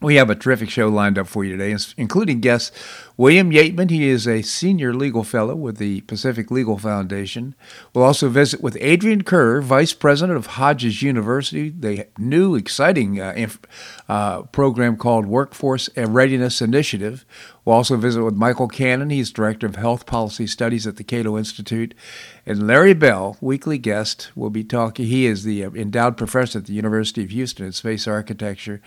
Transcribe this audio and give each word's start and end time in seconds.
We 0.00 0.14
have 0.14 0.30
a 0.30 0.36
terrific 0.36 0.70
show 0.70 0.88
lined 0.88 1.18
up 1.18 1.26
for 1.26 1.44
you 1.44 1.56
today, 1.56 1.76
including 1.96 2.38
guests 2.38 2.70
William 3.16 3.50
Yeatman. 3.50 3.90
He 3.90 4.08
is 4.08 4.28
a 4.28 4.42
senior 4.42 4.94
legal 4.94 5.24
fellow 5.24 5.56
with 5.56 5.78
the 5.78 6.02
Pacific 6.02 6.52
Legal 6.52 6.78
Foundation. 6.78 7.56
We'll 7.92 8.04
also 8.04 8.28
visit 8.28 8.60
with 8.60 8.78
Adrian 8.80 9.24
Kerr, 9.24 9.60
vice 9.60 9.92
president 9.92 10.36
of 10.36 10.46
Hodges 10.46 11.02
University, 11.02 11.70
the 11.70 12.06
new 12.16 12.54
exciting 12.54 13.20
uh, 13.20 13.32
inf- 13.34 13.58
uh, 14.08 14.42
program 14.42 14.96
called 14.96 15.26
Workforce 15.26 15.90
Readiness 15.96 16.62
Initiative. 16.62 17.26
We'll 17.64 17.74
also 17.74 17.96
visit 17.96 18.22
with 18.22 18.34
Michael 18.34 18.68
Cannon. 18.68 19.10
He's 19.10 19.32
director 19.32 19.66
of 19.66 19.74
health 19.74 20.06
policy 20.06 20.46
studies 20.46 20.86
at 20.86 20.94
the 20.94 21.04
Cato 21.04 21.36
Institute. 21.36 21.92
And 22.48 22.66
Larry 22.66 22.94
Bell, 22.94 23.36
weekly 23.42 23.76
guest, 23.76 24.30
will 24.34 24.48
be 24.48 24.64
talking. 24.64 25.04
He 25.04 25.26
is 25.26 25.44
the 25.44 25.66
uh, 25.66 25.70
endowed 25.72 26.16
professor 26.16 26.60
at 26.60 26.64
the 26.64 26.72
University 26.72 27.22
of 27.22 27.28
Houston 27.28 27.66
in 27.66 27.72
space 27.72 28.08
architecture. 28.08 28.80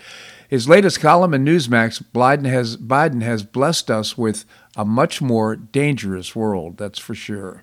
His 0.48 0.68
latest 0.68 0.98
column 0.98 1.32
in 1.32 1.44
Newsmax, 1.44 2.02
Biden 2.12 2.46
has, 2.46 2.76
Biden 2.76 3.22
has 3.22 3.44
blessed 3.44 3.88
us 3.88 4.18
with 4.18 4.46
a 4.76 4.84
much 4.84 5.22
more 5.22 5.54
dangerous 5.54 6.34
world, 6.34 6.76
that's 6.76 6.98
for 6.98 7.14
sure. 7.14 7.62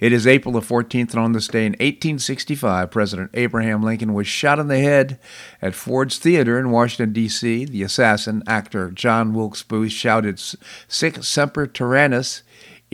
It 0.00 0.12
is 0.12 0.26
April 0.26 0.54
the 0.54 0.60
14th, 0.60 1.10
and 1.10 1.20
on 1.20 1.32
this 1.32 1.48
day 1.48 1.66
in 1.66 1.72
1865, 1.72 2.90
President 2.90 3.30
Abraham 3.34 3.82
Lincoln 3.82 4.14
was 4.14 4.26
shot 4.26 4.58
in 4.58 4.68
the 4.68 4.78
head 4.78 5.18
at 5.60 5.74
Ford's 5.74 6.18
Theater 6.18 6.58
in 6.58 6.70
Washington, 6.70 7.12
D.C. 7.12 7.66
The 7.66 7.82
assassin, 7.82 8.42
actor 8.46 8.90
John 8.90 9.34
Wilkes 9.34 9.62
Booth, 9.62 9.92
shouted, 9.92 10.40
Sic 10.88 11.22
semper 11.22 11.66
tyrannis, 11.66 12.42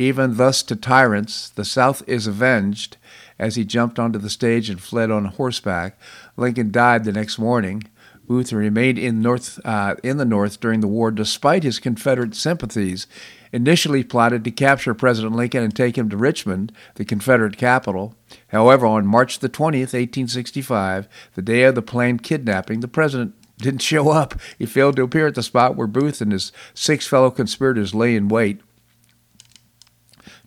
even 0.01 0.39
thus 0.39 0.63
to 0.63 0.75
tyrants, 0.75 1.51
the 1.51 1.65
South 1.65 2.03
is 2.07 2.27
avenged, 2.27 2.97
as 3.39 3.57
he 3.57 3.65
jumped 3.65 3.99
onto 3.99 4.19
the 4.19 4.31
stage 4.31 4.71
and 4.71 4.81
fled 4.81 5.11
on 5.11 5.27
horseback. 5.27 5.99
Lincoln 6.39 6.71
died 6.71 7.05
the 7.05 7.13
next 7.13 7.39
morning. 7.39 7.85
Booth 8.27 8.51
remained 8.51 8.99
in, 8.99 9.21
north, 9.21 9.61
uh, 9.63 9.97
in 10.03 10.17
the 10.17 10.25
North 10.25 10.59
during 10.59 10.81
the 10.81 10.89
war 10.89 11.11
despite 11.11 11.65
his 11.65 11.79
Confederate 11.79 12.35
sympathies. 12.35 13.07
Initially 13.53 14.03
plotted 14.03 14.43
to 14.45 14.51
capture 14.51 14.95
President 14.95 15.35
Lincoln 15.35 15.65
and 15.65 15.77
take 15.77 15.99
him 15.99 16.09
to 16.09 16.17
Richmond, 16.17 16.73
the 16.95 17.05
Confederate 17.05 17.59
capital. 17.59 18.15
However, 18.49 18.87
on 18.87 19.07
March 19.07 19.41
the 19.41 19.49
20th, 19.51 19.93
1865, 19.93 21.09
the 21.35 21.43
day 21.43 21.65
of 21.65 21.75
the 21.75 21.83
planned 21.83 22.23
kidnapping, 22.23 22.81
the 22.81 22.89
president 22.89 23.35
didn't 23.59 23.83
show 23.83 24.09
up. 24.09 24.41
He 24.59 24.65
failed 24.65 24.97
to 24.97 25.03
appear 25.03 25.27
at 25.27 25.35
the 25.35 25.43
spot 25.43 25.77
where 25.77 25.87
Booth 25.87 26.23
and 26.23 26.33
his 26.33 26.53
six 26.73 27.07
fellow 27.07 27.31
conspirators 27.31 27.95
lay 27.95 28.17
in 28.17 28.29
wait. 28.29 28.63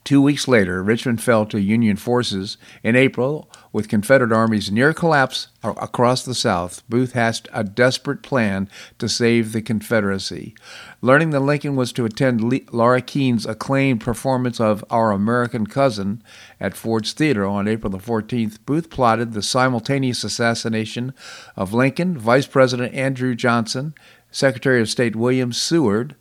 Two 0.04 0.22
weeks 0.22 0.50
later, 0.50 0.84
Richmond 0.84 1.22
fell 1.22 1.46
to 1.46 1.62
Union 1.62 1.96
forces. 1.96 2.58
In 2.84 2.98
April, 2.98 3.50
with 3.72 3.88
Confederate 3.88 4.34
armies 4.34 4.70
near 4.70 4.94
collapse 4.94 5.48
across 5.64 6.26
the 6.26 6.36
South, 6.36 6.84
Booth 6.90 7.14
hatched 7.14 7.48
a 7.54 7.64
desperate 7.64 8.22
plan 8.22 8.70
to 9.00 9.08
save 9.08 9.54
the 9.54 9.62
Confederacy. 9.62 10.56
Learning 11.02 11.30
that 11.30 11.40
Lincoln 11.40 11.78
was 11.78 11.94
to 11.94 12.04
attend 12.04 12.74
Laura 12.74 13.02
Keene's 13.02 13.46
acclaimed 13.46 14.02
performance 14.02 14.60
of 14.60 14.84
Our 14.90 15.12
American 15.12 15.68
Cousin 15.68 16.22
at 16.60 16.76
Ford's 16.76 17.14
Theater 17.14 17.46
on 17.46 17.70
April 17.70 17.90
the 17.90 17.98
14th, 17.98 18.58
Booth 18.66 18.90
plotted 18.90 19.32
the 19.32 19.42
simultaneous 19.42 20.26
assassination 20.26 21.14
of 21.56 21.74
Lincoln, 21.74 22.18
Vice 22.18 22.48
President 22.48 22.94
Andrew 22.94 23.36
Johnson, 23.36 23.94
Secretary 24.32 24.82
of 24.82 24.90
State 24.90 25.16
William 25.16 25.54
Seward, 25.54 26.16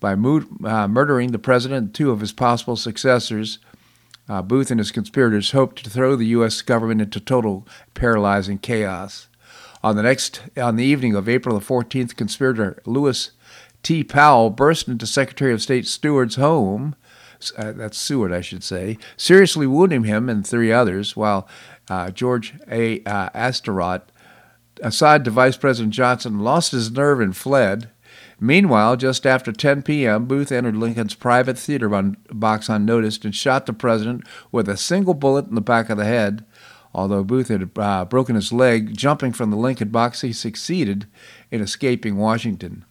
by 0.00 0.12
uh, 0.12 0.88
murdering 0.88 1.32
the 1.32 1.38
president 1.38 1.78
and 1.78 1.94
two 1.94 2.10
of 2.10 2.20
his 2.20 2.32
possible 2.32 2.76
successors. 2.76 3.58
Uh, 4.28 4.42
Booth 4.42 4.70
and 4.70 4.78
his 4.78 4.90
conspirators 4.90 5.52
hoped 5.52 5.82
to 5.84 5.90
throw 5.90 6.14
the 6.14 6.26
U.S. 6.26 6.60
government 6.60 7.00
into 7.00 7.20
total 7.20 7.66
paralyzing 7.94 8.58
chaos. 8.58 9.28
On 9.82 9.96
the 9.96 10.02
next, 10.02 10.42
on 10.56 10.76
the 10.76 10.84
evening 10.84 11.14
of 11.14 11.28
April 11.28 11.58
the 11.58 11.64
14th, 11.64 12.16
conspirator 12.16 12.82
Lewis 12.84 13.30
T. 13.82 14.04
Powell 14.04 14.50
burst 14.50 14.88
into 14.88 15.06
Secretary 15.06 15.52
of 15.52 15.62
State 15.62 15.86
Seward's 15.86 16.36
home. 16.36 16.94
Uh, 17.56 17.72
that's 17.72 17.96
Seward, 17.96 18.32
I 18.32 18.40
should 18.40 18.64
say, 18.64 18.98
seriously 19.16 19.66
wounding 19.66 20.04
him 20.04 20.28
and 20.28 20.44
three 20.44 20.72
others, 20.72 21.16
while 21.16 21.48
uh, 21.88 22.10
George 22.10 22.54
A. 22.68 23.02
Uh, 23.04 23.30
aside 24.82 25.24
to 25.24 25.30
Vice 25.30 25.56
President 25.56 25.94
Johnson, 25.94 26.40
lost 26.40 26.72
his 26.72 26.90
nerve 26.90 27.20
and 27.20 27.36
fled. 27.36 27.90
Meanwhile, 28.40 28.96
just 28.96 29.26
after 29.26 29.50
10 29.50 29.82
p.m., 29.82 30.26
Booth 30.26 30.52
entered 30.52 30.76
Lincoln's 30.76 31.14
private 31.14 31.58
theater 31.58 31.88
box 32.30 32.68
unnoticed 32.68 33.24
and 33.24 33.34
shot 33.34 33.66
the 33.66 33.72
president 33.72 34.22
with 34.52 34.68
a 34.68 34.76
single 34.76 35.14
bullet 35.14 35.46
in 35.46 35.56
the 35.56 35.60
back 35.60 35.90
of 35.90 35.98
the 35.98 36.04
head. 36.04 36.44
Although 36.94 37.24
Booth 37.24 37.48
had 37.48 37.70
uh, 37.76 38.04
broken 38.04 38.36
his 38.36 38.52
leg 38.52 38.96
jumping 38.96 39.32
from 39.32 39.50
the 39.50 39.56
Lincoln 39.56 39.88
box, 39.88 40.20
he 40.20 40.32
succeeded 40.32 41.06
in 41.50 41.60
escaping 41.60 42.16
Washington. 42.16 42.84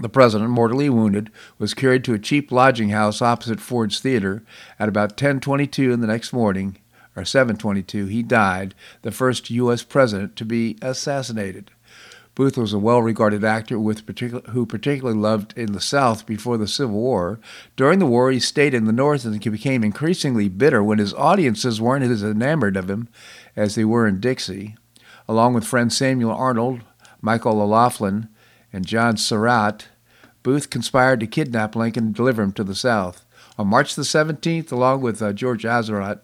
The 0.00 0.08
president, 0.08 0.50
mortally 0.50 0.88
wounded, 0.88 1.30
was 1.58 1.74
carried 1.74 2.04
to 2.04 2.14
a 2.14 2.18
cheap 2.18 2.50
lodging 2.50 2.90
house 2.90 3.20
opposite 3.20 3.60
Ford's 3.60 4.00
Theater. 4.00 4.42
At 4.78 4.88
about 4.88 5.16
10:22 5.16 5.92
in 5.92 6.00
the 6.00 6.06
next 6.06 6.32
morning, 6.32 6.78
or 7.16 7.24
7:22, 7.24 8.06
he 8.06 8.22
died, 8.22 8.74
the 9.02 9.10
first 9.10 9.50
U.S. 9.50 9.82
president 9.82 10.36
to 10.36 10.44
be 10.44 10.78
assassinated. 10.80 11.70
Booth 12.40 12.56
was 12.56 12.72
a 12.72 12.78
well 12.78 13.02
regarded 13.02 13.44
actor 13.44 13.78
with 13.78 14.06
particular, 14.06 14.40
who 14.52 14.64
particularly 14.64 15.18
loved 15.18 15.52
in 15.58 15.72
the 15.72 15.78
South 15.78 16.24
before 16.24 16.56
the 16.56 16.66
Civil 16.66 16.94
War. 16.94 17.38
During 17.76 17.98
the 17.98 18.06
war, 18.06 18.30
he 18.30 18.40
stayed 18.40 18.72
in 18.72 18.86
the 18.86 18.94
North 18.94 19.26
and 19.26 19.38
became 19.38 19.84
increasingly 19.84 20.48
bitter 20.48 20.82
when 20.82 20.98
his 20.98 21.12
audiences 21.12 21.82
weren't 21.82 22.02
as 22.02 22.22
enamored 22.22 22.78
of 22.78 22.88
him 22.88 23.10
as 23.56 23.74
they 23.74 23.84
were 23.84 24.06
in 24.06 24.20
Dixie. 24.20 24.74
Along 25.28 25.52
with 25.52 25.66
friends 25.66 25.94
Samuel 25.98 26.32
Arnold, 26.32 26.80
Michael 27.20 27.60
O'Laughlin, 27.60 28.30
and 28.72 28.86
John 28.86 29.18
Surratt, 29.18 29.88
Booth 30.42 30.70
conspired 30.70 31.20
to 31.20 31.26
kidnap 31.26 31.76
Lincoln 31.76 32.06
and 32.06 32.14
deliver 32.14 32.42
him 32.42 32.52
to 32.52 32.64
the 32.64 32.74
South. 32.74 33.26
On 33.58 33.66
March 33.66 33.94
the 33.94 34.00
17th, 34.00 34.72
along 34.72 35.02
with 35.02 35.20
uh, 35.20 35.34
George 35.34 35.64
Atzerodt, 35.64 36.22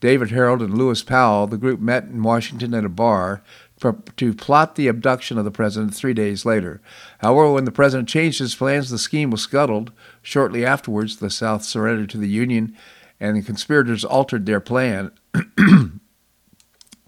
David 0.00 0.28
Herold, 0.28 0.62
and 0.62 0.76
Lewis 0.76 1.02
Powell, 1.02 1.46
the 1.46 1.56
group 1.56 1.80
met 1.80 2.04
in 2.04 2.22
Washington 2.22 2.74
at 2.74 2.84
a 2.84 2.90
bar 2.90 3.42
to 3.80 4.34
plot 4.34 4.76
the 4.76 4.88
abduction 4.88 5.36
of 5.36 5.44
the 5.44 5.50
president 5.50 5.94
three 5.94 6.14
days 6.14 6.44
later. 6.44 6.80
However, 7.18 7.52
when 7.52 7.64
the 7.64 7.72
president 7.72 8.08
changed 8.08 8.38
his 8.38 8.54
plans, 8.54 8.90
the 8.90 8.98
scheme 8.98 9.30
was 9.30 9.42
scuttled. 9.42 9.92
Shortly 10.22 10.64
afterwards, 10.64 11.16
the 11.16 11.30
South 11.30 11.64
surrendered 11.64 12.10
to 12.10 12.18
the 12.18 12.28
Union, 12.28 12.76
and 13.20 13.36
the 13.36 13.42
conspirators 13.42 14.04
altered 14.04 14.46
their 14.46 14.60
plan. 14.60 15.10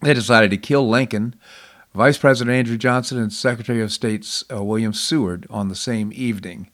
they 0.03 0.15
decided 0.15 0.51
to 0.51 0.57
kill 0.57 0.89
Lincoln, 0.89 1.35
Vice 1.95 2.19
President 2.19 2.55
Andrew 2.55 2.77
Johnson, 2.77 3.19
and 3.19 3.33
Secretary 3.33 3.81
of 3.81 3.93
State 3.93 4.45
uh, 4.53 4.63
William 4.63 4.93
Seward 4.93 5.47
on 5.49 5.69
the 5.69 5.75
same 5.75 6.13
evening. 6.15 6.69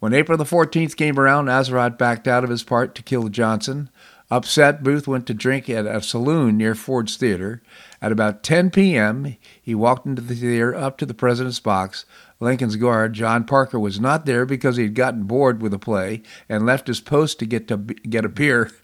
When 0.00 0.14
April 0.14 0.38
the 0.38 0.44
14th 0.44 0.96
came 0.96 1.18
around, 1.18 1.46
Atzerodt 1.46 1.98
backed 1.98 2.28
out 2.28 2.44
of 2.44 2.50
his 2.50 2.62
part 2.62 2.94
to 2.94 3.02
kill 3.02 3.28
Johnson. 3.28 3.90
Upset, 4.30 4.82
Booth 4.82 5.08
went 5.08 5.26
to 5.26 5.34
drink 5.34 5.70
at 5.70 5.86
a 5.86 6.02
saloon 6.02 6.58
near 6.58 6.74
Ford's 6.74 7.16
Theater. 7.16 7.62
At 8.02 8.12
about 8.12 8.42
10 8.42 8.70
p.m., 8.70 9.36
he 9.60 9.74
walked 9.74 10.06
into 10.06 10.20
the 10.20 10.34
theater 10.34 10.74
up 10.74 10.98
to 10.98 11.06
the 11.06 11.14
president's 11.14 11.60
box. 11.60 12.04
Lincoln's 12.38 12.76
guard, 12.76 13.14
John 13.14 13.44
Parker, 13.44 13.80
was 13.80 13.98
not 13.98 14.26
there 14.26 14.44
because 14.44 14.76
he 14.76 14.84
had 14.84 14.94
gotten 14.94 15.24
bored 15.24 15.62
with 15.62 15.72
the 15.72 15.78
play 15.78 16.22
and 16.48 16.66
left 16.66 16.88
his 16.88 17.00
post 17.00 17.38
to 17.38 17.46
get 17.46 17.68
to 17.68 17.78
get 17.78 18.24
a 18.24 18.28
beer. 18.28 18.70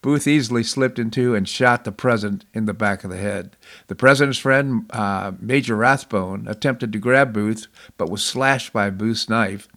Booth 0.00 0.28
easily 0.28 0.62
slipped 0.62 0.98
into 0.98 1.34
and 1.34 1.48
shot 1.48 1.84
the 1.84 1.90
president 1.90 2.44
in 2.54 2.66
the 2.66 2.74
back 2.74 3.02
of 3.02 3.10
the 3.10 3.16
head. 3.16 3.56
The 3.88 3.96
president's 3.96 4.38
friend, 4.38 4.88
uh, 4.90 5.32
Major 5.40 5.74
Rathbone, 5.74 6.46
attempted 6.46 6.92
to 6.92 6.98
grab 6.98 7.32
Booth 7.32 7.66
but 7.96 8.10
was 8.10 8.22
slashed 8.22 8.72
by 8.72 8.90
Booth's 8.90 9.28
knife. 9.28 9.68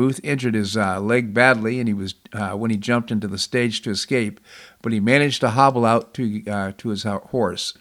Booth 0.00 0.18
injured 0.24 0.54
his 0.54 0.78
uh, 0.78 0.98
leg 0.98 1.34
badly, 1.34 1.78
and 1.78 1.86
he 1.86 1.92
was 1.92 2.14
uh, 2.32 2.52
when 2.52 2.70
he 2.70 2.78
jumped 2.78 3.10
into 3.10 3.28
the 3.28 3.36
stage 3.36 3.82
to 3.82 3.90
escape, 3.90 4.40
but 4.80 4.92
he 4.92 4.98
managed 4.98 5.42
to 5.42 5.50
hobble 5.50 5.84
out 5.84 6.14
to 6.14 6.42
uh, 6.46 6.72
to 6.78 6.88
his 6.88 7.02
horse. 7.02 7.74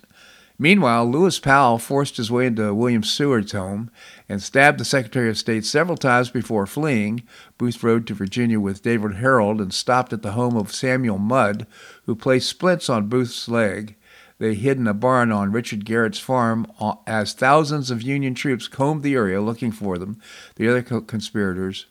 Meanwhile, 0.57 1.10
Lewis 1.10 1.39
Powell 1.39 1.77
forced 1.77 2.18
his 2.18 2.30
way 2.30 2.48
into 2.48 2.75
William 2.75 3.04
Seward's 3.04 3.54
home 3.54 3.89
and 4.27 4.44
stabbed 4.44 4.81
the 4.81 4.83
Secretary 4.83 5.30
of 5.30 5.38
State 5.38 5.63
several 5.63 5.95
times 5.95 6.30
before 6.30 6.66
fleeing. 6.66 7.24
Booth 7.57 7.81
rode 7.81 8.06
to 8.07 8.13
Virginia 8.13 8.60
with 8.60 8.83
David 8.83 9.12
Herold 9.12 9.62
and 9.62 9.74
stopped 9.74 10.12
at 10.12 10.21
the 10.21 10.33
home 10.33 10.57
of 10.57 10.75
Samuel 10.75 11.19
Mudd, 11.19 11.68
who 12.06 12.16
placed 12.18 12.50
splints 12.50 12.89
on 12.89 13.07
Booth's 13.07 13.48
leg. 13.48 13.95
They 14.39 14.56
hid 14.56 14.77
in 14.77 14.88
a 14.88 14.94
barn 14.94 15.31
on 15.31 15.54
Richard 15.54 15.86
Garrett's 15.86 16.19
farm 16.19 16.68
as 17.07 17.31
thousands 17.31 17.89
of 17.89 18.01
Union 18.01 18.33
troops 18.33 18.68
combed 18.68 19.04
the 19.04 19.16
area 19.16 19.39
looking 19.39 19.71
for 19.71 19.98
them. 19.98 20.19
The 20.57 20.68
other 20.68 20.83
co- 20.83 21.00
conspirators 21.00 21.86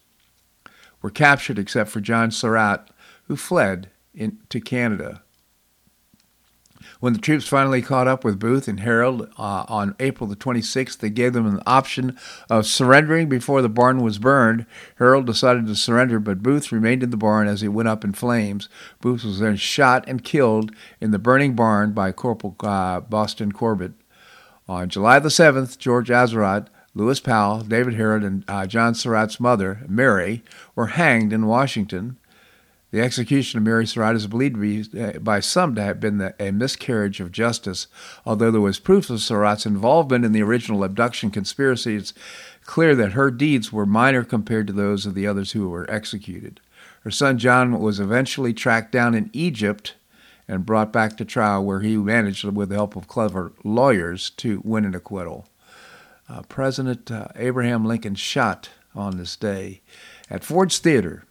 were 1.02 1.10
captured 1.10 1.58
except 1.58 1.90
for 1.90 2.00
John 2.00 2.30
Surratt, 2.30 2.90
who 3.24 3.36
fled 3.36 3.90
in, 4.14 4.38
to 4.48 4.60
Canada. 4.60 5.22
When 7.00 7.12
the 7.12 7.20
troops 7.20 7.46
finally 7.46 7.80
caught 7.80 8.08
up 8.08 8.24
with 8.24 8.40
Booth 8.40 8.66
and 8.66 8.80
Herold 8.80 9.30
uh, 9.38 9.64
on 9.68 9.94
April 10.00 10.26
the 10.26 10.34
26th, 10.34 10.98
they 10.98 11.10
gave 11.10 11.32
them 11.32 11.46
an 11.46 11.62
option 11.64 12.18
of 12.50 12.66
surrendering 12.66 13.28
before 13.28 13.62
the 13.62 13.68
barn 13.68 14.00
was 14.00 14.18
burned. 14.18 14.66
Herold 14.98 15.26
decided 15.26 15.66
to 15.66 15.76
surrender, 15.76 16.18
but 16.18 16.42
Booth 16.42 16.72
remained 16.72 17.04
in 17.04 17.10
the 17.10 17.16
barn 17.16 17.46
as 17.46 17.62
it 17.62 17.68
went 17.68 17.88
up 17.88 18.02
in 18.02 18.14
flames. 18.14 18.68
Booth 19.00 19.22
was 19.22 19.38
then 19.38 19.56
shot 19.56 20.04
and 20.08 20.24
killed 20.24 20.72
in 21.00 21.12
the 21.12 21.20
burning 21.20 21.54
barn 21.54 21.92
by 21.92 22.10
Corporal 22.10 22.56
uh, 22.64 23.00
Boston 23.00 23.52
Corbett. 23.52 23.92
On 24.68 24.88
July 24.88 25.20
the 25.20 25.28
7th, 25.28 25.78
George 25.78 26.08
Atzerodt, 26.08 26.66
Lewis 26.98 27.20
Powell, 27.20 27.60
David 27.60 27.94
Herold, 27.94 28.26
and 28.26 28.44
uh, 28.48 28.66
John 28.66 28.92
Surratt's 28.92 29.38
mother, 29.38 29.84
Mary, 29.86 30.42
were 30.74 30.88
hanged 30.88 31.32
in 31.32 31.46
Washington. 31.46 32.16
The 32.90 33.00
execution 33.00 33.58
of 33.58 33.64
Mary 33.64 33.86
Surratt 33.86 34.16
is 34.16 34.26
believed 34.26 34.56
to 34.56 34.60
be, 34.60 35.00
uh, 35.00 35.20
by 35.20 35.38
some 35.38 35.76
to 35.76 35.82
have 35.82 36.00
been 36.00 36.18
the, 36.18 36.34
a 36.40 36.50
miscarriage 36.50 37.20
of 37.20 37.30
justice. 37.30 37.86
Although 38.26 38.50
there 38.50 38.60
was 38.60 38.80
proof 38.80 39.10
of 39.10 39.20
Surratt's 39.20 39.64
involvement 39.64 40.24
in 40.24 40.32
the 40.32 40.42
original 40.42 40.82
abduction 40.82 41.30
conspiracy, 41.30 41.94
it's 41.94 42.14
clear 42.64 42.96
that 42.96 43.12
her 43.12 43.30
deeds 43.30 43.72
were 43.72 43.86
minor 43.86 44.24
compared 44.24 44.66
to 44.66 44.72
those 44.72 45.06
of 45.06 45.14
the 45.14 45.26
others 45.26 45.52
who 45.52 45.68
were 45.68 45.88
executed. 45.88 46.58
Her 47.04 47.12
son 47.12 47.38
John 47.38 47.78
was 47.78 48.00
eventually 48.00 48.52
tracked 48.52 48.90
down 48.90 49.14
in 49.14 49.30
Egypt 49.32 49.94
and 50.48 50.66
brought 50.66 50.92
back 50.92 51.16
to 51.18 51.24
trial, 51.24 51.64
where 51.64 51.78
he 51.78 51.96
managed, 51.96 52.42
with 52.44 52.70
the 52.70 52.74
help 52.74 52.96
of 52.96 53.06
clever 53.06 53.52
lawyers, 53.62 54.30
to 54.30 54.60
win 54.64 54.84
an 54.84 54.96
acquittal. 54.96 55.46
Uh, 56.28 56.42
President 56.42 57.10
uh, 57.10 57.28
Abraham 57.36 57.84
Lincoln 57.84 58.14
shot 58.14 58.70
on 58.94 59.16
this 59.16 59.36
day 59.36 59.80
at 60.30 60.44
Ford's 60.44 60.78
Theater 60.78 61.25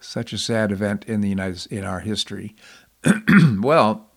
such 0.00 0.32
a 0.32 0.38
sad 0.38 0.72
event 0.72 1.04
in 1.04 1.20
the 1.20 1.28
United 1.28 1.70
in 1.70 1.84
our 1.84 2.00
history. 2.00 2.54
well, 3.60 4.10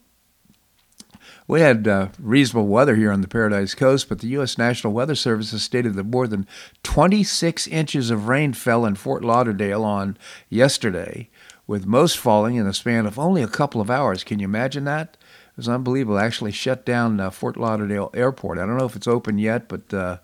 we 1.48 1.60
had 1.60 1.88
uh, 1.88 2.08
reasonable 2.20 2.68
weather 2.68 2.96
here 2.96 3.12
on 3.12 3.22
the 3.22 3.28
Paradise 3.28 3.76
Coast, 3.76 4.08
but 4.08 4.20
the 4.20 4.28
U.S. 4.30 4.58
National 4.58 4.94
Weather 4.94 5.16
Service 5.16 5.52
has 5.52 5.64
stated 5.64 5.94
that 5.96 6.06
more 6.06 6.28
than 6.28 6.48
26 6.84 7.68
inches 7.68 8.10
of 8.10 8.28
rain 8.28 8.54
fell 8.54 8.86
in 8.86 8.96
Fort 8.96 9.24
Lauderdale 9.24 9.84
on 9.84 10.18
yesterday, 10.50 11.30
with 11.68 11.86
most 11.86 12.18
falling 12.18 12.56
in 12.56 12.66
the 12.66 12.74
span 12.74 13.06
of 13.06 13.20
only 13.20 13.42
a 13.42 13.48
couple 13.48 13.82
of 13.82 13.90
hours. 13.90 14.24
Can 14.24 14.40
you 14.40 14.46
imagine 14.46 14.86
that? 14.86 15.18
It 15.54 15.58
was 15.58 15.70
unbelievable. 15.70 16.18
Actually, 16.18 16.52
shut 16.52 16.84
down 16.84 17.20
uh, 17.20 17.30
Fort 17.30 17.58
Lauderdale 17.58 18.10
Airport. 18.16 18.58
I 18.58 18.66
don't 18.66 18.78
know 18.78 18.86
if 18.86 18.96
it's 18.96 19.08
open 19.08 19.38
yet, 19.38 19.68
but 19.68 19.94
uh, 19.94 20.18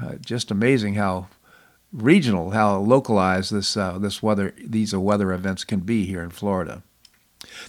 uh 0.00 0.14
just 0.20 0.52
amazing 0.52 0.94
how 0.94 1.26
regional, 1.92 2.50
how 2.50 2.78
localized 2.78 3.52
this 3.52 3.76
uh, 3.76 3.98
this 3.98 4.22
weather 4.22 4.54
these 4.64 4.94
weather 4.94 5.32
events 5.32 5.64
can 5.64 5.80
be 5.80 6.06
here 6.06 6.22
in 6.22 6.30
Florida. 6.30 6.82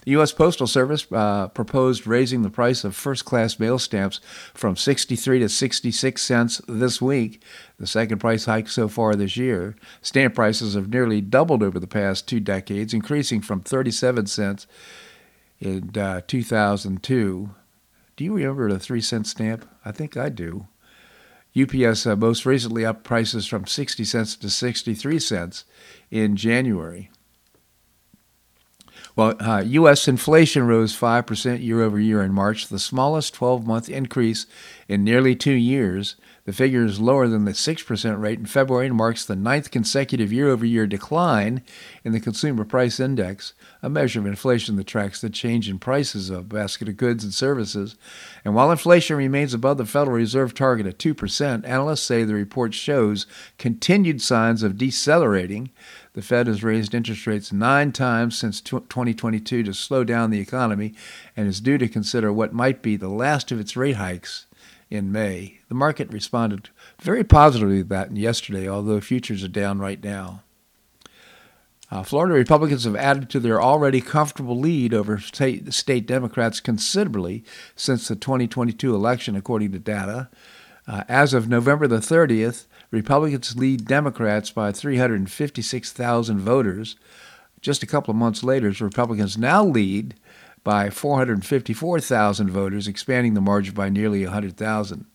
The 0.06 0.12
U.S. 0.12 0.32
Postal 0.32 0.68
Service 0.68 1.08
uh, 1.12 1.48
proposed 1.50 2.06
raising 2.06 2.42
the 2.42 2.50
price 2.50 2.84
of 2.84 2.96
first 2.96 3.26
class 3.26 3.60
mail 3.60 3.80
stamps 3.80 4.20
from 4.54 4.76
63 4.76 5.40
to 5.40 5.50
66 5.50 6.22
cents 6.22 6.62
this 6.68 7.02
week, 7.02 7.42
the 7.80 7.88
second 7.88 8.20
price 8.20 8.46
hike 8.46 8.68
so 8.68 8.88
far 8.88 9.16
this 9.16 9.38
year. 9.38 9.76
Stamp 10.02 10.36
prices 10.36 10.76
have 10.76 10.90
nearly 10.90 11.22
doubled 11.22 11.64
over 11.64 11.80
the 11.80 11.88
past 11.88 12.28
two 12.28 12.40
decades, 12.40 12.94
increasing 12.94 13.42
from 13.42 13.62
37 13.62 14.26
cents 14.28 14.68
in 15.60 15.98
uh, 15.98 16.22
2002. 16.28 17.50
Do 18.16 18.24
you 18.24 18.34
remember 18.34 18.72
the 18.72 18.80
three 18.80 19.02
cent 19.02 19.28
stamp? 19.28 19.68
I 19.86 19.92
think 19.92 20.18
I 20.18 20.30
do. 20.30 20.68
UPS 21.60 22.06
uh, 22.06 22.16
most 22.16 22.46
recently 22.46 22.86
upped 22.86 23.04
prices 23.04 23.48
from 23.48 23.66
60 23.66 24.04
cents 24.04 24.36
to 24.36 24.50
63 24.50 25.20
cents 25.20 25.66
in 26.12 26.36
January. 26.36 27.10
Well, 29.16 29.36
uh, 29.40 29.64
U.S. 29.66 30.08
inflation 30.08 30.68
rose 30.68 30.98
5% 30.98 31.62
year 31.62 31.82
over 31.82 32.00
year 32.00 32.22
in 32.22 32.32
March, 32.32 32.68
the 32.68 32.80
smallest 32.80 33.34
12 33.34 33.66
month 33.66 33.90
increase 33.90 34.46
in 34.88 35.04
nearly 35.04 35.36
two 35.36 35.54
years. 35.54 36.16
The 36.50 36.56
figure 36.56 36.84
is 36.84 37.00
lower 37.00 37.28
than 37.28 37.46
the 37.46 37.52
6% 37.52 38.20
rate 38.20 38.40
in 38.40 38.48
February 38.48 38.88
and 38.88 38.96
marks 38.96 39.24
the 39.24 39.36
ninth 39.36 39.70
consecutive 39.70 40.34
year 40.34 40.50
over 40.50 40.66
year 40.66 40.88
decline 40.88 41.62
in 42.04 42.12
the 42.12 42.20
Consumer 42.20 42.66
Price 42.66 43.00
Index, 43.00 43.54
a 43.84 43.88
measure 43.88 44.20
of 44.20 44.26
inflation 44.26 44.76
that 44.78 44.88
tracks 44.88 45.22
the 45.22 45.30
change 45.30 45.70
in 45.70 45.78
prices 45.78 46.32
of 46.32 46.38
a 46.40 46.42
basket 46.42 46.90
of 46.90 46.98
goods 46.98 47.24
and 47.24 47.36
services. 47.36 47.98
And 48.44 48.56
while 48.56 48.72
inflation 48.72 49.16
remains 49.16 49.54
above 49.54 49.78
the 49.78 49.86
Federal 49.86 50.18
Reserve 50.18 50.56
target 50.56 50.88
of 50.88 50.98
2%, 50.98 51.68
analysts 51.68 52.02
say 52.02 52.24
the 52.24 52.34
report 52.34 52.74
shows 52.74 53.28
continued 53.60 54.20
signs 54.20 54.64
of 54.64 54.76
decelerating. 54.76 55.70
The 56.14 56.24
Fed 56.24 56.48
has 56.48 56.64
raised 56.64 56.96
interest 56.96 57.28
rates 57.28 57.54
nine 57.54 57.92
times 57.92 58.36
since 58.36 58.60
2022 58.60 59.62
to 59.62 59.74
slow 59.76 60.04
down 60.04 60.32
the 60.32 60.42
economy 60.42 60.96
and 61.38 61.48
is 61.48 61.62
due 61.62 61.78
to 61.78 61.88
consider 61.88 62.34
what 62.34 62.54
might 62.54 62.82
be 62.82 62.98
the 62.98 63.08
last 63.08 63.52
of 63.52 63.60
its 63.60 63.78
rate 63.78 63.98
hikes 63.98 64.48
in 64.90 65.12
May. 65.12 65.60
The 65.70 65.76
market 65.76 66.12
responded 66.12 66.70
very 67.00 67.24
positively 67.24 67.80
to 67.80 67.90
that 67.90 68.16
yesterday, 68.16 68.68
although 68.68 69.00
futures 69.02 69.44
are 69.44 69.50
down 69.50 69.80
right 69.80 70.04
now. 70.04 70.44
Uh, 71.92 72.04
Florida 72.04 72.36
Republicans 72.36 72.84
have 72.84 72.96
added 72.96 73.30
to 73.30 73.40
their 73.40 73.62
already 73.62 74.00
comfortable 74.00 74.60
lead 74.60 74.94
over 74.94 75.18
state, 75.20 75.74
state 75.74 76.06
Democrats 76.06 76.60
considerably 76.60 77.44
since 77.76 78.08
the 78.08 78.16
2022 78.16 78.94
election, 78.94 79.36
according 79.36 79.72
to 79.72 79.80
data. 79.80 80.30
Uh, 80.88 81.04
as 81.08 81.34
of 81.34 81.50
November 81.50 81.88
the 81.88 81.98
30th, 81.98 82.66
Republicans 82.92 83.56
lead 83.56 83.86
Democrats 83.86 84.52
by 84.52 84.72
356,000 84.72 86.40
voters. 86.40 86.96
Just 87.62 87.84
a 87.84 87.88
couple 87.88 88.12
of 88.12 88.18
months 88.18 88.44
later, 88.44 88.72
Republicans 88.80 89.38
now 89.38 89.64
lead 89.64 90.16
by 90.64 90.90
454,000 90.90 92.50
voters, 92.50 92.88
expanding 92.88 93.34
the 93.34 93.42
margin 93.42 93.74
by 93.74 93.90
nearly 93.90 94.24
100,000. 94.24 95.06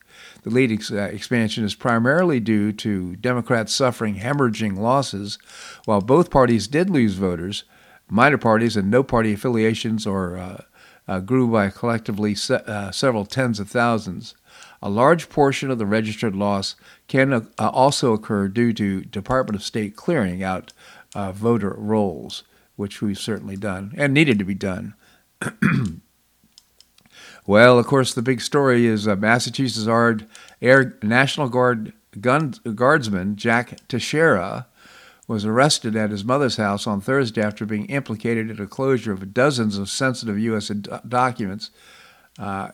The 0.42 0.50
lead 0.50 0.72
ex- 0.72 0.92
uh, 0.92 1.10
expansion 1.12 1.64
is 1.64 1.74
primarily 1.74 2.40
due 2.40 2.72
to 2.72 3.16
Democrats 3.16 3.72
suffering 3.72 4.16
hemorrhaging 4.16 4.76
losses, 4.76 5.38
while 5.84 6.00
both 6.00 6.30
parties 6.30 6.68
did 6.68 6.90
lose 6.90 7.14
voters. 7.14 7.64
Minor 8.08 8.38
parties 8.38 8.76
and 8.76 8.90
no 8.90 9.02
party 9.02 9.32
affiliations 9.32 10.06
or 10.06 10.36
uh, 10.36 10.62
uh, 11.08 11.20
grew 11.20 11.48
by 11.50 11.70
collectively 11.70 12.34
se- 12.34 12.62
uh, 12.66 12.90
several 12.90 13.24
tens 13.24 13.58
of 13.58 13.68
thousands. 13.68 14.34
A 14.82 14.90
large 14.90 15.30
portion 15.30 15.70
of 15.70 15.78
the 15.78 15.86
registered 15.86 16.36
loss 16.36 16.76
can 17.08 17.32
uh, 17.32 17.42
also 17.58 18.12
occur 18.12 18.48
due 18.48 18.72
to 18.74 19.00
Department 19.02 19.56
of 19.56 19.62
State 19.62 19.96
clearing 19.96 20.42
out 20.42 20.72
voter 21.14 21.74
rolls, 21.78 22.42
which 22.76 23.00
we've 23.00 23.18
certainly 23.18 23.56
done 23.56 23.94
and 23.96 24.12
needed 24.12 24.38
to 24.38 24.44
be 24.44 24.54
done. 24.54 24.94
well, 27.46 27.78
of 27.78 27.86
course, 27.86 28.14
the 28.14 28.22
big 28.22 28.40
story 28.40 28.86
is 28.86 29.08
uh, 29.08 29.16
Massachusetts 29.16 29.86
Air 30.62 30.98
National 31.02 31.48
Guard 31.48 31.92
gun, 32.20 32.54
guardsman 32.74 33.36
Jack 33.36 33.86
Teixeira 33.88 34.66
was 35.26 35.44
arrested 35.44 35.96
at 35.96 36.10
his 36.10 36.24
mother's 36.24 36.56
house 36.56 36.86
on 36.86 37.00
Thursday 37.00 37.42
after 37.42 37.64
being 37.64 37.86
implicated 37.86 38.50
in 38.50 38.56
the 38.56 38.66
closure 38.66 39.12
of 39.12 39.32
dozens 39.32 39.78
of 39.78 39.88
sensitive 39.88 40.38
U.S. 40.38 40.68
documents 40.68 41.70
uh, 42.38 42.68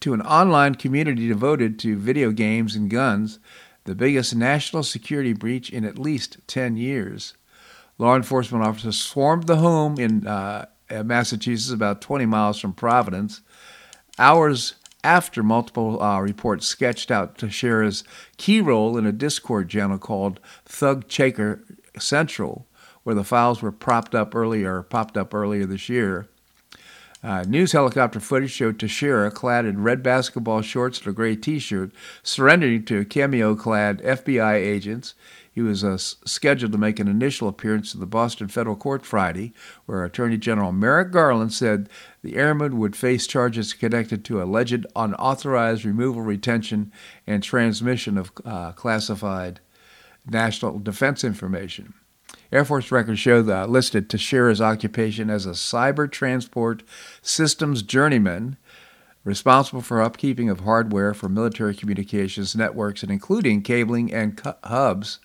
to 0.00 0.12
an 0.12 0.20
online 0.22 0.74
community 0.74 1.26
devoted 1.26 1.78
to 1.78 1.96
video 1.96 2.32
games 2.32 2.76
and 2.76 2.90
guns, 2.90 3.38
the 3.84 3.94
biggest 3.94 4.34
national 4.34 4.82
security 4.82 5.32
breach 5.32 5.70
in 5.70 5.84
at 5.84 5.98
least 5.98 6.38
10 6.46 6.76
years. 6.76 7.34
Law 7.96 8.16
enforcement 8.16 8.64
officers 8.64 9.00
swarmed 9.00 9.46
the 9.46 9.56
home 9.56 9.98
in 9.98 10.26
uh, 10.26 10.66
Massachusetts, 10.90 11.72
about 11.72 12.00
20 12.00 12.26
miles 12.26 12.58
from 12.58 12.72
Providence, 12.72 13.42
hours 14.18 14.74
after 15.02 15.42
multiple 15.42 16.02
uh, 16.02 16.20
reports 16.20 16.66
sketched 16.66 17.10
out 17.10 17.38
Teixeira's 17.38 18.04
key 18.36 18.60
role 18.60 18.98
in 18.98 19.06
a 19.06 19.12
Discord 19.12 19.68
channel 19.68 19.98
called 19.98 20.40
Thug 20.64 21.04
Shaker 21.08 21.64
Central, 21.98 22.66
where 23.02 23.14
the 23.14 23.24
files 23.24 23.62
were 23.62 23.72
propped 23.72 24.14
up 24.14 24.34
earlier, 24.34 24.82
popped 24.82 25.16
up 25.16 25.34
earlier 25.34 25.66
this 25.66 25.88
year. 25.88 26.28
Uh, 27.22 27.42
news 27.46 27.72
helicopter 27.72 28.18
footage 28.18 28.50
showed 28.50 28.78
Teixeira 28.78 29.30
clad 29.30 29.66
in 29.66 29.82
red 29.82 30.02
basketball 30.02 30.62
shorts 30.62 30.98
and 31.00 31.08
a 31.08 31.12
gray 31.12 31.36
T-shirt, 31.36 31.92
surrendering 32.22 32.84
to 32.86 33.04
cameo-clad 33.04 33.98
FBI 34.02 34.54
agents. 34.54 35.14
He 35.52 35.60
was 35.60 35.84
uh, 35.84 35.98
scheduled 35.98 36.72
to 36.72 36.78
make 36.78 36.98
an 36.98 37.08
initial 37.08 37.48
appearance 37.48 37.92
in 37.92 38.00
the 38.00 38.06
Boston 38.06 38.48
federal 38.48 38.76
court 38.76 39.04
Friday, 39.04 39.52
where 39.84 40.02
Attorney 40.02 40.38
General 40.38 40.72
Merrick 40.72 41.10
Garland 41.10 41.52
said 41.52 41.90
the 42.22 42.36
airman 42.36 42.78
would 42.78 42.96
face 42.96 43.26
charges 43.26 43.74
connected 43.74 44.24
to 44.24 44.42
alleged 44.42 44.86
unauthorized 44.96 45.84
removal, 45.84 46.22
retention, 46.22 46.90
and 47.26 47.42
transmission 47.42 48.16
of 48.16 48.32
uh, 48.46 48.72
classified 48.72 49.60
national 50.26 50.78
defense 50.78 51.22
information. 51.22 51.92
Air 52.52 52.64
Force 52.64 52.90
records 52.90 53.20
show 53.20 53.42
that 53.42 53.70
listed 53.70 54.10
Teixeira's 54.10 54.60
occupation 54.60 55.30
as 55.30 55.46
a 55.46 55.50
cyber 55.50 56.10
transport 56.10 56.82
systems 57.22 57.82
journeyman 57.82 58.56
responsible 59.22 59.82
for 59.82 59.98
upkeeping 59.98 60.50
of 60.50 60.60
hardware 60.60 61.14
for 61.14 61.28
military 61.28 61.74
communications 61.74 62.56
networks 62.56 63.04
and 63.04 63.12
including 63.12 63.62
cabling 63.62 64.12
and 64.12 64.40
hubs. 64.64 65.20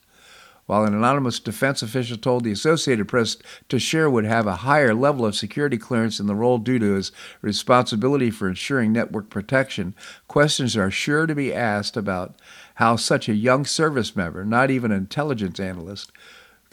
While 0.68 0.84
an 0.86 0.94
anonymous 0.94 1.40
defense 1.40 1.82
official 1.82 2.18
told 2.18 2.44
the 2.44 2.52
Associated 2.52 3.08
Press 3.08 3.38
Teixeira 3.70 4.10
would 4.10 4.26
have 4.26 4.48
a 4.48 4.58
higher 4.58 4.94
level 4.94 5.26
of 5.26 5.36
security 5.36 5.78
clearance 5.78 6.20
in 6.20 6.26
the 6.26 6.36
role 6.36 6.58
due 6.58 6.80
to 6.80 6.94
his 6.94 7.12
responsibility 7.42 8.32
for 8.32 8.50
ensuring 8.50 8.92
network 8.92 9.30
protection, 9.30 9.96
questions 10.28 10.76
are 10.76 10.90
sure 10.90 11.28
to 11.28 11.36
be 11.36 11.54
asked 11.54 11.96
about 11.96 12.36
how 12.76 12.96
such 12.96 13.30
a 13.30 13.36
young 13.36 13.64
service 13.66 14.16
member, 14.16 14.44
not 14.44 14.72
even 14.72 14.92
an 14.92 14.98
intelligence 14.98 15.60
analyst, 15.60 16.12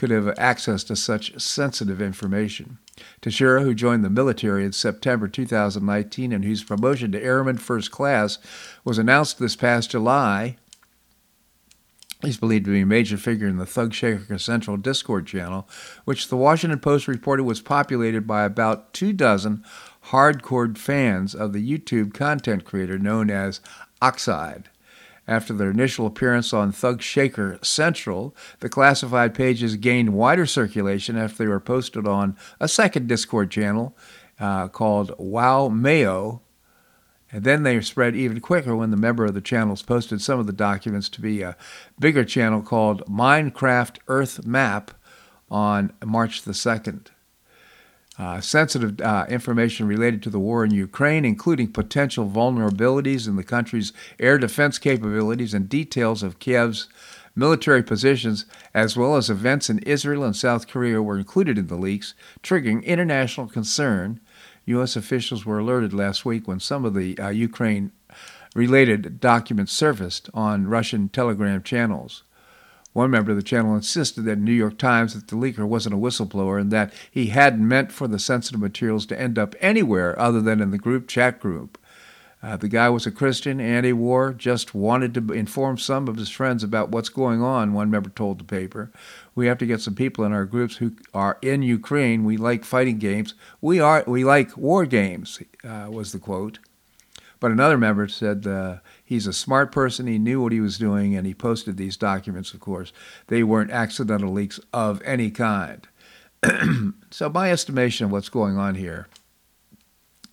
could 0.03 0.11
have 0.11 0.37
access 0.37 0.83
to 0.83 0.97
such 0.97 1.41
sensitive 1.41 2.03
information. 2.03 2.79
Teixeira, 3.21 3.63
who 3.63 3.73
joined 3.73 4.05
the 4.05 4.11
military 4.11 4.65
in 4.65 4.73
September 4.73 5.29
2019 5.29 6.33
and 6.33 6.45
whose 6.45 6.65
promotion 6.65 7.13
to 7.13 7.23
Airman 7.23 7.57
First 7.57 7.93
Class 7.93 8.39
was 8.85 8.99
announced 8.99 9.39
this 9.39 9.55
past 9.55 9.93
July, 9.93 10.57
He's 12.21 12.37
believed 12.37 12.65
to 12.65 12.73
be 12.73 12.81
a 12.81 12.87
major 12.87 13.17
figure 13.17 13.47
in 13.47 13.59
the 13.59 13.67
Thug 13.67 13.95
Shaker 13.95 14.39
Central 14.39 14.77
Discord 14.77 15.25
channel, 15.25 15.69
which 16.05 16.27
the 16.27 16.37
Washington 16.37 16.81
Post 16.81 17.07
reported 17.07 17.45
was 17.45 17.61
populated 17.61 18.27
by 18.27 18.43
about 18.43 18.93
two 18.93 19.13
dozen 19.13 19.65
hardcore 20.07 20.77
fans 20.77 21.33
of 21.33 21.53
the 21.53 21.65
YouTube 21.65 22.13
content 22.13 22.65
creator 22.65 22.99
known 22.99 23.31
as 23.31 23.61
Oxide. 24.01 24.69
After 25.29 25.53
their 25.53 25.71
initial 25.71 26.07
appearance 26.07 26.53
on 26.53 26.73
Thug 26.73 27.01
Shaker 27.01 27.59
Central, 27.63 28.35
the 28.59 28.69
classified 28.69 29.35
pages 29.35 29.77
gained 29.77 30.15
wider 30.15 30.47
circulation 30.47 31.17
after 31.17 31.39
they 31.39 31.49
were 31.49 31.61
posted 31.61 32.09
on 32.09 32.37
a 32.59 32.67
second 32.67 33.07
Discord 33.07 33.51
channel 33.51 33.97
uh, 34.41 34.67
called 34.69 35.13
Wow 35.19 35.69
Mayo. 35.69 36.43
And 37.31 37.45
then 37.45 37.63
they 37.63 37.81
spread 37.81 38.17
even 38.17 38.41
quicker 38.41 38.75
when 38.77 38.91
the 38.91 38.97
member 38.97 39.25
of 39.25 39.35
the 39.35 39.41
channels 39.41 39.81
posted 39.83 40.21
some 40.21 40.41
of 40.41 40.47
the 40.47 40.53
documents 40.53 41.09
to 41.11 41.21
be 41.21 41.41
a 41.41 41.57
bigger 41.99 42.25
channel 42.25 42.61
called 42.61 43.07
Minecraft 43.07 43.99
Earth 44.09 44.45
Map 44.45 44.91
on 45.51 45.93
March 46.05 46.43
the 46.43 46.53
2nd. 46.53 47.07
Uh, 48.23 48.41
sensitive 48.41 49.01
uh, 49.01 49.27
information 49.29 49.85
related 49.85 50.23
to 50.23 50.31
the 50.31 50.39
war 50.39 50.65
in 50.65 50.71
Ukraine, 50.71 51.25
including 51.25 51.67
potential 51.67 52.31
vulnerabilities 52.31 53.27
in 53.27 53.35
the 53.35 53.43
country's 53.43 53.93
air 54.21 54.39
defense 54.39 54.79
capabilities 54.79 55.53
and 55.53 55.69
details 55.69 56.23
of 56.23 56.39
Kiev's 56.39 56.89
military 57.35 57.83
positions, 57.83 58.47
as 58.75 58.97
well 58.97 59.17
as 59.17 59.29
events 59.29 59.69
in 59.69 59.81
Israel 59.81 60.23
and 60.23 60.37
South 60.37 60.69
Korea, 60.69 61.03
were 61.03 61.19
included 61.19 61.59
in 61.59 61.67
the 61.67 61.75
leaks, 61.75 62.15
triggering 62.45 62.85
international 62.85 63.49
concern. 63.49 64.21
U.S. 64.67 64.95
officials 64.95 65.45
were 65.45 65.59
alerted 65.59 65.93
last 65.93 66.25
week 66.25 66.47
when 66.47 66.61
some 66.61 66.85
of 66.85 66.95
the 66.95 67.19
uh, 67.19 67.31
Ukraine 67.31 67.91
related 68.55 69.19
documents 69.19 69.73
surfaced 69.73 70.31
on 70.33 70.69
Russian 70.69 71.09
telegram 71.09 71.61
channels. 71.61 72.23
One 72.93 73.11
member 73.11 73.31
of 73.31 73.37
the 73.37 73.43
channel 73.43 73.75
insisted 73.75 74.23
that 74.23 74.39
New 74.39 74.53
York 74.53 74.77
Times 74.77 75.15
that 75.15 75.29
the 75.29 75.37
leaker 75.37 75.67
wasn't 75.67 75.95
a 75.95 75.99
whistleblower 75.99 76.61
and 76.61 76.71
that 76.71 76.93
he 77.11 77.27
hadn't 77.27 77.67
meant 77.67 77.91
for 77.91 78.07
the 78.07 78.19
sensitive 78.19 78.61
materials 78.61 79.07
to 79.07 79.21
end 79.21 79.39
up 79.39 79.55
anywhere 79.61 80.19
other 80.19 80.43
than 80.43 80.61
in 80.61 80.71
the 80.71 80.79
group 80.79 81.09
chat 81.09 81.41
group. 81.41 81.79
Uh, 82.43 82.57
the 82.57 82.69
guy 82.69 82.89
was 82.89 83.07
a 83.07 83.11
Christian, 83.13 83.61
anti 83.61 83.93
war, 83.93 84.33
just 84.33 84.75
wanted 84.75 85.15
to 85.15 85.33
inform 85.33 85.79
some 85.79 86.09
of 86.09 86.17
his 86.17 86.29
friends 86.29 86.65
about 86.65 86.89
what's 86.89 87.09
going 87.09 87.41
on, 87.41 87.73
one 87.73 87.89
member 87.89 88.11
told 88.11 88.41
the 88.41 88.45
paper. 88.45 88.91
We 89.37 89.47
have 89.47 89.59
to 89.59 89.67
get 89.67 89.81
some 89.81 89.95
people 89.95 90.25
in 90.25 90.33
our 90.33 90.45
groups 90.45 90.77
who 90.77 90.93
are 91.15 91.39
in 91.41 91.63
Ukraine. 91.63 92.25
We 92.25 92.37
like 92.37 92.65
fighting 92.65 92.99
games. 92.99 93.35
We, 93.61 93.79
are, 93.79 94.03
we 94.09 94.25
like 94.25 94.57
war 94.57 94.87
games, 94.87 95.41
uh, 95.63 95.87
was 95.89 96.11
the 96.11 96.19
quote. 96.19 96.59
But 97.39 97.53
another 97.53 97.79
member 97.79 98.09
said 98.09 98.45
uh, 98.47 98.79
He's 99.13 99.27
a 99.27 99.33
smart 99.35 99.73
person. 99.73 100.07
He 100.07 100.19
knew 100.19 100.41
what 100.41 100.53
he 100.53 100.61
was 100.61 100.79
doing, 100.79 101.15
and 101.15 101.27
he 101.27 101.35
posted 101.35 101.77
these 101.77 101.99
documents, 101.99 102.55
of 102.55 102.61
course. 102.61 102.95
They 103.27 103.43
weren't 103.43 103.71
accidental 103.71 104.33
leaks 104.33 104.59
of 104.73 105.03
any 105.03 105.31
kind. 105.31 105.87
so, 107.11 107.29
my 107.29 107.53
estimation 107.53 108.07
of 108.07 108.11
what's 108.11 108.31
going 108.31 108.57
on 108.57 108.75
here 108.75 109.09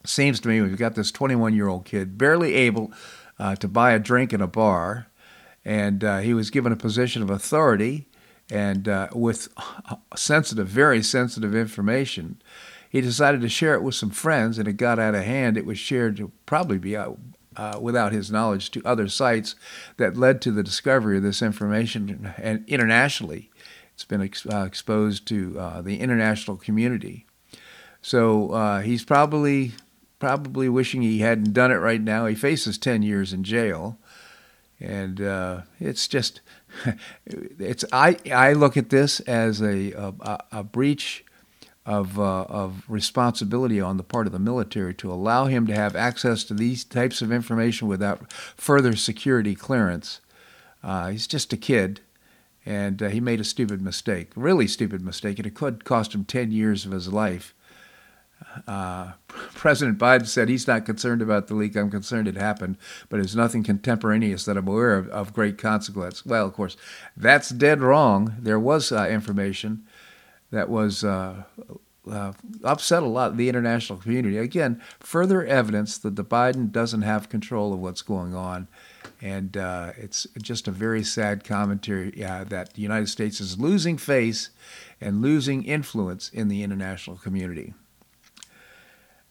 seems 0.05 0.39
to 0.39 0.47
me 0.47 0.61
we've 0.61 0.77
got 0.77 0.95
this 0.95 1.11
21 1.11 1.53
year 1.53 1.67
old 1.67 1.83
kid 1.83 2.17
barely 2.17 2.55
able 2.55 2.93
uh, 3.37 3.53
to 3.57 3.67
buy 3.67 3.91
a 3.91 3.99
drink 3.99 4.31
in 4.31 4.39
a 4.39 4.47
bar, 4.47 5.07
and 5.65 6.01
uh, 6.01 6.19
he 6.19 6.33
was 6.33 6.49
given 6.49 6.71
a 6.71 6.77
position 6.77 7.21
of 7.21 7.29
authority 7.29 8.07
and 8.49 8.87
uh, 8.87 9.09
with 9.13 9.49
sensitive, 10.15 10.69
very 10.69 11.03
sensitive 11.03 11.53
information. 11.53 12.41
He 12.89 13.01
decided 13.01 13.41
to 13.41 13.49
share 13.49 13.73
it 13.73 13.83
with 13.83 13.95
some 13.95 14.09
friends, 14.09 14.57
and 14.57 14.69
it 14.69 14.77
got 14.77 14.99
out 14.99 15.15
of 15.15 15.25
hand. 15.25 15.57
It 15.57 15.65
was 15.65 15.77
shared 15.77 16.15
to 16.15 16.31
probably 16.45 16.77
be 16.77 16.95
uh, 17.59 17.77
without 17.77 18.13
his 18.13 18.31
knowledge 18.31 18.71
to 18.71 18.81
other 18.85 19.09
sites 19.09 19.55
that 19.97 20.15
led 20.15 20.41
to 20.41 20.51
the 20.51 20.63
discovery 20.63 21.17
of 21.17 21.23
this 21.23 21.41
information 21.41 22.33
and 22.37 22.63
internationally. 22.67 23.51
It's 23.93 24.05
been 24.05 24.21
ex- 24.21 24.45
uh, 24.45 24.63
exposed 24.65 25.27
to 25.27 25.59
uh, 25.59 25.81
the 25.81 25.99
international 25.99 26.55
community. 26.55 27.25
So 28.01 28.51
uh, 28.51 28.79
he's 28.79 29.03
probably 29.03 29.73
probably 30.19 30.69
wishing 30.69 31.01
he 31.01 31.19
hadn't 31.19 31.53
done 31.53 31.71
it 31.71 31.75
right 31.75 32.01
now. 32.01 32.25
He 32.25 32.35
faces 32.35 32.77
10 32.77 33.03
years 33.03 33.31
in 33.33 33.43
jail. 33.43 33.97
And 34.79 35.21
uh, 35.21 35.61
it's 35.79 36.07
just, 36.07 36.41
it's 37.25 37.85
I, 37.91 38.17
I 38.33 38.53
look 38.53 38.77
at 38.77 38.89
this 38.89 39.19
as 39.21 39.61
a, 39.61 39.91
a, 39.93 40.39
a 40.51 40.63
breach 40.63 41.25
of, 41.89 42.19
uh, 42.19 42.43
of 42.43 42.83
responsibility 42.87 43.81
on 43.81 43.97
the 43.97 44.03
part 44.03 44.27
of 44.27 44.31
the 44.31 44.37
military 44.37 44.93
to 44.93 45.11
allow 45.11 45.45
him 45.45 45.65
to 45.65 45.73
have 45.73 45.95
access 45.95 46.43
to 46.43 46.53
these 46.53 46.83
types 46.83 47.23
of 47.23 47.31
information 47.31 47.87
without 47.87 48.31
further 48.31 48.95
security 48.95 49.55
clearance. 49.55 50.21
Uh, 50.83 51.09
he's 51.09 51.25
just 51.25 51.51
a 51.51 51.57
kid, 51.57 52.01
and 52.63 53.01
uh, 53.01 53.09
he 53.09 53.19
made 53.19 53.39
a 53.39 53.43
stupid 53.43 53.81
mistake, 53.81 54.29
really 54.35 54.67
stupid 54.67 55.01
mistake, 55.01 55.39
and 55.39 55.47
it 55.47 55.55
could 55.55 55.83
cost 55.83 56.13
him 56.13 56.23
10 56.25 56.51
years 56.51 56.85
of 56.85 56.91
his 56.91 57.11
life. 57.11 57.55
Uh, 58.67 59.13
President 59.27 59.97
Biden 59.97 60.27
said 60.27 60.47
he's 60.47 60.67
not 60.67 60.85
concerned 60.85 61.23
about 61.23 61.47
the 61.47 61.55
leak. 61.55 61.75
I'm 61.75 61.89
concerned 61.89 62.27
it 62.27 62.35
happened, 62.37 62.77
but 63.09 63.17
there's 63.17 63.35
nothing 63.35 63.63
contemporaneous 63.63 64.45
that 64.45 64.57
I'm 64.57 64.67
aware 64.67 64.95
of 64.95 65.09
of 65.09 65.33
great 65.33 65.57
consequence. 65.57 66.23
Well, 66.23 66.45
of 66.45 66.53
course, 66.53 66.77
that's 67.17 67.49
dead 67.49 67.81
wrong. 67.81 68.35
There 68.39 68.59
was 68.59 68.91
uh, 68.91 69.07
information 69.09 69.85
that 70.51 70.69
was 70.69 71.03
uh, 71.03 71.43
uh, 72.09 72.33
upset 72.63 73.03
a 73.03 73.07
lot 73.07 73.37
the 73.37 73.49
international 73.49 73.99
community. 73.99 74.37
Again, 74.37 74.81
further 74.99 75.45
evidence 75.45 75.97
that 75.99 76.15
the 76.15 76.23
Biden 76.23 76.71
doesn't 76.71 77.03
have 77.03 77.29
control 77.29 77.73
of 77.73 77.79
what's 77.79 78.01
going 78.01 78.33
on. 78.33 78.67
And 79.21 79.57
uh, 79.57 79.91
it's 79.97 80.25
just 80.41 80.67
a 80.67 80.71
very 80.71 81.03
sad 81.03 81.43
commentary 81.43 82.23
uh, 82.23 82.45
that 82.45 82.73
the 82.73 82.81
United 82.81 83.09
States 83.09 83.41
is 83.41 83.59
losing 83.59 83.97
face 83.97 84.49
and 85.01 85.21
losing 85.21 85.63
influence 85.63 86.29
in 86.29 86.47
the 86.47 86.63
international 86.63 87.17
community. 87.17 87.73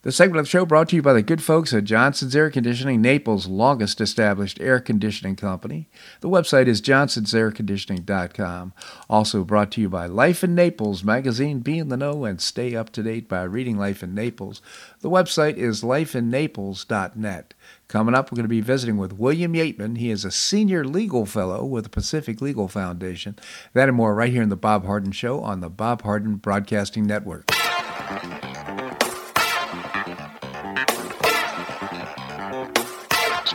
The 0.01 0.13
segment 0.13 0.39
of 0.39 0.45
the 0.45 0.49
show 0.49 0.65
brought 0.65 0.87
to 0.89 0.95
you 0.95 1.01
by 1.01 1.11
the 1.11 1.21
good 1.21 1.43
folks 1.43 1.73
at 1.73 1.83
Johnson's 1.83 2.33
Air 2.33 2.49
Conditioning, 2.49 3.01
Naples' 3.01 3.47
longest 3.47 3.99
established 3.99 4.61
air 4.61 4.79
conditioning 4.79 5.35
company. 5.35 5.89
The 6.21 6.29
website 6.29 6.67
is 6.67 6.81
johnsonsairconditioning.com. 6.81 8.73
Also 9.09 9.43
brought 9.43 9.71
to 9.73 9.81
you 9.81 9.89
by 9.89 10.05
Life 10.05 10.41
in 10.41 10.55
Naples 10.55 11.03
magazine. 11.03 11.59
Be 11.59 11.79
in 11.79 11.89
the 11.89 11.97
know 11.97 12.23
and 12.23 12.39
stay 12.39 12.75
up 12.75 12.93
to 12.93 13.03
date 13.03 13.27
by 13.27 13.43
reading 13.43 13.77
Life 13.77 14.01
in 14.01 14.15
Naples. 14.15 14.61
The 15.01 15.09
website 15.09 15.57
is 15.57 15.83
lifeinnaples.net. 15.83 17.53
Coming 17.89 18.15
up, 18.15 18.31
we're 18.31 18.37
going 18.37 18.43
to 18.45 18.47
be 18.47 18.61
visiting 18.61 18.95
with 18.95 19.19
William 19.19 19.51
Yeatman. 19.51 19.97
He 19.97 20.11
is 20.11 20.23
a 20.23 20.31
senior 20.31 20.85
legal 20.85 21.25
fellow 21.25 21.65
with 21.65 21.83
the 21.83 21.89
Pacific 21.89 22.39
Legal 22.39 22.69
Foundation. 22.69 23.37
That 23.73 23.89
and 23.89 23.97
more 23.97 24.15
right 24.15 24.31
here 24.31 24.43
in 24.43 24.49
the 24.49 24.55
Bob 24.55 24.85
Harden 24.85 25.11
Show 25.11 25.41
on 25.41 25.59
the 25.59 25.69
Bob 25.69 26.03
Harden 26.03 26.35
Broadcasting 26.37 27.05
Network. 27.05 27.51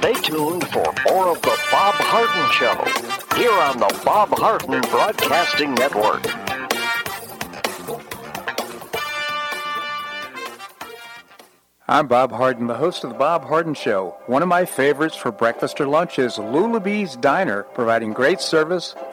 Stay 0.04 0.20
tuned 0.20 0.68
for 0.68 0.84
more 1.08 1.28
of 1.28 1.40
The 1.40 1.58
Bob 1.72 1.94
Harden 1.94 2.50
Show 2.52 3.38
here 3.38 3.50
on 3.50 3.78
the 3.78 4.02
Bob 4.04 4.28
Harden 4.36 4.82
Broadcasting 4.90 5.72
Network. 5.72 6.22
I'm 11.88 12.06
Bob 12.06 12.32
Harden, 12.32 12.66
the 12.66 12.74
host 12.74 13.04
of 13.04 13.10
The 13.12 13.16
Bob 13.16 13.46
Harden 13.46 13.72
Show. 13.72 14.14
One 14.26 14.42
of 14.42 14.48
my 14.48 14.66
favorites 14.66 15.16
for 15.16 15.32
breakfast 15.32 15.80
or 15.80 15.86
lunch 15.86 16.18
is 16.18 16.34
Lulabee's 16.36 17.16
Diner, 17.16 17.62
providing 17.62 18.12
great 18.12 18.42
service, 18.42 18.94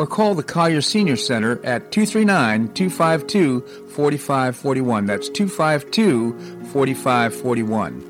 or 0.00 0.06
call 0.06 0.34
the 0.34 0.42
Collier 0.42 0.80
Senior 0.80 1.16
Center 1.16 1.62
at 1.62 1.92
239 1.92 2.72
252 2.72 3.60
4541. 3.90 5.04
That's 5.04 5.28
252 5.28 6.64
4541. 6.72 8.06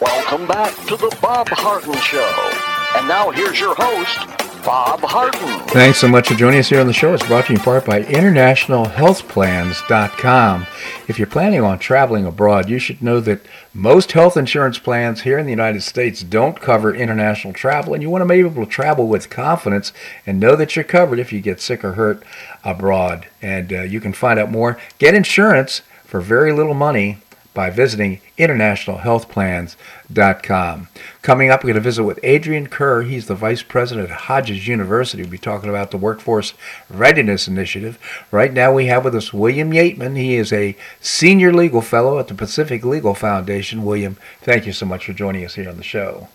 Welcome 0.00 0.46
back 0.46 0.74
to 0.86 0.96
the 0.96 1.14
Bob 1.20 1.48
Harden 1.50 1.92
Show. 1.96 2.50
And 2.96 3.06
now 3.06 3.30
here's 3.30 3.60
your 3.60 3.74
host, 3.76 4.37
Bob 4.68 5.00
Harden. 5.00 5.66
Thanks 5.68 5.98
so 5.98 6.08
much 6.08 6.28
for 6.28 6.34
joining 6.34 6.60
us 6.60 6.68
here 6.68 6.78
on 6.78 6.86
the 6.86 6.92
show. 6.92 7.14
It's 7.14 7.26
brought 7.26 7.46
to 7.46 7.54
you 7.54 7.58
in 7.58 7.64
part 7.64 7.86
by 7.86 8.02
InternationalHealthPlans.com. 8.02 10.66
If 11.08 11.18
you're 11.18 11.26
planning 11.26 11.62
on 11.62 11.78
traveling 11.78 12.26
abroad, 12.26 12.68
you 12.68 12.78
should 12.78 13.00
know 13.00 13.18
that 13.20 13.40
most 13.72 14.12
health 14.12 14.36
insurance 14.36 14.78
plans 14.78 15.22
here 15.22 15.38
in 15.38 15.46
the 15.46 15.52
United 15.52 15.82
States 15.82 16.22
don't 16.22 16.60
cover 16.60 16.94
international 16.94 17.54
travel, 17.54 17.94
and 17.94 18.02
you 18.02 18.10
want 18.10 18.20
to 18.20 18.28
be 18.28 18.40
able 18.40 18.62
to 18.62 18.70
travel 18.70 19.08
with 19.08 19.30
confidence 19.30 19.94
and 20.26 20.38
know 20.38 20.54
that 20.54 20.76
you're 20.76 20.84
covered 20.84 21.18
if 21.18 21.32
you 21.32 21.40
get 21.40 21.62
sick 21.62 21.82
or 21.82 21.94
hurt 21.94 22.22
abroad. 22.62 23.26
And 23.40 23.72
uh, 23.72 23.84
you 23.84 24.02
can 24.02 24.12
find 24.12 24.38
out 24.38 24.50
more. 24.50 24.78
Get 24.98 25.14
insurance 25.14 25.80
for 26.04 26.20
very 26.20 26.52
little 26.52 26.74
money 26.74 27.20
by 27.58 27.68
visiting 27.70 28.20
internationalhealthplans.com. 28.38 30.88
Coming 31.22 31.50
up, 31.50 31.64
we're 31.64 31.66
going 31.66 31.74
to 31.74 31.80
visit 31.80 32.04
with 32.04 32.20
Adrian 32.22 32.68
Kerr. 32.68 33.02
He's 33.02 33.26
the 33.26 33.34
vice 33.34 33.64
president 33.64 34.10
at 34.10 34.16
Hodges 34.16 34.68
University. 34.68 35.24
We'll 35.24 35.32
be 35.32 35.38
talking 35.38 35.68
about 35.68 35.90
the 35.90 35.96
Workforce 35.96 36.54
Readiness 36.88 37.48
Initiative. 37.48 37.98
Right 38.30 38.52
now, 38.52 38.72
we 38.72 38.86
have 38.86 39.04
with 39.04 39.16
us 39.16 39.32
William 39.32 39.72
Yeatman. 39.72 40.16
He 40.16 40.36
is 40.36 40.52
a 40.52 40.76
senior 41.00 41.52
legal 41.52 41.80
fellow 41.80 42.20
at 42.20 42.28
the 42.28 42.34
Pacific 42.34 42.84
Legal 42.84 43.16
Foundation. 43.16 43.84
William, 43.84 44.16
thank 44.40 44.64
you 44.64 44.72
so 44.72 44.86
much 44.86 45.06
for 45.06 45.12
joining 45.12 45.44
us 45.44 45.56
here 45.56 45.68
on 45.68 45.78
the 45.78 45.82
show. 45.82 46.28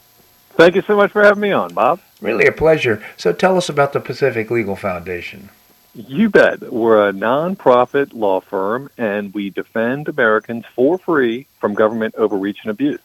Thank 0.57 0.75
you 0.75 0.81
so 0.81 0.97
much 0.97 1.13
for 1.13 1.23
having 1.23 1.39
me 1.39 1.53
on, 1.53 1.73
Bob. 1.73 2.01
Really 2.19 2.47
a 2.47 2.51
pleasure. 2.51 3.01
So 3.15 3.31
tell 3.31 3.55
us 3.55 3.69
about 3.69 3.93
the 3.93 4.01
Pacific 4.01 4.51
Legal 4.51 4.75
Foundation. 4.75 5.51
You 5.95 6.29
bet. 6.29 6.71
We're 6.71 7.09
a 7.09 7.13
nonprofit 7.13 8.13
law 8.13 8.41
firm, 8.41 8.89
and 8.97 9.31
we 9.33 9.51
defend 9.51 10.07
Americans 10.07 10.65
for 10.75 10.97
free 10.97 11.45
from 11.59 11.75
government 11.75 12.15
overreach 12.15 12.59
and 12.63 12.71
abuse. 12.71 12.99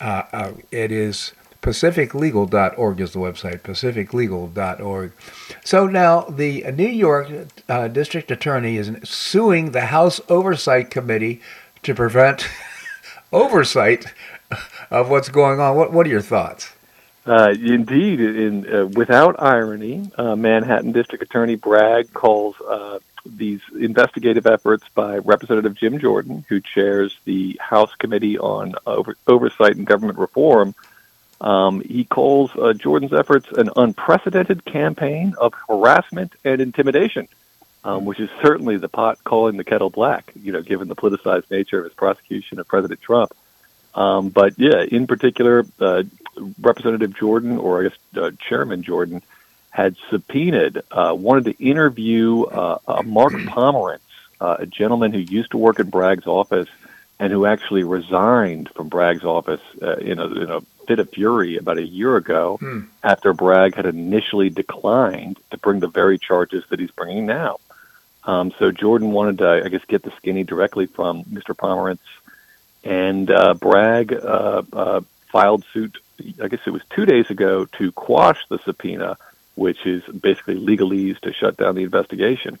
Uh, 0.00 0.22
uh, 0.32 0.52
it 0.70 0.92
is 0.92 1.32
pacificlegal.org 1.62 3.00
is 3.00 3.12
the 3.12 3.18
website, 3.18 3.60
pacificlegal.org. 3.62 5.12
So 5.64 5.86
now 5.88 6.20
the 6.22 6.62
New 6.70 6.86
York 6.86 7.28
uh, 7.68 7.88
District 7.88 8.30
Attorney 8.30 8.76
is 8.76 8.92
suing 9.02 9.72
the 9.72 9.86
House 9.86 10.20
Oversight 10.28 10.90
Committee 10.90 11.40
to 11.82 11.92
prevent 11.92 12.48
oversight 13.32 14.06
of 14.90 15.10
what's 15.10 15.28
going 15.28 15.58
on. 15.58 15.74
What, 15.76 15.92
what 15.92 16.06
are 16.06 16.10
your 16.10 16.20
thoughts? 16.20 16.72
Uh, 17.26 17.50
indeed, 17.50 18.20
in, 18.20 18.72
uh, 18.72 18.86
without 18.86 19.42
irony, 19.42 20.10
uh, 20.16 20.36
Manhattan 20.36 20.92
District 20.92 21.24
Attorney 21.24 21.56
Bragg 21.56 22.12
calls 22.12 22.54
uh, 22.60 23.00
these 23.24 23.60
investigative 23.76 24.46
efforts 24.46 24.84
by 24.94 25.18
Representative 25.18 25.74
Jim 25.74 25.98
Jordan, 25.98 26.44
who 26.48 26.60
chairs 26.60 27.16
the 27.24 27.58
House 27.60 27.92
Committee 27.96 28.38
on 28.38 28.74
Over- 28.86 29.16
Oversight 29.26 29.74
and 29.74 29.84
Government 29.84 30.20
Reform. 30.20 30.76
Um, 31.40 31.80
he 31.80 32.04
calls 32.04 32.52
uh, 32.54 32.72
Jordan's 32.74 33.12
efforts 33.12 33.48
an 33.50 33.70
unprecedented 33.76 34.64
campaign 34.64 35.34
of 35.36 35.52
harassment 35.68 36.32
and 36.44 36.60
intimidation, 36.60 37.26
um, 37.82 38.04
which 38.04 38.20
is 38.20 38.30
certainly 38.40 38.76
the 38.76 38.88
pot 38.88 39.22
calling 39.24 39.56
the 39.56 39.64
kettle 39.64 39.90
black, 39.90 40.32
you 40.40 40.52
know, 40.52 40.62
given 40.62 40.86
the 40.86 40.96
politicized 40.96 41.50
nature 41.50 41.80
of 41.80 41.84
his 41.84 41.94
prosecution 41.94 42.60
of 42.60 42.68
President 42.68 43.00
Trump. 43.00 43.34
Um, 43.96 44.28
but 44.28 44.58
yeah, 44.58 44.82
in 44.82 45.06
particular, 45.06 45.66
uh, 45.80 46.04
Representative 46.60 47.16
Jordan, 47.16 47.58
or 47.58 47.80
I 47.80 47.88
guess 47.88 47.98
uh, 48.16 48.30
Chairman 48.48 48.82
Jordan, 48.82 49.22
had 49.70 49.96
subpoenaed, 50.10 50.82
uh, 50.90 51.14
wanted 51.16 51.44
to 51.44 51.64
interview 51.64 52.42
uh, 52.44 52.78
uh, 52.86 53.02
Mark 53.02 53.32
Pomerantz, 53.32 54.00
uh, 54.40 54.56
a 54.60 54.66
gentleman 54.66 55.12
who 55.12 55.18
used 55.18 55.50
to 55.50 55.58
work 55.58 55.78
in 55.78 55.90
Bragg's 55.90 56.26
office 56.26 56.68
and 57.18 57.32
who 57.32 57.46
actually 57.46 57.82
resigned 57.82 58.68
from 58.70 58.88
Bragg's 58.88 59.24
office 59.24 59.60
uh, 59.80 59.96
in, 59.96 60.18
a, 60.18 60.26
in 60.26 60.50
a 60.50 60.60
fit 60.86 60.98
of 60.98 61.10
fury 61.10 61.56
about 61.56 61.78
a 61.78 61.86
year 61.86 62.16
ago 62.16 62.58
hmm. 62.60 62.82
after 63.02 63.32
Bragg 63.32 63.74
had 63.74 63.86
initially 63.86 64.50
declined 64.50 65.38
to 65.50 65.58
bring 65.58 65.80
the 65.80 65.88
very 65.88 66.18
charges 66.18 66.64
that 66.68 66.78
he's 66.78 66.90
bringing 66.90 67.26
now. 67.26 67.58
Um, 68.24 68.52
so 68.58 68.72
Jordan 68.72 69.12
wanted 69.12 69.38
to, 69.38 69.62
I 69.64 69.68
guess, 69.68 69.84
get 69.86 70.02
the 70.02 70.12
skinny 70.16 70.44
directly 70.44 70.86
from 70.86 71.24
Mr. 71.24 71.54
Pomerantz, 71.54 72.00
and 72.82 73.30
uh, 73.30 73.54
Bragg 73.54 74.12
uh, 74.12 74.62
uh, 74.72 75.00
filed 75.36 75.64
suit 75.72 75.98
I 76.42 76.48
guess 76.48 76.60
it 76.66 76.70
was 76.70 76.82
two 76.90 77.04
days 77.04 77.30
ago 77.30 77.66
to 77.78 77.92
quash 77.92 78.40
the 78.48 78.58
subpoena, 78.58 79.18
which 79.54 79.86
is 79.86 80.02
basically 80.04 80.56
legalese 80.56 81.18
to 81.20 81.32
shut 81.32 81.56
down 81.56 81.74
the 81.74 81.82
investigation. 81.82 82.58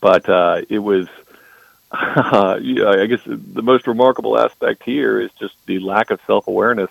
But 0.00 0.28
uh, 0.28 0.62
it 0.68 0.80
was, 0.80 1.08
uh, 1.92 2.58
I 2.58 3.06
guess, 3.06 3.20
the 3.24 3.62
most 3.62 3.86
remarkable 3.86 4.38
aspect 4.38 4.82
here 4.82 5.20
is 5.20 5.30
just 5.38 5.54
the 5.66 5.78
lack 5.78 6.10
of 6.10 6.20
self 6.26 6.48
awareness 6.48 6.90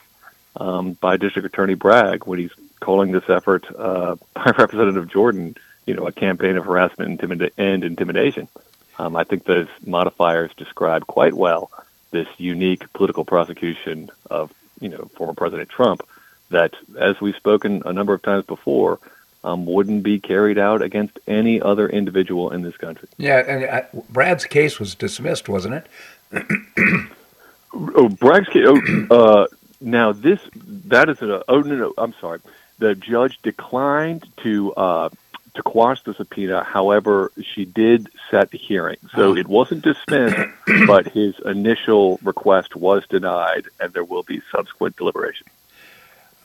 um, 0.55 0.93
by 0.93 1.17
District 1.17 1.45
Attorney 1.45 1.75
Bragg 1.75 2.25
when 2.25 2.39
he's 2.39 2.53
calling 2.79 3.11
this 3.11 3.29
effort 3.29 3.65
uh, 3.77 4.15
by 4.33 4.53
Representative 4.57 5.09
Jordan, 5.09 5.55
you 5.85 5.93
know, 5.93 6.07
a 6.07 6.11
campaign 6.11 6.55
of 6.55 6.65
harassment 6.65 7.19
intimida- 7.19 7.51
and 7.57 7.83
intimidation. 7.83 8.47
Um, 8.97 9.17
I 9.17 9.25
think 9.25 9.43
those 9.43 9.67
modifiers 9.85 10.51
describe 10.55 11.05
quite 11.05 11.33
well 11.33 11.69
this 12.11 12.27
unique 12.37 12.93
political 12.93 13.25
prosecution 13.25 14.09
of 14.31 14.53
you 14.79 14.89
know, 14.89 15.09
former 15.15 15.33
President 15.33 15.69
Trump, 15.69 16.01
that, 16.49 16.73
as 16.99 17.19
we've 17.21 17.35
spoken 17.35 17.83
a 17.85 17.93
number 17.93 18.13
of 18.13 18.21
times 18.21 18.45
before, 18.45 18.99
um, 19.43 19.65
wouldn't 19.65 20.03
be 20.03 20.19
carried 20.19 20.57
out 20.57 20.81
against 20.81 21.19
any 21.27 21.61
other 21.61 21.87
individual 21.87 22.51
in 22.51 22.63
this 22.63 22.75
country. 22.77 23.07
Yeah, 23.17 23.37
and 23.37 23.63
uh, 23.63 23.81
Bragg's 24.09 24.45
case 24.45 24.79
was 24.79 24.95
dismissed, 24.95 25.47
wasn't 25.47 25.75
it? 25.75 25.87
oh, 27.73 28.09
Bragg's 28.09 28.49
case. 28.49 28.65
Oh, 28.67 29.07
uh, 29.11 29.47
now 29.79 30.11
this 30.11 30.39
that 30.53 31.09
is 31.09 31.21
a. 31.21 31.43
Oh 31.47 31.59
no, 31.59 31.75
no, 31.75 31.93
I'm 31.97 32.15
sorry. 32.19 32.39
The 32.79 32.95
judge 32.95 33.39
declined 33.43 34.27
to 34.37 34.73
uh, 34.73 35.09
to 35.55 35.63
quash 35.63 36.01
the 36.03 36.13
subpoena. 36.13 36.63
However, 36.63 37.31
she 37.41 37.65
did 37.65 38.09
set 38.29 38.51
the 38.51 38.57
hearing, 38.57 38.97
so 39.15 39.35
it 39.35 39.47
wasn't 39.47 39.83
dismissed, 39.83 40.37
but 40.87 41.07
his 41.07 41.35
initial 41.45 42.19
request 42.23 42.75
was 42.75 43.05
denied, 43.07 43.67
and 43.79 43.93
there 43.93 44.03
will 44.03 44.23
be 44.23 44.41
subsequent 44.51 44.95
deliberation. 44.97 45.47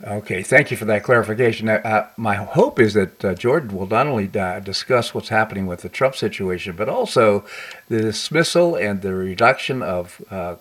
Okay, 0.02 0.42
thank 0.42 0.70
you 0.70 0.78
for 0.78 0.86
that 0.86 1.02
clarification. 1.02 1.68
Uh, 1.68 1.72
uh, 1.84 2.08
my 2.16 2.36
hope 2.36 2.80
is 2.80 2.94
that 2.94 3.22
uh, 3.22 3.34
Jordan 3.34 3.76
will 3.76 3.86
not 3.86 4.06
only 4.06 4.30
uh, 4.34 4.58
discuss 4.60 5.12
what's 5.12 5.28
happening 5.28 5.66
with 5.66 5.82
the 5.82 5.90
Trump 5.90 6.16
situation, 6.16 6.74
but 6.74 6.88
also 6.88 7.44
the 7.88 8.00
dismissal 8.00 8.76
and 8.76 9.02
the 9.02 9.14
reduction 9.14 9.82
of 9.82 10.22
uh, 10.30 10.56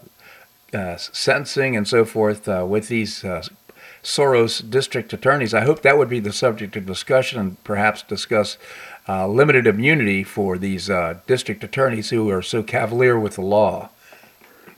uh, 0.74 0.98
sentencing 0.98 1.78
and 1.78 1.88
so 1.88 2.04
forth 2.04 2.48
with 2.48 2.90
these 2.90 3.24
Soros 4.04 4.68
district 4.70 5.14
attorneys. 5.14 5.54
I 5.54 5.62
hope 5.62 5.82
that 5.82 5.98
would 5.98 6.10
be 6.10 6.20
the 6.20 6.34
subject 6.34 6.76
of 6.76 6.86
discussion 6.86 7.40
and 7.40 7.64
perhaps 7.64 8.02
discuss 8.02 8.58
limited 9.08 9.68
immunity 9.68 10.24
for 10.24 10.58
these 10.58 10.90
district 11.28 11.64
attorneys 11.64 12.10
who 12.10 12.30
are 12.30 12.42
so 12.42 12.64
cavalier 12.64 13.20
with 13.20 13.36
the 13.36 13.42
law. 13.42 13.90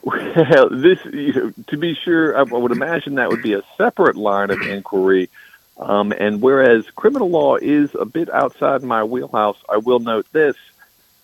Well, 0.03 0.69
this 0.69 0.97
you 1.05 1.34
know, 1.34 1.53
to 1.67 1.77
be 1.77 1.93
sure, 1.93 2.36
I 2.36 2.41
would 2.41 2.71
imagine 2.71 3.15
that 3.15 3.29
would 3.29 3.43
be 3.43 3.53
a 3.53 3.62
separate 3.77 4.15
line 4.15 4.49
of 4.49 4.62
inquiry. 4.62 5.29
Um, 5.77 6.12
and 6.12 6.41
whereas 6.41 6.89
criminal 6.95 7.29
law 7.29 7.55
is 7.55 7.93
a 7.93 8.05
bit 8.05 8.29
outside 8.29 8.84
my 8.84 9.03
wheelhouse, 9.03 9.57
I 9.69 9.77
will 9.77 9.99
note 9.99 10.25
this: 10.31 10.55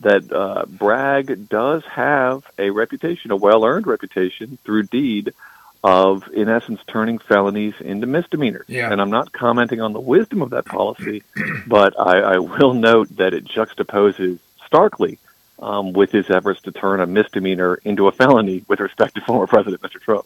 that 0.01 0.31
uh, 0.31 0.65
Bragg 0.67 1.49
does 1.49 1.83
have 1.85 2.43
a 2.59 2.69
reputation, 2.69 3.31
a 3.31 3.35
well-earned 3.35 3.87
reputation 3.87 4.59
through 4.63 4.83
deed, 4.83 5.33
of 5.83 6.27
in 6.33 6.49
essence 6.49 6.79
turning 6.87 7.19
felonies 7.19 7.75
into 7.79 8.07
misdemeanors. 8.07 8.65
Yeah. 8.67 8.91
And 8.91 9.01
I'm 9.01 9.09
not 9.09 9.31
commenting 9.31 9.81
on 9.81 9.93
the 9.93 9.99
wisdom 9.99 10.41
of 10.41 10.49
that 10.51 10.65
policy, 10.65 11.23
but 11.67 11.99
I, 11.99 12.19
I 12.19 12.37
will 12.39 12.73
note 12.73 13.15
that 13.17 13.33
it 13.33 13.45
juxtaposes 13.45 14.39
starkly 14.65 15.19
um, 15.59 15.93
with 15.93 16.11
his 16.11 16.29
efforts 16.29 16.61
to 16.63 16.71
turn 16.71 16.99
a 16.99 17.07
misdemeanor 17.07 17.75
into 17.83 18.07
a 18.07 18.11
felony 18.11 18.63
with 18.67 18.79
respect 18.79 19.15
to 19.15 19.21
former 19.21 19.47
President 19.47 19.81
Mr. 19.81 20.01
Trump. 20.01 20.25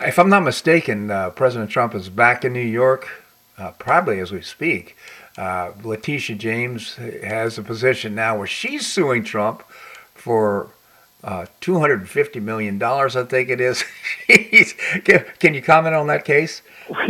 If 0.00 0.18
I'm 0.18 0.28
not 0.28 0.42
mistaken, 0.42 1.10
uh, 1.10 1.30
President 1.30 1.70
Trump 1.70 1.94
is 1.94 2.08
back 2.08 2.44
in 2.44 2.52
New 2.52 2.60
York, 2.60 3.08
uh, 3.56 3.70
probably 3.72 4.18
as 4.18 4.32
we 4.32 4.42
speak. 4.42 4.96
Uh, 5.38 5.72
Letitia 5.82 6.36
James 6.36 6.96
has 6.96 7.56
a 7.56 7.62
position 7.62 8.14
now 8.14 8.36
where 8.36 8.46
she's 8.46 8.86
suing 8.86 9.24
Trump 9.24 9.62
for 10.14 10.70
uh, 11.24 11.46
$250 11.60 12.42
million, 12.42 12.82
I 12.82 13.08
think 13.24 13.48
it 13.48 13.60
is. 13.60 13.84
can 15.38 15.54
you 15.54 15.62
comment 15.62 15.94
on 15.94 16.08
that 16.08 16.24
case? 16.24 16.62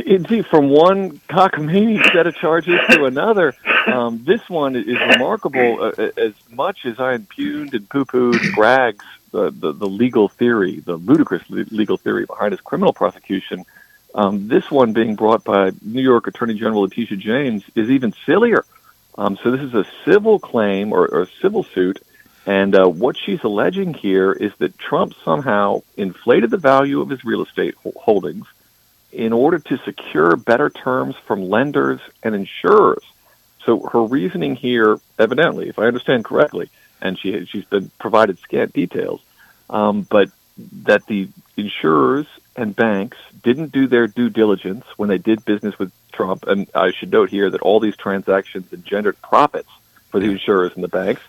Indeed, 0.04 0.46
from 0.46 0.68
one 0.68 1.18
cockamamie 1.30 2.02
set 2.12 2.26
of 2.26 2.34
charges 2.36 2.78
to 2.90 3.06
another, 3.06 3.54
um, 3.86 4.22
this 4.24 4.48
one 4.50 4.76
is 4.76 4.86
remarkable. 4.86 5.92
Uh, 5.96 6.10
as 6.18 6.34
much 6.50 6.84
as 6.84 7.00
I 7.00 7.14
impugned 7.14 7.74
and 7.74 7.88
poo-pooed 7.88 8.54
Bragg's 8.54 9.04
the, 9.30 9.50
the, 9.50 9.72
the 9.72 9.88
legal 9.88 10.28
theory, 10.28 10.80
the 10.80 10.96
ludicrous 10.96 11.42
legal 11.48 11.96
theory 11.96 12.26
behind 12.26 12.52
his 12.52 12.60
criminal 12.60 12.92
prosecution, 12.92 13.64
um, 14.14 14.48
this 14.48 14.70
one 14.70 14.92
being 14.92 15.16
brought 15.16 15.42
by 15.42 15.72
New 15.80 16.02
York 16.02 16.26
Attorney 16.26 16.54
General 16.54 16.82
Letitia 16.82 17.16
James 17.16 17.64
is 17.74 17.88
even 17.88 18.14
sillier. 18.26 18.64
Um, 19.16 19.38
so 19.42 19.50
this 19.50 19.60
is 19.60 19.74
a 19.74 19.86
civil 20.04 20.38
claim 20.38 20.92
or, 20.92 21.06
or 21.06 21.22
a 21.22 21.28
civil 21.40 21.62
suit, 21.62 22.02
and 22.46 22.74
uh, 22.74 22.88
what 22.88 23.16
she's 23.16 23.42
alleging 23.44 23.94
here 23.94 24.32
is 24.32 24.52
that 24.58 24.78
Trump 24.78 25.14
somehow 25.24 25.82
inflated 25.96 26.50
the 26.50 26.56
value 26.56 27.00
of 27.00 27.08
his 27.08 27.24
real 27.24 27.42
estate 27.42 27.76
holdings 27.96 28.46
in 29.12 29.32
order 29.32 29.58
to 29.58 29.78
secure 29.78 30.36
better 30.36 30.70
terms 30.70 31.14
from 31.26 31.48
lenders 31.48 32.00
and 32.22 32.34
insurers. 32.34 33.04
So 33.64 33.80
her 33.80 34.02
reasoning 34.02 34.56
here, 34.56 34.98
evidently, 35.18 35.68
if 35.68 35.78
I 35.78 35.84
understand 35.84 36.24
correctly, 36.24 36.70
and 37.00 37.18
she 37.18 37.44
she's 37.46 37.64
been 37.64 37.90
provided 38.00 38.38
scant 38.38 38.72
details, 38.72 39.20
um, 39.70 40.02
but 40.02 40.30
that 40.84 41.06
the 41.06 41.28
insurers 41.56 42.26
and 42.56 42.74
banks 42.74 43.18
didn't 43.42 43.72
do 43.72 43.86
their 43.86 44.06
due 44.06 44.30
diligence 44.30 44.84
when 44.96 45.08
they 45.08 45.18
did 45.18 45.44
business 45.44 45.78
with 45.78 45.92
Trump. 46.12 46.44
And 46.46 46.68
I 46.74 46.92
should 46.92 47.12
note 47.12 47.30
here 47.30 47.50
that 47.50 47.62
all 47.62 47.80
these 47.80 47.96
transactions 47.96 48.72
engendered 48.72 49.20
profits 49.22 49.70
for 50.10 50.20
the 50.20 50.26
insurers 50.26 50.72
and 50.74 50.84
the 50.84 50.88
banks. 50.88 51.22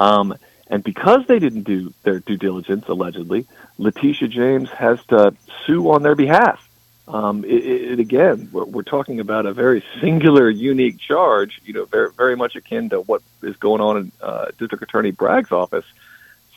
Um, 0.00 0.34
and 0.68 0.84
because 0.84 1.26
they 1.26 1.38
didn't 1.38 1.62
do 1.62 1.92
their 2.02 2.20
due 2.20 2.36
diligence, 2.36 2.86
allegedly, 2.88 3.46
Letitia 3.78 4.28
James 4.28 4.70
has 4.70 5.02
to 5.06 5.34
sue 5.66 5.90
on 5.90 6.02
their 6.02 6.14
behalf. 6.14 6.64
Um, 7.08 7.44
it, 7.44 7.64
it, 7.64 8.00
again, 8.00 8.50
we're, 8.52 8.64
we're, 8.66 8.82
talking 8.82 9.18
about 9.18 9.46
a 9.46 9.54
very 9.54 9.82
singular, 10.00 10.50
unique 10.50 10.98
charge. 10.98 11.60
You 11.64 11.72
know, 11.72 11.84
very 11.86 12.10
very 12.12 12.36
much 12.36 12.54
akin 12.54 12.90
to 12.90 13.00
what 13.00 13.22
is 13.42 13.56
going 13.56 13.80
on 13.80 13.96
in 13.96 14.12
uh, 14.20 14.46
District 14.58 14.82
Attorney 14.82 15.10
Bragg's 15.10 15.52
office. 15.52 15.86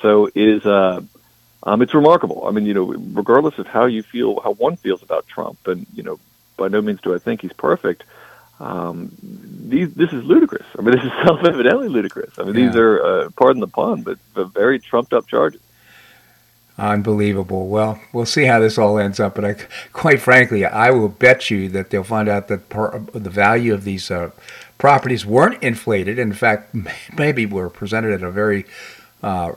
So 0.01 0.27
it 0.27 0.35
is. 0.35 0.65
Uh, 0.65 1.01
um, 1.63 1.81
it's 1.81 1.93
remarkable. 1.93 2.47
I 2.47 2.51
mean, 2.51 2.65
you 2.65 2.73
know, 2.73 2.85
regardless 2.85 3.59
of 3.59 3.67
how 3.67 3.85
you 3.85 4.01
feel, 4.01 4.39
how 4.41 4.53
one 4.53 4.75
feels 4.75 5.03
about 5.03 5.27
Trump, 5.27 5.67
and 5.67 5.85
you 5.93 6.03
know, 6.03 6.19
by 6.57 6.67
no 6.67 6.81
means 6.81 6.99
do 7.01 7.15
I 7.15 7.19
think 7.19 7.41
he's 7.41 7.53
perfect. 7.53 8.03
Um, 8.61 9.11
these, 9.21 9.91
this 9.95 10.13
is 10.13 10.23
ludicrous. 10.23 10.65
I 10.77 10.81
mean, 10.81 10.91
this 10.95 11.03
is 11.03 11.11
self-evidently 11.25 11.89
ludicrous. 11.89 12.37
I 12.37 12.43
mean, 12.43 12.55
yeah. 12.55 12.67
these 12.67 12.75
are, 12.75 13.03
uh, 13.03 13.29
pardon 13.35 13.59
the 13.59 13.67
pun, 13.67 14.03
but, 14.03 14.19
but 14.33 14.53
very 14.53 14.79
trumped-up 14.79 15.27
charges. 15.27 15.61
Unbelievable. 16.77 17.67
Well, 17.67 17.99
we'll 18.13 18.25
see 18.25 18.45
how 18.45 18.59
this 18.59 18.77
all 18.77 18.97
ends 18.97 19.19
up. 19.19 19.35
But 19.35 19.45
I, 19.45 19.55
quite 19.93 20.21
frankly, 20.21 20.65
I 20.65 20.91
will 20.91 21.09
bet 21.09 21.49
you 21.49 21.69
that 21.69 21.89
they'll 21.89 22.03
find 22.03 22.29
out 22.29 22.47
that 22.47 22.69
per, 22.69 22.99
the 22.99 23.29
value 23.29 23.73
of 23.73 23.83
these 23.83 24.09
uh, 24.09 24.31
properties 24.77 25.25
weren't 25.25 25.61
inflated. 25.61 26.17
In 26.17 26.33
fact, 26.33 26.73
maybe 27.17 27.45
were 27.45 27.69
presented 27.69 28.13
at 28.13 28.23
a 28.23 28.31
very, 28.31 28.65
uh, 29.21 29.53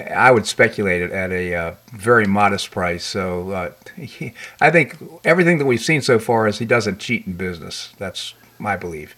I 0.00 0.30
would 0.30 0.46
speculate 0.46 1.02
it 1.02 1.10
at 1.10 1.32
a 1.32 1.54
uh, 1.54 1.74
very 1.92 2.26
modest 2.26 2.70
price. 2.70 3.04
So 3.04 3.50
uh, 3.50 3.72
he, 3.96 4.34
I 4.60 4.70
think 4.70 4.96
everything 5.24 5.58
that 5.58 5.66
we've 5.66 5.80
seen 5.80 6.02
so 6.02 6.18
far 6.18 6.46
is 6.46 6.58
he 6.58 6.66
doesn't 6.66 6.98
cheat 6.98 7.26
in 7.26 7.34
business. 7.34 7.92
That's 7.98 8.34
my 8.58 8.76
belief. 8.76 9.16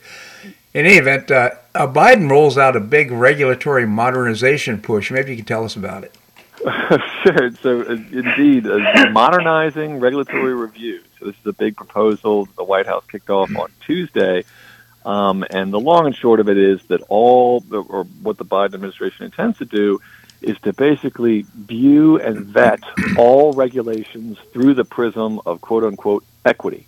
In 0.73 0.87
any 0.87 0.97
event, 0.97 1.31
uh, 1.31 1.51
Biden 1.75 2.31
rolls 2.31 2.57
out 2.57 2.77
a 2.77 2.81
big 2.81 3.11
regulatory 3.11 3.87
modernization 3.87 4.81
push. 4.81 5.11
Maybe 5.11 5.33
you 5.33 5.37
can 5.37 5.45
tell 5.45 5.65
us 5.65 5.77
about 5.77 6.05
it. 6.05 6.15
sure. 7.25 7.51
So, 7.63 7.81
uh, 7.81 7.93
indeed, 8.13 8.67
uh, 8.67 9.11
modernizing 9.11 9.99
regulatory 9.99 10.55
review. 10.55 11.01
So, 11.19 11.27
this 11.27 11.37
is 11.37 11.47
a 11.47 11.53
big 11.53 11.77
proposal 11.77 12.47
the 12.57 12.65
White 12.65 12.87
House 12.87 13.05
kicked 13.11 13.31
off 13.31 13.55
on 13.57 13.71
Tuesday. 13.85 14.45
Um, 15.05 15.45
and 15.51 15.73
the 15.73 15.81
long 15.81 16.07
and 16.07 16.15
short 16.15 16.41
of 16.41 16.49
it 16.49 16.59
is 16.59 16.83
that 16.89 17.01
all, 17.09 17.61
the, 17.61 17.83
or 17.83 18.05
what 18.23 18.37
the 18.37 18.45
Biden 18.45 18.75
administration 18.75 19.25
intends 19.25 19.59
to 19.59 19.65
do, 19.65 20.01
is 20.43 20.59
to 20.61 20.73
basically 20.73 21.43
view 21.55 22.19
and 22.19 22.47
vet 22.47 22.81
all 23.19 23.53
regulations 23.53 24.39
through 24.53 24.75
the 24.75 24.85
prism 24.85 25.41
of 25.47 25.61
quote 25.61 25.85
unquote 25.85 26.25
equity. 26.45 26.87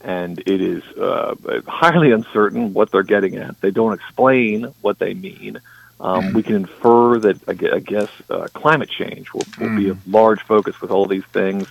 And 0.00 0.38
it 0.40 0.60
is 0.60 0.82
uh, 0.96 1.34
highly 1.66 2.10
uncertain 2.12 2.74
what 2.74 2.90
they're 2.90 3.02
getting 3.02 3.36
at. 3.36 3.60
They 3.60 3.70
don't 3.70 3.92
explain 3.92 4.64
what 4.80 4.98
they 4.98 5.14
mean. 5.14 5.60
Um, 6.00 6.32
we 6.32 6.42
can 6.42 6.56
infer 6.56 7.20
that, 7.20 7.48
I 7.48 7.78
guess, 7.78 8.10
uh, 8.28 8.48
climate 8.52 8.90
change 8.90 9.32
will, 9.32 9.44
will 9.60 9.76
be 9.76 9.88
a 9.90 9.94
mm. 9.94 10.00
large 10.08 10.42
focus 10.42 10.80
with 10.80 10.90
all 10.90 11.06
these 11.06 11.24
things. 11.26 11.68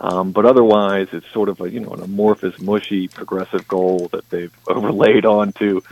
Um, 0.00 0.32
but 0.32 0.46
otherwise, 0.46 1.08
it's 1.12 1.30
sort 1.30 1.48
of 1.48 1.60
a 1.60 1.70
you 1.70 1.80
know 1.80 1.90
an 1.90 2.02
amorphous, 2.02 2.58
mushy, 2.58 3.06
progressive 3.08 3.68
goal 3.68 4.08
that 4.12 4.28
they've 4.30 4.54
overlaid 4.66 5.26
onto 5.26 5.82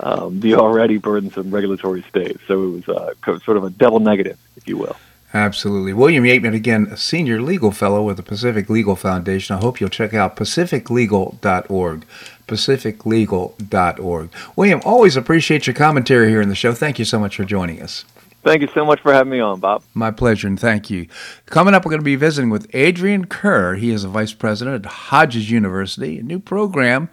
um, 0.00 0.40
the 0.40 0.54
already 0.54 0.98
burdensome 0.98 1.50
regulatory 1.50 2.02
state. 2.08 2.38
So 2.46 2.62
it 2.62 2.86
was 2.86 2.88
uh, 2.88 3.38
sort 3.38 3.56
of 3.56 3.64
a 3.64 3.70
double 3.70 4.00
negative, 4.00 4.38
if 4.56 4.66
you 4.66 4.76
will. 4.76 4.96
Absolutely. 5.34 5.92
William 5.92 6.22
Yeatman, 6.22 6.54
again, 6.54 6.86
a 6.92 6.96
senior 6.96 7.42
legal 7.42 7.72
fellow 7.72 8.04
with 8.04 8.16
the 8.16 8.22
Pacific 8.22 8.70
Legal 8.70 8.94
Foundation. 8.94 9.56
I 9.56 9.60
hope 9.60 9.80
you'll 9.80 9.90
check 9.90 10.14
out 10.14 10.36
pacificlegal.org. 10.36 12.06
Pacificlegal.org. 12.46 14.30
William, 14.54 14.80
always 14.84 15.16
appreciate 15.16 15.66
your 15.66 15.74
commentary 15.74 16.28
here 16.28 16.40
in 16.40 16.48
the 16.48 16.54
show. 16.54 16.72
Thank 16.72 17.00
you 17.00 17.04
so 17.04 17.18
much 17.18 17.34
for 17.34 17.44
joining 17.44 17.82
us. 17.82 18.04
Thank 18.44 18.60
you 18.60 18.68
so 18.74 18.84
much 18.84 19.00
for 19.00 19.12
having 19.12 19.32
me 19.32 19.40
on, 19.40 19.58
Bob. 19.58 19.82
My 19.94 20.10
pleasure, 20.10 20.46
and 20.46 20.60
thank 20.60 20.90
you. 20.90 21.08
Coming 21.46 21.74
up, 21.74 21.84
we're 21.84 21.90
going 21.90 22.00
to 22.00 22.04
be 22.04 22.14
visiting 22.14 22.50
with 22.50 22.72
Adrian 22.74 23.24
Kerr. 23.24 23.74
He 23.74 23.90
is 23.90 24.04
a 24.04 24.08
vice 24.08 24.34
president 24.34 24.84
at 24.84 24.90
Hodges 24.90 25.50
University, 25.50 26.18
a 26.18 26.22
new 26.22 26.38
program, 26.38 27.08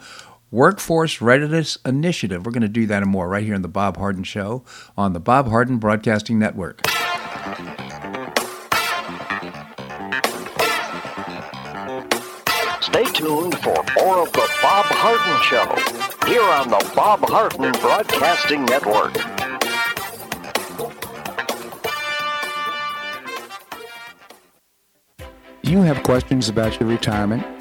Workforce 0.52 1.22
Readiness 1.22 1.78
Initiative. 1.86 2.46
We're 2.46 2.52
going 2.52 2.62
to 2.62 2.68
do 2.68 2.86
that 2.88 3.02
and 3.02 3.10
more 3.10 3.30
right 3.30 3.46
here 3.46 3.56
in 3.56 3.62
the 3.62 3.70
Bob 3.70 3.96
Harden 3.96 4.26
Show 4.26 4.66
on 4.98 5.14
the 5.14 5.20
Bob 5.22 5.48
Harden 5.48 5.78
Broadcasting 5.78 6.38
Network. 6.38 6.82
Stay 12.82 13.06
tuned 13.14 13.58
for 13.60 13.82
more 13.96 14.24
of 14.24 14.34
The 14.34 14.50
Bob 14.62 14.86
Harden 14.88 15.42
Show 15.44 16.28
here 16.30 16.44
on 16.44 16.68
the 16.70 16.92
Bob 16.94 17.22
Harden 17.22 17.72
Broadcasting 17.80 18.66
Network. 18.66 19.16
You 25.62 25.78
have 25.84 26.04
questions 26.04 26.50
about 26.50 26.78
your 26.78 26.90
retirement? 26.90 27.61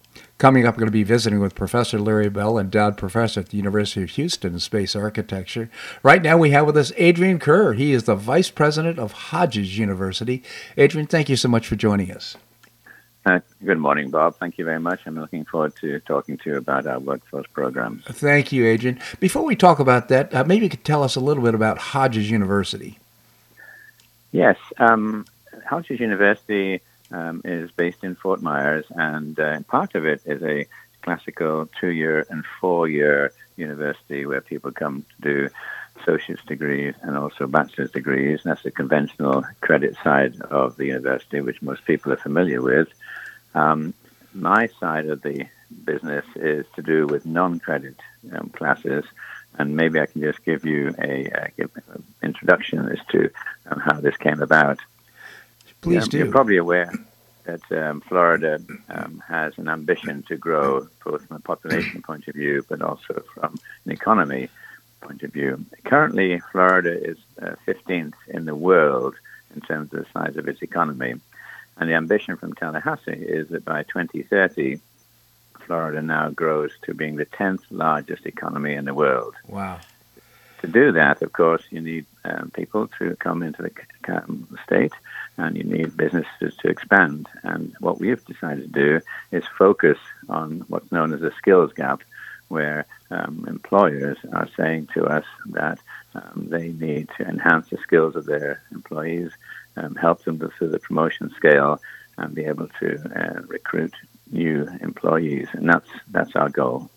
Coming 0.41 0.65
up, 0.65 0.73
we're 0.73 0.79
going 0.79 0.87
to 0.87 0.91
be 0.91 1.03
visiting 1.03 1.39
with 1.39 1.53
Professor 1.53 1.99
Larry 1.99 2.27
Bell, 2.27 2.57
endowed 2.57 2.97
professor 2.97 3.41
at 3.41 3.49
the 3.49 3.57
University 3.57 4.01
of 4.01 4.09
Houston 4.09 4.53
in 4.53 4.59
space 4.59 4.95
architecture. 4.95 5.69
Right 6.01 6.19
now, 6.19 6.35
we 6.35 6.49
have 6.49 6.65
with 6.65 6.77
us 6.77 6.91
Adrian 6.97 7.37
Kerr. 7.37 7.73
He 7.73 7.91
is 7.91 8.05
the 8.05 8.15
vice 8.15 8.49
president 8.49 8.97
of 8.97 9.11
Hodges 9.11 9.77
University. 9.77 10.41
Adrian, 10.77 11.05
thank 11.05 11.29
you 11.29 11.35
so 11.35 11.47
much 11.47 11.67
for 11.67 11.75
joining 11.75 12.09
us. 12.09 12.37
Uh, 13.23 13.41
good 13.63 13.77
morning, 13.77 14.09
Bob. 14.09 14.35
Thank 14.37 14.57
you 14.57 14.65
very 14.65 14.79
much. 14.79 15.01
I'm 15.05 15.13
looking 15.13 15.45
forward 15.45 15.75
to 15.81 15.99
talking 15.99 16.39
to 16.39 16.49
you 16.49 16.57
about 16.57 16.87
our 16.87 16.97
workforce 16.97 17.45
programs. 17.53 18.03
Thank 18.05 18.51
you, 18.51 18.65
Adrian. 18.65 18.99
Before 19.19 19.43
we 19.43 19.55
talk 19.55 19.77
about 19.77 20.07
that, 20.07 20.33
uh, 20.33 20.43
maybe 20.43 20.65
you 20.65 20.71
could 20.71 20.83
tell 20.83 21.03
us 21.03 21.15
a 21.15 21.19
little 21.19 21.43
bit 21.43 21.53
about 21.53 21.77
Hodges 21.77 22.31
University. 22.31 22.97
Yes, 24.31 24.57
um, 24.79 25.27
Hodges 25.67 25.99
University 25.99 26.81
um, 27.11 27.41
is 27.43 27.71
based 27.71 28.03
in 28.03 28.15
Fort 28.15 28.41
Myers, 28.41 28.85
and 28.89 29.39
uh, 29.39 29.61
part 29.61 29.95
of 29.95 30.05
it 30.05 30.21
is 30.25 30.41
a 30.43 30.67
classical 31.01 31.69
two-year 31.79 32.25
and 32.29 32.45
four-year 32.59 33.33
university 33.57 34.25
where 34.25 34.41
people 34.41 34.71
come 34.71 35.03
to 35.21 35.21
do 35.21 35.49
associate's 36.01 36.43
degrees 36.45 36.95
and 37.01 37.17
also 37.17 37.47
bachelor's 37.47 37.91
degrees. 37.91 38.41
That's 38.43 38.63
the 38.63 38.71
conventional 38.71 39.43
credit 39.61 39.95
side 40.03 40.39
of 40.41 40.77
the 40.77 40.85
university, 40.85 41.41
which 41.41 41.61
most 41.61 41.85
people 41.85 42.11
are 42.13 42.17
familiar 42.17 42.61
with. 42.61 42.87
Um, 43.53 43.93
my 44.33 44.67
side 44.79 45.07
of 45.07 45.21
the 45.21 45.47
business 45.83 46.25
is 46.35 46.65
to 46.75 46.81
do 46.81 47.07
with 47.07 47.25
non-credit 47.25 47.95
um, 48.33 48.49
classes, 48.49 49.05
and 49.57 49.75
maybe 49.75 49.99
I 49.99 50.05
can 50.05 50.21
just 50.21 50.43
give 50.45 50.65
you 50.65 50.93
a, 50.97 51.25
a 51.25 51.51
give 51.57 51.71
introduction 52.23 52.87
as 52.89 52.99
to 53.09 53.29
um, 53.69 53.79
how 53.79 53.99
this 53.99 54.17
came 54.17 54.41
about. 54.41 54.79
Please 55.81 56.07
do. 56.07 56.19
You're 56.19 56.31
probably 56.31 56.57
aware 56.57 56.91
that 57.45 57.71
um, 57.71 58.01
Florida 58.01 58.59
um, 58.89 59.21
has 59.27 59.57
an 59.57 59.67
ambition 59.67 60.23
to 60.23 60.37
grow 60.37 60.87
both 61.03 61.25
from 61.25 61.37
a 61.37 61.39
population 61.39 62.01
point 62.05 62.27
of 62.27 62.35
view, 62.35 62.63
but 62.69 62.81
also 62.81 63.23
from 63.33 63.57
an 63.85 63.91
economy 63.91 64.49
point 65.01 65.23
of 65.23 65.33
view. 65.33 65.65
Currently, 65.83 66.39
Florida 66.51 66.91
is 66.91 67.17
uh, 67.41 67.55
15th 67.67 68.13
in 68.27 68.45
the 68.45 68.55
world 68.55 69.15
in 69.55 69.61
terms 69.61 69.91
of 69.93 70.05
the 70.05 70.11
size 70.13 70.37
of 70.37 70.47
its 70.47 70.61
economy. 70.61 71.15
And 71.77 71.89
the 71.89 71.95
ambition 71.95 72.37
from 72.37 72.53
Tallahassee 72.53 73.11
is 73.11 73.49
that 73.49 73.65
by 73.65 73.83
2030, 73.83 74.79
Florida 75.65 76.01
now 76.01 76.29
grows 76.29 76.71
to 76.83 76.93
being 76.93 77.15
the 77.15 77.25
10th 77.25 77.61
largest 77.71 78.25
economy 78.25 78.73
in 78.73 78.85
the 78.85 78.93
world. 78.93 79.33
Wow. 79.47 79.79
To 80.61 80.67
do 80.67 80.91
that, 80.91 81.23
of 81.23 81.33
course, 81.33 81.63
you 81.71 81.81
need 81.81 82.05
um, 82.23 82.51
people 82.53 82.87
to 82.99 83.15
come 83.15 83.41
into 83.41 83.63
the 83.63 83.71
state 84.63 84.93
and 85.37 85.57
you 85.57 85.63
need 85.63 85.97
businesses 85.97 86.55
to 86.61 86.67
expand. 86.67 87.27
And 87.43 87.75
what 87.79 87.99
we've 87.99 88.23
decided 88.25 88.73
to 88.73 88.79
do 88.79 89.01
is 89.31 89.43
focus 89.57 89.97
on 90.29 90.65
what's 90.67 90.91
known 90.91 91.13
as 91.13 91.21
a 91.21 91.31
skills 91.37 91.73
gap, 91.73 92.01
where 92.49 92.85
um, 93.09 93.45
employers 93.47 94.17
are 94.33 94.49
saying 94.57 94.89
to 94.93 95.05
us 95.05 95.25
that 95.47 95.79
um, 96.13 96.47
they 96.49 96.69
need 96.69 97.09
to 97.17 97.23
enhance 97.25 97.69
the 97.69 97.77
skills 97.77 98.15
of 98.15 98.25
their 98.25 98.61
employees, 98.71 99.31
um, 99.77 99.95
help 99.95 100.23
them 100.23 100.37
through 100.37 100.69
the 100.69 100.79
promotion 100.79 101.31
scale, 101.35 101.81
and 102.17 102.35
be 102.35 102.45
able 102.45 102.67
to 102.79 102.99
uh, 103.15 103.41
recruit 103.47 103.93
new 104.31 104.67
employees. 104.81 105.47
And 105.53 105.67
that's 105.69 105.89
that's 106.09 106.35
our 106.35 106.49
goal. 106.49 106.89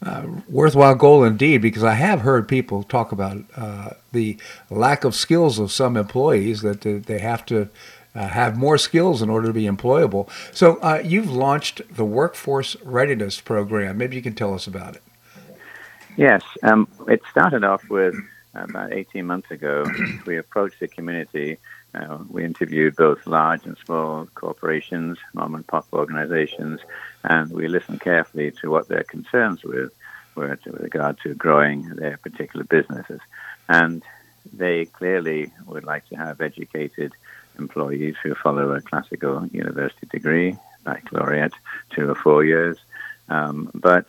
Uh, 0.00 0.26
worthwhile 0.48 0.94
goal 0.94 1.24
indeed, 1.24 1.58
because 1.58 1.82
I 1.82 1.94
have 1.94 2.20
heard 2.20 2.46
people 2.46 2.84
talk 2.84 3.10
about 3.10 3.38
uh, 3.56 3.90
the 4.12 4.36
lack 4.70 5.02
of 5.02 5.14
skills 5.14 5.58
of 5.58 5.72
some 5.72 5.96
employees 5.96 6.62
that 6.62 6.82
they 6.82 7.18
have 7.18 7.44
to 7.46 7.68
uh, 8.14 8.28
have 8.28 8.56
more 8.56 8.78
skills 8.78 9.22
in 9.22 9.28
order 9.28 9.48
to 9.48 9.52
be 9.52 9.64
employable. 9.64 10.28
So 10.52 10.76
uh, 10.76 11.02
you've 11.04 11.30
launched 11.30 11.82
the 11.94 12.04
Workforce 12.04 12.76
Readiness 12.82 13.40
Program. 13.40 13.98
Maybe 13.98 14.14
you 14.14 14.22
can 14.22 14.34
tell 14.34 14.54
us 14.54 14.66
about 14.66 14.94
it. 14.96 15.02
Yes, 16.16 16.42
um, 16.62 16.88
it 17.06 17.20
started 17.30 17.64
off 17.64 17.88
with 17.88 18.14
about 18.54 18.92
18 18.92 19.26
months 19.26 19.50
ago. 19.50 19.84
we 20.26 20.36
approached 20.36 20.80
the 20.80 20.88
community. 20.88 21.58
Uh, 21.94 22.18
we 22.28 22.44
interviewed 22.44 22.96
both 22.96 23.26
large 23.26 23.64
and 23.66 23.76
small 23.84 24.26
corporations, 24.34 25.18
mom 25.32 25.54
and 25.54 25.66
pop 25.66 25.86
organizations, 25.92 26.80
and 27.24 27.50
we 27.50 27.68
listened 27.68 28.00
carefully 28.00 28.52
to 28.60 28.70
what 28.70 28.88
their 28.88 29.04
concerns 29.04 29.62
were, 29.64 29.90
were 30.34 30.56
to, 30.56 30.70
with 30.70 30.82
regard 30.82 31.18
to 31.20 31.34
growing 31.34 31.88
their 31.96 32.16
particular 32.18 32.64
businesses. 32.64 33.20
And 33.68 34.02
they 34.52 34.86
clearly 34.86 35.52
would 35.66 35.84
like 35.84 36.08
to 36.08 36.16
have 36.16 36.40
educated 36.40 37.12
employees 37.58 38.16
who 38.22 38.34
follow 38.34 38.72
a 38.72 38.80
classical 38.80 39.46
university 39.48 40.06
degree, 40.06 40.56
baccalaureate, 40.84 41.52
two 41.90 42.10
or 42.10 42.14
four 42.14 42.44
years. 42.44 42.78
Um, 43.28 43.70
but 43.74 44.06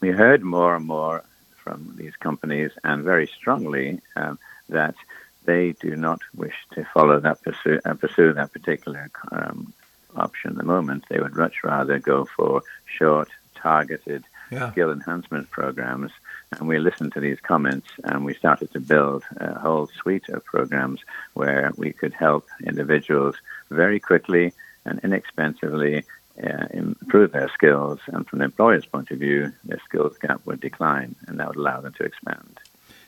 we 0.00 0.10
heard 0.10 0.42
more 0.42 0.74
and 0.74 0.86
more 0.86 1.22
from 1.62 1.94
these 1.96 2.16
companies, 2.16 2.72
and 2.82 3.04
very 3.04 3.28
strongly, 3.28 4.00
um, 4.16 4.38
that 4.68 4.96
they 5.44 5.72
do 5.72 5.94
not 5.94 6.20
wish 6.34 6.54
to 6.72 6.84
follow 6.92 7.20
that 7.20 7.42
pursue, 7.42 7.78
uh, 7.84 7.94
pursue 7.94 8.32
that 8.32 8.52
particular 8.52 9.10
um, 9.30 9.72
option 10.16 10.50
at 10.52 10.56
the 10.56 10.64
moment. 10.64 11.04
They 11.08 11.18
would 11.20 11.34
much 11.36 11.64
rather 11.64 11.98
go 11.98 12.26
for 12.36 12.62
short, 12.86 13.28
targeted 13.54 14.24
Yeah. 14.50 14.70
skill 14.72 14.90
enhancement 14.92 15.50
programs. 15.50 16.12
And 16.52 16.68
we 16.68 16.78
listened 16.78 17.12
to 17.14 17.20
these 17.20 17.40
comments 17.40 17.88
and 18.04 18.24
we 18.24 18.34
started 18.34 18.70
to 18.72 18.80
build 18.80 19.24
a 19.38 19.58
whole 19.58 19.86
suite 19.86 20.28
of 20.28 20.44
programs 20.44 21.00
where 21.32 21.72
we 21.76 21.92
could 21.92 22.12
help 22.12 22.46
individuals 22.62 23.36
very 23.70 23.98
quickly 23.98 24.52
and 24.84 25.00
inexpensively 25.02 26.04
uh, 26.42 26.66
improve 26.72 27.32
their 27.32 27.48
skills. 27.48 28.00
And 28.08 28.26
from 28.26 28.40
the 28.40 28.46
employer's 28.46 28.84
point 28.84 29.10
of 29.10 29.18
view, 29.18 29.52
their 29.64 29.80
skills 29.84 30.16
gap 30.18 30.40
would 30.44 30.60
decline 30.60 31.14
and 31.26 31.38
that 31.38 31.48
would 31.48 31.56
allow 31.56 31.80
them 31.80 31.94
to 31.94 32.04
expand. 32.04 32.60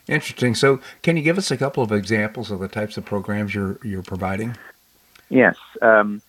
Interesting. 0.07 0.55
So, 0.55 0.81
can 1.03 1.17
you 1.17 1.23
give 1.23 1.39
us 1.39 1.51
a 1.51 1.57
couple 1.57 1.83
of 1.83 1.91
examples 1.91 2.51
of 2.51 2.61
the 2.61 2.69
types 2.69 2.97
of 2.99 3.07
programs 3.07 3.55
you're 3.55 3.79
you're 3.83 4.03
providing? 4.03 4.57
Yes. 5.31 5.57
Um, 5.81 6.21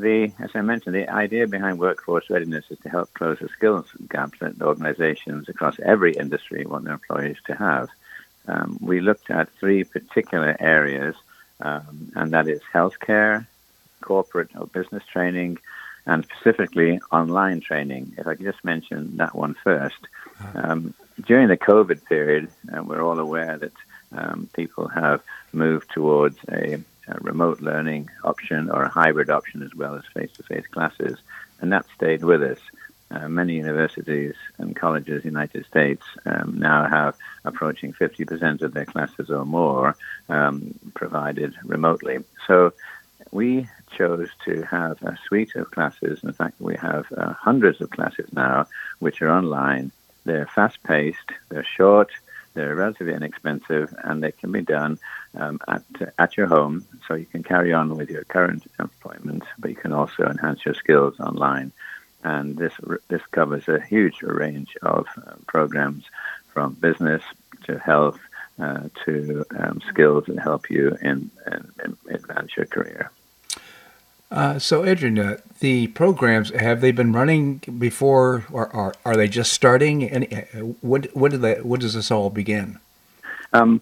the, 0.00 0.32
as 0.38 0.50
I 0.54 0.62
mentioned, 0.62 0.94
the 0.94 1.08
idea 1.08 1.46
behind 1.46 1.78
workforce 1.78 2.30
readiness 2.30 2.64
is 2.70 2.78
to 2.80 2.88
help 2.88 3.12
close 3.14 3.38
the 3.38 3.48
skills 3.48 3.86
gaps 4.08 4.38
that 4.40 4.60
organizations 4.62 5.48
across 5.48 5.78
every 5.80 6.12
industry 6.14 6.64
want 6.64 6.84
their 6.84 6.94
employees 6.94 7.36
to 7.46 7.54
have. 7.54 7.88
Um, 8.46 8.78
we 8.80 9.00
looked 9.00 9.30
at 9.30 9.50
three 9.60 9.84
particular 9.84 10.56
areas, 10.58 11.14
um, 11.60 12.12
and 12.14 12.32
that 12.32 12.48
is 12.48 12.60
healthcare, 12.72 13.46
corporate 14.00 14.50
or 14.56 14.66
business 14.66 15.04
training, 15.12 15.58
and 16.06 16.24
specifically 16.24 17.00
online 17.12 17.60
training. 17.60 18.14
If 18.16 18.26
I 18.26 18.34
could 18.34 18.46
just 18.46 18.64
mention 18.64 19.18
that 19.18 19.34
one 19.34 19.54
first. 19.62 19.98
Um, 20.54 20.94
during 21.26 21.48
the 21.48 21.58
COVID 21.58 22.04
period, 22.06 22.48
uh, 22.72 22.82
we're 22.82 23.02
all 23.02 23.18
aware 23.18 23.58
that 23.58 23.72
um, 24.12 24.48
people 24.54 24.88
have 24.88 25.22
moved 25.52 25.90
towards 25.90 26.38
a 26.50 26.78
remote 27.20 27.60
learning 27.60 28.10
option 28.24 28.70
or 28.70 28.84
a 28.84 28.88
hybrid 28.88 29.30
option 29.30 29.62
as 29.62 29.74
well 29.74 29.94
as 29.94 30.02
face-to-face 30.14 30.66
classes, 30.70 31.18
and 31.60 31.72
that 31.72 31.86
stayed 31.94 32.24
with 32.24 32.42
us. 32.42 32.58
Uh, 33.10 33.26
many 33.26 33.54
universities 33.54 34.34
and 34.58 34.76
colleges 34.76 35.24
in 35.24 35.32
the 35.32 35.38
United 35.38 35.64
States 35.64 36.02
um, 36.26 36.58
now 36.58 36.86
have 36.86 37.16
approaching 37.44 37.94
50% 37.94 38.60
of 38.60 38.74
their 38.74 38.84
classes 38.84 39.30
or 39.30 39.46
more 39.46 39.96
um, 40.28 40.74
provided 40.94 41.54
remotely. 41.64 42.18
So 42.46 42.74
we 43.32 43.66
chose 43.96 44.28
to 44.44 44.62
have 44.62 45.02
a 45.02 45.18
suite 45.26 45.54
of 45.56 45.70
classes. 45.70 46.20
In 46.22 46.32
fact, 46.34 46.60
we 46.60 46.76
have 46.76 47.06
uh, 47.16 47.32
hundreds 47.32 47.80
of 47.80 47.88
classes 47.90 48.28
now 48.32 48.66
which 48.98 49.22
are 49.22 49.30
online. 49.30 49.90
They're 50.24 50.46
fast 50.54 50.82
paced, 50.82 51.30
they're 51.48 51.64
short, 51.64 52.10
they're 52.54 52.74
relatively 52.74 53.14
inexpensive, 53.14 53.94
and 54.04 54.22
they 54.22 54.32
can 54.32 54.52
be 54.52 54.62
done 54.62 54.98
um, 55.38 55.60
at, 55.68 55.82
at 56.18 56.36
your 56.36 56.46
home. 56.46 56.84
So 57.06 57.14
you 57.14 57.26
can 57.26 57.42
carry 57.42 57.72
on 57.72 57.96
with 57.96 58.10
your 58.10 58.24
current 58.24 58.66
employment, 58.78 59.44
but 59.58 59.70
you 59.70 59.76
can 59.76 59.92
also 59.92 60.24
enhance 60.24 60.64
your 60.64 60.74
skills 60.74 61.18
online. 61.20 61.72
And 62.24 62.56
this, 62.56 62.72
this 63.08 63.22
covers 63.30 63.68
a 63.68 63.80
huge 63.80 64.22
range 64.22 64.76
of 64.82 65.06
uh, 65.16 65.34
programs 65.46 66.04
from 66.52 66.74
business 66.74 67.22
to 67.64 67.78
health 67.78 68.18
uh, 68.58 68.88
to 69.04 69.44
um, 69.56 69.80
skills 69.88 70.24
that 70.26 70.38
help 70.38 70.68
you 70.68 70.96
in, 71.00 71.30
in, 71.46 71.72
in 71.84 71.96
advance 72.10 72.56
your 72.56 72.66
career. 72.66 73.10
Uh, 74.30 74.58
so, 74.58 74.84
Adrian, 74.84 75.18
uh, 75.18 75.38
the 75.60 75.86
programs 75.86 76.50
have 76.50 76.80
they 76.80 76.92
been 76.92 77.12
running 77.12 77.58
before, 77.78 78.44
or 78.52 78.68
are, 78.74 78.94
are 79.04 79.16
they 79.16 79.28
just 79.28 79.52
starting? 79.52 80.04
And 80.04 80.24
uh, 80.30 80.58
when 80.82 81.04
when 81.14 81.30
did 81.30 81.40
they, 81.40 81.54
when 81.62 81.80
does 81.80 81.94
this 81.94 82.10
all 82.10 82.28
begin? 82.28 82.78
Um, 83.54 83.80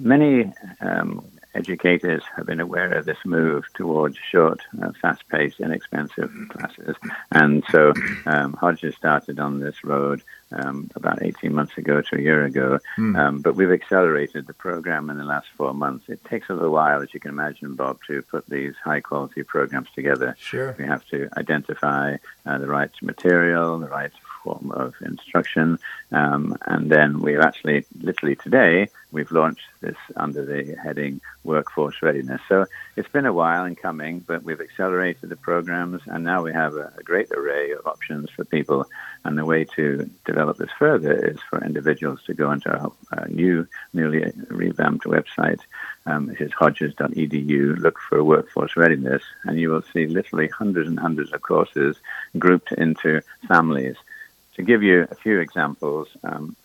many 0.00 0.52
um, 0.80 1.24
educators 1.54 2.22
have 2.36 2.46
been 2.46 2.60
aware 2.60 2.92
of 2.92 3.04
this 3.04 3.18
move 3.24 3.64
towards 3.74 4.16
short, 4.30 4.60
uh, 4.82 4.92
fast-paced, 5.00 5.60
inexpensive 5.60 6.30
classes, 6.50 6.96
and 7.32 7.64
so 7.70 7.92
um, 8.26 8.52
Hodges 8.54 8.94
started 8.94 9.38
on 9.40 9.60
this 9.60 9.82
road 9.84 10.22
um, 10.52 10.90
about 10.94 11.22
18 11.22 11.52
months 11.52 11.76
ago 11.76 12.00
to 12.00 12.16
a 12.16 12.20
year 12.20 12.44
ago. 12.44 12.78
Um, 12.96 13.40
but 13.40 13.54
we've 13.54 13.70
accelerated 13.70 14.46
the 14.46 14.54
program 14.54 15.10
in 15.10 15.18
the 15.18 15.24
last 15.24 15.48
four 15.56 15.74
months. 15.74 16.08
It 16.08 16.24
takes 16.24 16.48
a 16.48 16.54
little 16.54 16.70
while, 16.70 17.02
as 17.02 17.12
you 17.12 17.20
can 17.20 17.30
imagine, 17.30 17.74
Bob, 17.74 17.98
to 18.06 18.22
put 18.22 18.46
these 18.48 18.74
high-quality 18.82 19.42
programs 19.42 19.88
together. 19.94 20.36
Sure. 20.38 20.74
We 20.78 20.84
have 20.84 21.04
to 21.06 21.28
identify 21.36 22.16
uh, 22.46 22.58
the 22.58 22.66
right 22.66 22.90
material, 23.02 23.78
the 23.78 23.88
right 23.88 24.12
of 24.50 24.94
instruction, 25.00 25.78
um, 26.12 26.56
and 26.66 26.90
then 26.90 27.20
we've 27.20 27.40
actually, 27.40 27.84
literally 28.00 28.36
today, 28.36 28.88
we've 29.12 29.30
launched 29.30 29.68
this 29.80 29.96
under 30.16 30.44
the 30.44 30.74
heading 30.82 31.20
Workforce 31.44 31.96
Readiness. 32.02 32.40
So 32.48 32.66
it's 32.96 33.08
been 33.08 33.26
a 33.26 33.32
while 33.32 33.64
in 33.64 33.74
coming, 33.74 34.20
but 34.20 34.42
we've 34.42 34.60
accelerated 34.60 35.28
the 35.30 35.36
programs, 35.36 36.02
and 36.06 36.24
now 36.24 36.42
we 36.42 36.52
have 36.52 36.74
a, 36.74 36.92
a 36.98 37.02
great 37.02 37.30
array 37.32 37.72
of 37.72 37.86
options 37.86 38.30
for 38.30 38.44
people. 38.44 38.86
And 39.24 39.36
the 39.36 39.44
way 39.44 39.64
to 39.76 40.08
develop 40.24 40.58
this 40.58 40.70
further 40.78 41.12
is 41.12 41.38
for 41.48 41.64
individuals 41.64 42.20
to 42.26 42.34
go 42.34 42.50
into 42.52 42.70
our, 42.70 42.92
our 43.12 43.28
new, 43.28 43.66
newly 43.92 44.32
revamped 44.48 45.04
website, 45.04 45.60
um, 46.06 46.28
which 46.28 46.40
is 46.40 46.52
hodges.edu, 46.52 47.78
look 47.78 47.98
for 48.08 48.22
workforce 48.24 48.76
readiness, 48.76 49.22
and 49.44 49.58
you 49.58 49.70
will 49.70 49.84
see 49.92 50.06
literally 50.06 50.48
hundreds 50.48 50.88
and 50.88 50.98
hundreds 50.98 51.32
of 51.32 51.42
courses 51.42 51.96
grouped 52.38 52.72
into 52.72 53.22
families. 53.46 53.96
To 54.58 54.64
give 54.64 54.82
you 54.82 55.06
a 55.08 55.14
few 55.14 55.38
examples, 55.38 56.08
um, 56.24 56.56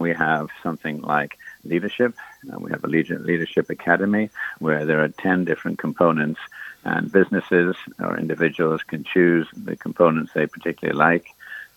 we 0.00 0.12
have 0.12 0.48
something 0.64 1.00
like 1.00 1.38
leadership. 1.62 2.12
Uh, 2.52 2.58
we 2.58 2.72
have 2.72 2.82
a 2.82 2.88
leadership 2.88 3.70
academy 3.70 4.30
where 4.58 4.84
there 4.84 5.00
are 5.00 5.08
10 5.08 5.44
different 5.44 5.78
components, 5.78 6.40
and 6.84 7.10
businesses 7.10 7.76
or 8.00 8.18
individuals 8.18 8.82
can 8.82 9.04
choose 9.04 9.46
the 9.52 9.76
components 9.76 10.32
they 10.34 10.48
particularly 10.48 10.98
like. 10.98 11.26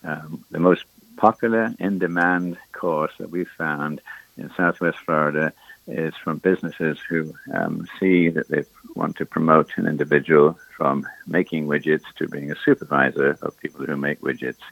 Um, 0.04 0.44
the 0.50 0.60
most 0.60 0.86
popular 1.18 1.76
in 1.78 2.00
demand 2.00 2.58
course 2.72 3.14
that 3.20 3.30
we've 3.30 3.52
found 3.56 4.02
in 4.38 4.50
Southwest 4.58 4.98
Florida 5.06 5.54
is 5.88 6.16
from 6.16 6.40
businesses 6.40 6.98
who 7.08 7.36
um, 7.54 7.88
see 8.00 8.30
that 8.30 8.48
they 8.48 8.64
want 8.96 9.18
to 9.18 9.26
promote 9.28 9.70
an 9.78 9.86
individual 9.86 10.58
from 10.80 11.06
making 11.28 11.68
widgets 11.68 12.08
to 12.18 12.28
being 12.30 12.50
a 12.52 12.56
supervisor 12.66 13.38
of 13.42 13.60
people 13.60 13.86
who 13.86 13.98
make 13.98 14.22
widgets. 14.22 14.64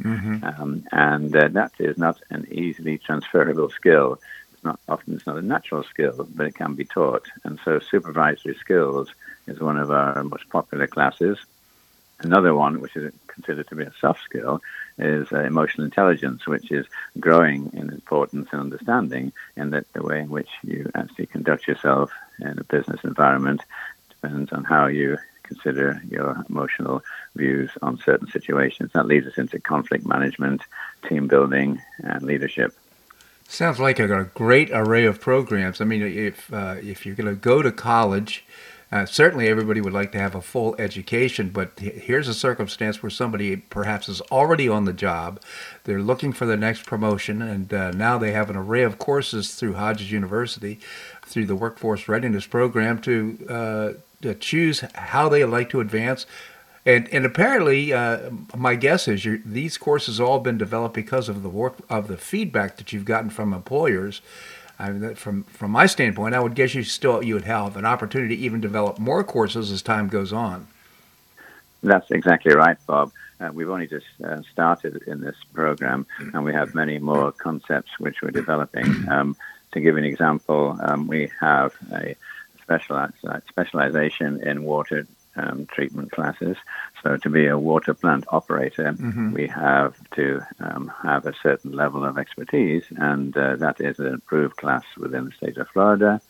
Um, 0.41 0.88
and 0.93 1.36
uh, 1.36 1.50
that 1.50 1.74
is 1.80 1.98
not 1.98 2.17
an 2.30 2.48
easily 2.50 2.98
transferable 2.98 3.70
skill. 3.70 4.17
It's 4.54 4.63
not 4.63 4.80
often 4.88 5.15
it's 5.15 5.28
not 5.28 5.38
a 5.38 5.41
natural 5.41 5.84
skill, 5.84 6.26
but 6.36 6.48
it 6.48 6.56
can 6.56 6.76
be 6.76 6.86
taught. 6.86 7.26
And 7.43 7.60
so 7.65 7.80
supervisory 7.80 8.56
skills 8.56 9.10
is 9.48 9.60
one 9.60 9.78
of 9.78 9.91
our 9.91 10.24
most 10.24 10.48
popular 10.50 10.88
classes. 10.88 11.38
Another 12.20 12.56
one, 12.56 12.80
which 12.80 12.96
is 12.96 13.13
considered 13.28 13.67
to 13.67 13.76
be 13.76 13.84
a 13.84 13.93
soft 14.00 14.22
skill, 14.24 14.62
is 14.98 15.28
uh, 15.32 15.43
emotional 15.43 15.86
intelligence, 15.86 16.48
which 16.48 16.72
is 16.72 16.86
growing 17.20 17.70
in 17.74 17.91
importance 17.91 18.48
and 18.52 18.62
understanding, 18.62 19.34
and 19.58 19.74
that 19.74 19.91
the 19.93 20.02
way 20.02 20.22
in 20.22 20.30
which 20.30 20.50
you 20.63 20.89
actually 20.96 21.28
conduct 21.28 21.67
yourself 21.67 22.10
in 22.39 22.58
a 22.58 22.63
business 22.63 23.02
environment 23.04 23.62
depends 24.10 24.52
on 24.52 24.63
how 24.63 24.88
you 24.88 25.17
consider 25.47 26.01
your 26.10 26.43
emotional 26.49 27.03
views 27.36 27.71
on 27.81 27.97
certain 27.99 28.27
situations. 28.27 28.91
That 28.93 29.07
leads 29.07 29.27
us 29.27 29.38
into 29.38 29.60
conflict 29.60 30.05
management, 30.05 30.62
team 31.07 31.27
building, 31.27 31.81
and 31.99 32.21
leadership. 32.23 32.75
Sounds 33.47 33.79
like 33.79 33.99
a, 33.99 34.29
great 34.33 34.69
array 34.71 35.05
of 35.05 35.21
programs. 35.21 35.79
I 35.79 35.86
mean, 35.86 36.01
if 36.01 36.51
uh, 36.53 36.75
if 36.81 37.05
you're 37.05 37.15
going 37.15 37.33
to 37.33 37.36
go 37.36 37.62
to 37.62 37.71
college, 37.71 38.43
uh, 38.91 39.05
certainly 39.05 39.47
everybody 39.47 39.81
would 39.81 39.93
like 39.93 40.12
to 40.13 40.19
have 40.19 40.36
a 40.36 40.41
full 40.41 40.75
education. 40.79 41.49
But 41.49 41.79
here's 41.79 42.27
a 42.27 42.33
circumstance 42.33 43.03
where 43.03 43.10
somebody 43.10 43.55
perhaps 43.57 44.07
is 44.07 44.21
already 44.31 44.69
on 44.69 44.86
the 44.86 44.93
job, 44.93 45.41
they're 45.83 46.01
looking 46.01 46.33
for 46.33 46.45
the 46.45 46.57
next 46.57 46.86
promotion, 46.86 47.41
and 47.41 47.73
uh, 47.73 47.91
now 47.91 48.17
they 48.17 48.31
have 48.31 48.49
an 48.49 48.55
array 48.55 48.83
of 48.83 48.97
courses 48.97 49.55
through 49.55 49.73
Hodges 49.73 50.12
University, 50.12 50.79
through 51.25 51.45
the 51.45 51.55
Workforce 51.55 52.07
Readiness 52.07 52.45
Program, 52.45 52.99
to 53.01 53.47
uh, 53.49 53.93
to 54.21 54.34
choose 54.36 54.82
how 54.95 55.30
they 55.30 55.43
like 55.43 55.69
to 55.71 55.80
advance. 55.80 56.25
And, 56.86 57.10
and 57.10 57.25
apparently, 57.25 57.91
uh, 57.91 58.30
my 58.56 58.75
guess 58.75 59.08
is 59.08 59.27
these 59.43 59.77
courses 59.77 60.19
all 60.19 60.39
been 60.39 60.58
developed 60.58 60.95
because 60.95 61.27
of 61.27 61.43
the 61.43 61.49
work 61.49 61.75
of 61.89 62.08
the 62.08 62.17
feedback 62.17 62.77
that 62.77 62.93
you've 62.93 63.03
gotten 63.03 63.30
from 63.30 63.53
employers. 63.53 64.21
I 64.80 64.91
mean, 64.91 65.15
from 65.15 65.43
from 65.45 65.71
my 65.71 65.86
standpoint, 65.88 66.36
I 66.36 66.39
would 66.39 66.56
guess 66.56 66.75
you 66.75 66.84
still 66.84 67.23
you 67.23 67.34
would 67.34 67.45
have 67.45 67.76
an 67.78 67.86
opportunity 67.86 68.38
to 68.38 68.41
even 68.41 68.61
develop 68.61 68.99
more 68.99 69.24
courses 69.24 69.72
as 69.72 69.82
time 69.82 70.07
goes 70.07 70.32
on. 70.32 70.68
That's 71.84 72.09
exactly 72.11 72.53
right, 72.55 72.78
Bob. 72.86 73.11
Uh, 73.39 73.49
we've 73.53 73.70
only 73.70 73.88
just 73.88 74.05
uh, 74.24 74.41
started 74.51 75.03
in 75.07 75.22
this 75.22 75.36
program, 75.53 76.05
and 76.20 76.43
we 76.43 76.53
have 76.53 76.74
many 76.74 76.99
more 76.99 77.32
concepts 77.32 77.91
which 77.99 78.22
we're 78.22 78.32
developing. 78.32 79.09
Um, 79.09 79.36
to 79.74 79.80
give 79.80 79.97
an 79.97 80.05
example, 80.05 80.78
um, 80.82 81.07
we 81.07 81.32
have 81.39 81.74
a 81.91 82.15
specialize, 82.68 83.13
specialization 83.47 84.45
in 84.45 84.63
water 84.63 85.07
um, 85.38 85.68
treatment 85.68 86.11
classes. 86.11 86.57
So, 87.03 87.18
to 87.18 87.30
be 87.30 87.47
a 87.47 87.57
water 87.57 87.93
plant 87.93 88.26
operator, 88.30 88.93
we 89.34 89.47
have 89.47 89.95
to 90.11 90.41
um, 90.59 90.91
have 91.03 91.26
a 91.26 91.34
certain 91.41 91.72
level 91.72 92.03
of 92.03 92.18
expertise, 92.18 92.84
and 92.97 93.36
uh, 93.38 93.55
that 93.57 93.80
is 93.80 93.99
an 93.99 94.15
approved 94.15 94.57
class 94.57 94.84
within 94.97 95.26
the 95.26 95.32
state 95.32 95.57
of 95.57 95.70
Florida. 95.70 96.22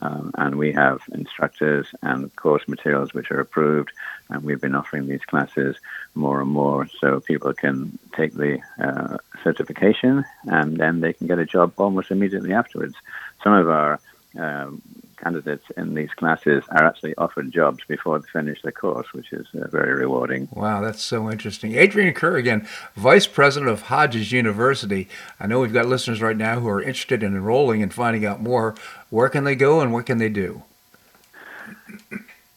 Um, 0.00 0.30
and 0.38 0.54
we 0.56 0.72
have 0.72 1.00
instructors 1.12 1.88
and 2.02 2.34
course 2.36 2.68
materials 2.68 3.12
which 3.12 3.32
are 3.32 3.40
approved, 3.40 3.90
and 4.28 4.44
we've 4.44 4.60
been 4.60 4.76
offering 4.76 5.08
these 5.08 5.24
classes 5.24 5.76
more 6.14 6.40
and 6.40 6.50
more 6.50 6.86
so 7.00 7.18
people 7.18 7.52
can 7.52 7.98
take 8.16 8.32
the 8.34 8.60
uh, 8.80 9.16
certification 9.42 10.24
and 10.44 10.76
then 10.76 11.00
they 11.00 11.12
can 11.12 11.26
get 11.26 11.40
a 11.40 11.44
job 11.44 11.72
almost 11.78 12.12
immediately 12.12 12.52
afterwards. 12.52 12.94
Some 13.42 13.54
of 13.54 13.68
our 13.68 13.98
um, 14.38 14.80
candidates 15.22 15.64
in 15.76 15.94
these 15.94 16.10
classes 16.10 16.64
are 16.70 16.84
actually 16.84 17.14
offered 17.16 17.52
jobs 17.52 17.82
before 17.86 18.18
they 18.18 18.28
finish 18.32 18.60
the 18.62 18.72
course, 18.72 19.06
which 19.12 19.32
is 19.32 19.46
uh, 19.54 19.66
very 19.68 19.94
rewarding. 19.94 20.48
Wow, 20.52 20.80
that's 20.80 21.02
so 21.02 21.30
interesting. 21.30 21.74
Adrian 21.74 22.14
Kerr, 22.14 22.36
again, 22.36 22.66
Vice 22.94 23.26
President 23.26 23.70
of 23.70 23.82
Hodges 23.82 24.32
University. 24.32 25.08
I 25.38 25.46
know 25.46 25.60
we've 25.60 25.72
got 25.72 25.86
listeners 25.86 26.22
right 26.22 26.36
now 26.36 26.60
who 26.60 26.68
are 26.68 26.82
interested 26.82 27.22
in 27.22 27.34
enrolling 27.34 27.82
and 27.82 27.92
finding 27.92 28.24
out 28.24 28.40
more. 28.40 28.74
Where 29.10 29.28
can 29.28 29.44
they 29.44 29.54
go 29.56 29.80
and 29.80 29.92
what 29.92 30.06
can 30.06 30.18
they 30.18 30.28
do? 30.28 30.62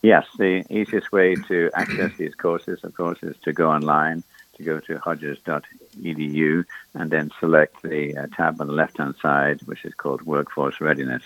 Yes, 0.02 0.26
the 0.38 0.66
easiest 0.70 1.12
way 1.12 1.36
to 1.36 1.70
access 1.76 2.16
these 2.18 2.34
courses, 2.34 2.84
of 2.84 2.96
course, 2.96 3.20
is 3.22 3.36
to 3.44 3.54
go 3.54 3.70
online, 3.70 4.24
to 4.58 4.64
go 4.64 4.80
to 4.80 4.98
hodges.edu, 4.98 6.66
and 6.96 7.12
then 7.12 7.30
select 7.40 7.84
the 7.84 8.18
uh, 8.18 8.28
tab 8.36 8.60
on 8.60 8.68
the 8.68 8.74
left 8.74 8.98
hand 8.98 9.16
side, 9.22 9.62
which 9.64 9.86
is 9.86 9.94
called 9.94 10.24
Workforce 10.24 10.82
Readiness. 10.82 11.24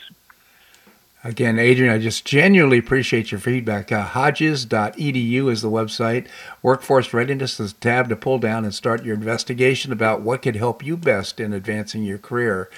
Again, 1.26 1.58
Adrian, 1.58 1.92
I 1.92 1.98
just 1.98 2.24
genuinely 2.24 2.78
appreciate 2.78 3.32
your 3.32 3.40
feedback. 3.40 3.92
Uh, 3.92 4.04
Hodges.edu 4.04 5.52
is 5.52 5.64
the 5.64 5.72
website. 5.72 6.28
Workforce 6.62 7.16
Readiness 7.16 7.60
is 7.60 7.72
a 7.72 7.76
tab 7.76 8.10
to 8.10 8.16
pull 8.16 8.38
down 8.38 8.64
and 8.64 8.72
start 8.72 9.04
your 9.04 9.16
investigation 9.16 9.92
about 9.92 10.22
what 10.22 10.44
could 10.44 10.56
help 10.56 10.86
you 10.86 10.96
best 10.96 11.40
in 11.40 11.52
advancing 11.52 12.04
your 12.04 12.20
career. 12.20 12.70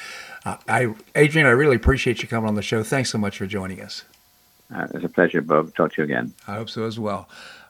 Uh, 0.45 0.55
I, 0.65 0.95
Adrian, 1.13 1.45
I 1.45 1.49
really 1.49 1.75
appreciate 1.75 2.21
you 2.21 2.29
coming 2.29 2.47
on 2.47 2.55
the 2.55 2.61
show. 2.61 2.83
Thanks 2.83 3.09
so 3.09 3.17
much 3.17 3.37
for 3.37 3.47
joining 3.47 3.81
us. 3.81 4.05
Uh, 4.73 4.87
it's 4.93 5.03
a 5.03 5.09
pleasure, 5.09 5.41
Bob. 5.41 5.75
Talk 5.75 5.91
to 5.95 6.01
you 6.01 6.05
again. 6.05 6.33
I 6.47 6.55
hope 6.55 6.69
so 6.69 6.85
as 6.85 6.97
well. 6.97 7.27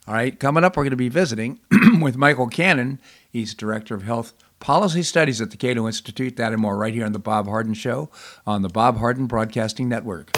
All 0.08 0.14
right, 0.14 0.40
coming 0.40 0.64
up, 0.64 0.78
we're 0.78 0.84
going 0.84 0.92
to 0.92 0.96
be 0.96 1.10
visiting 1.10 1.60
with 2.00 2.18
Michael 2.18 2.50
Cannon. 2.50 3.00
He's 3.32 3.56
Director 3.56 3.96
of 3.96 4.04
Health 4.04 4.34
Policy 4.60 5.02
Studies 5.02 5.42
at 5.42 5.50
the 5.50 5.58
Cato 5.58 5.88
Institute. 5.88 6.36
That 6.36 6.54
and 6.54 6.62
more 6.62 6.78
right 6.78 6.94
here 6.94 7.06
on 7.06 7.14
The 7.14 7.20
Bob 7.20 7.48
Harden 7.48 7.74
Show 7.74 8.12
on 8.46 8.62
the 8.62 8.70
Bob 8.70 8.98
Harden 8.98 9.26
Broadcasting 9.26 9.90
Network. 9.90 10.38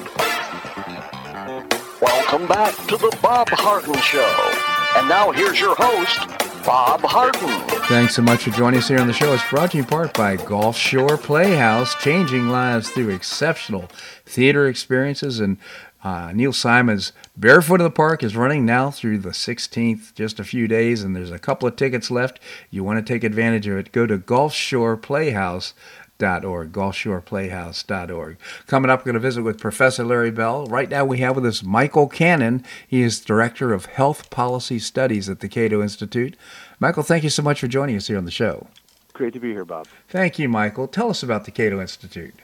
Welcome 2.31 2.47
back 2.47 2.73
to 2.87 2.95
the 2.95 3.17
Bob 3.21 3.49
Harden 3.49 3.99
Show. 3.99 4.53
And 4.95 5.09
now 5.09 5.31
here's 5.33 5.59
your 5.59 5.75
host, 5.75 6.17
Bob 6.65 7.01
Harden. 7.01 7.49
Thanks 7.89 8.15
so 8.15 8.21
much 8.21 8.43
for 8.43 8.51
joining 8.51 8.77
us 8.77 8.87
here 8.87 9.01
on 9.01 9.07
the 9.07 9.11
show. 9.11 9.33
It's 9.33 9.43
brought 9.49 9.71
to 9.71 9.77
you 9.77 9.83
in 9.83 9.89
part 9.89 10.13
by 10.13 10.37
Gulf 10.37 10.77
Shore 10.77 11.17
Playhouse, 11.17 11.93
changing 11.95 12.47
lives 12.47 12.89
through 12.89 13.09
exceptional 13.09 13.89
theater 14.25 14.69
experiences. 14.69 15.41
And 15.41 15.57
uh, 16.05 16.31
Neil 16.33 16.53
Simon's 16.53 17.11
Barefoot 17.35 17.81
in 17.81 17.83
the 17.83 17.91
Park 17.91 18.23
is 18.23 18.33
running 18.33 18.65
now 18.65 18.91
through 18.91 19.17
the 19.17 19.31
16th, 19.31 20.13
just 20.13 20.39
a 20.39 20.45
few 20.45 20.69
days, 20.69 21.03
and 21.03 21.13
there's 21.13 21.31
a 21.31 21.37
couple 21.37 21.67
of 21.67 21.75
tickets 21.75 22.09
left. 22.09 22.39
You 22.69 22.85
want 22.85 23.05
to 23.05 23.13
take 23.13 23.25
advantage 23.25 23.67
of 23.67 23.77
it, 23.77 23.91
go 23.91 24.07
to 24.07 24.17
Gulf 24.17 24.53
Shore 24.53 24.95
Playhouse 24.95 25.73
gulfshoreplayhouse.org, 26.21 26.71
gulfshoreplayhouse.org. 26.71 28.37
Coming 28.67 28.91
up, 28.91 28.99
we're 28.99 29.05
going 29.05 29.13
to 29.13 29.19
visit 29.19 29.43
with 29.43 29.59
Professor 29.59 30.03
Larry 30.03 30.31
Bell. 30.31 30.65
Right 30.67 30.89
now, 30.89 31.05
we 31.05 31.17
have 31.19 31.35
with 31.35 31.45
us 31.45 31.63
Michael 31.63 32.07
Cannon. 32.07 32.63
He 32.87 33.01
is 33.01 33.19
Director 33.19 33.73
of 33.73 33.85
Health 33.87 34.29
Policy 34.29 34.79
Studies 34.79 35.29
at 35.29 35.39
the 35.39 35.49
Cato 35.49 35.81
Institute. 35.81 36.35
Michael, 36.79 37.03
thank 37.03 37.23
you 37.23 37.29
so 37.29 37.43
much 37.43 37.59
for 37.59 37.67
joining 37.67 37.95
us 37.95 38.07
here 38.07 38.17
on 38.17 38.25
the 38.25 38.31
show. 38.31 38.67
Great 39.13 39.33
to 39.33 39.39
be 39.39 39.51
here, 39.51 39.65
Bob. 39.65 39.87
Thank 40.09 40.39
you, 40.39 40.47
Michael. 40.47 40.87
Tell 40.87 41.09
us 41.09 41.23
about 41.23 41.45
the 41.45 41.51
Cato 41.51 41.81
Institute. 41.81 42.35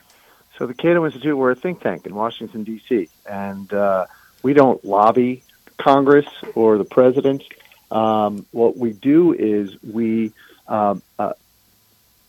So, 0.58 0.66
the 0.66 0.74
Cato 0.74 1.06
Institute, 1.06 1.38
we're 1.38 1.52
a 1.52 1.56
think 1.56 1.82
tank 1.82 2.06
in 2.06 2.16
Washington, 2.16 2.64
D.C., 2.64 3.10
and 3.30 3.72
uh, 3.72 4.08
we 4.42 4.54
don't 4.54 4.84
lobby 4.84 5.44
Congress 5.78 6.26
or 6.56 6.78
the 6.78 6.84
president. 6.84 7.44
Um, 7.92 8.46
what 8.52 8.76
we 8.76 8.92
do 8.92 9.34
is 9.34 9.82
we 9.84 10.34
uh, 10.68 10.96
uh, 11.20 11.34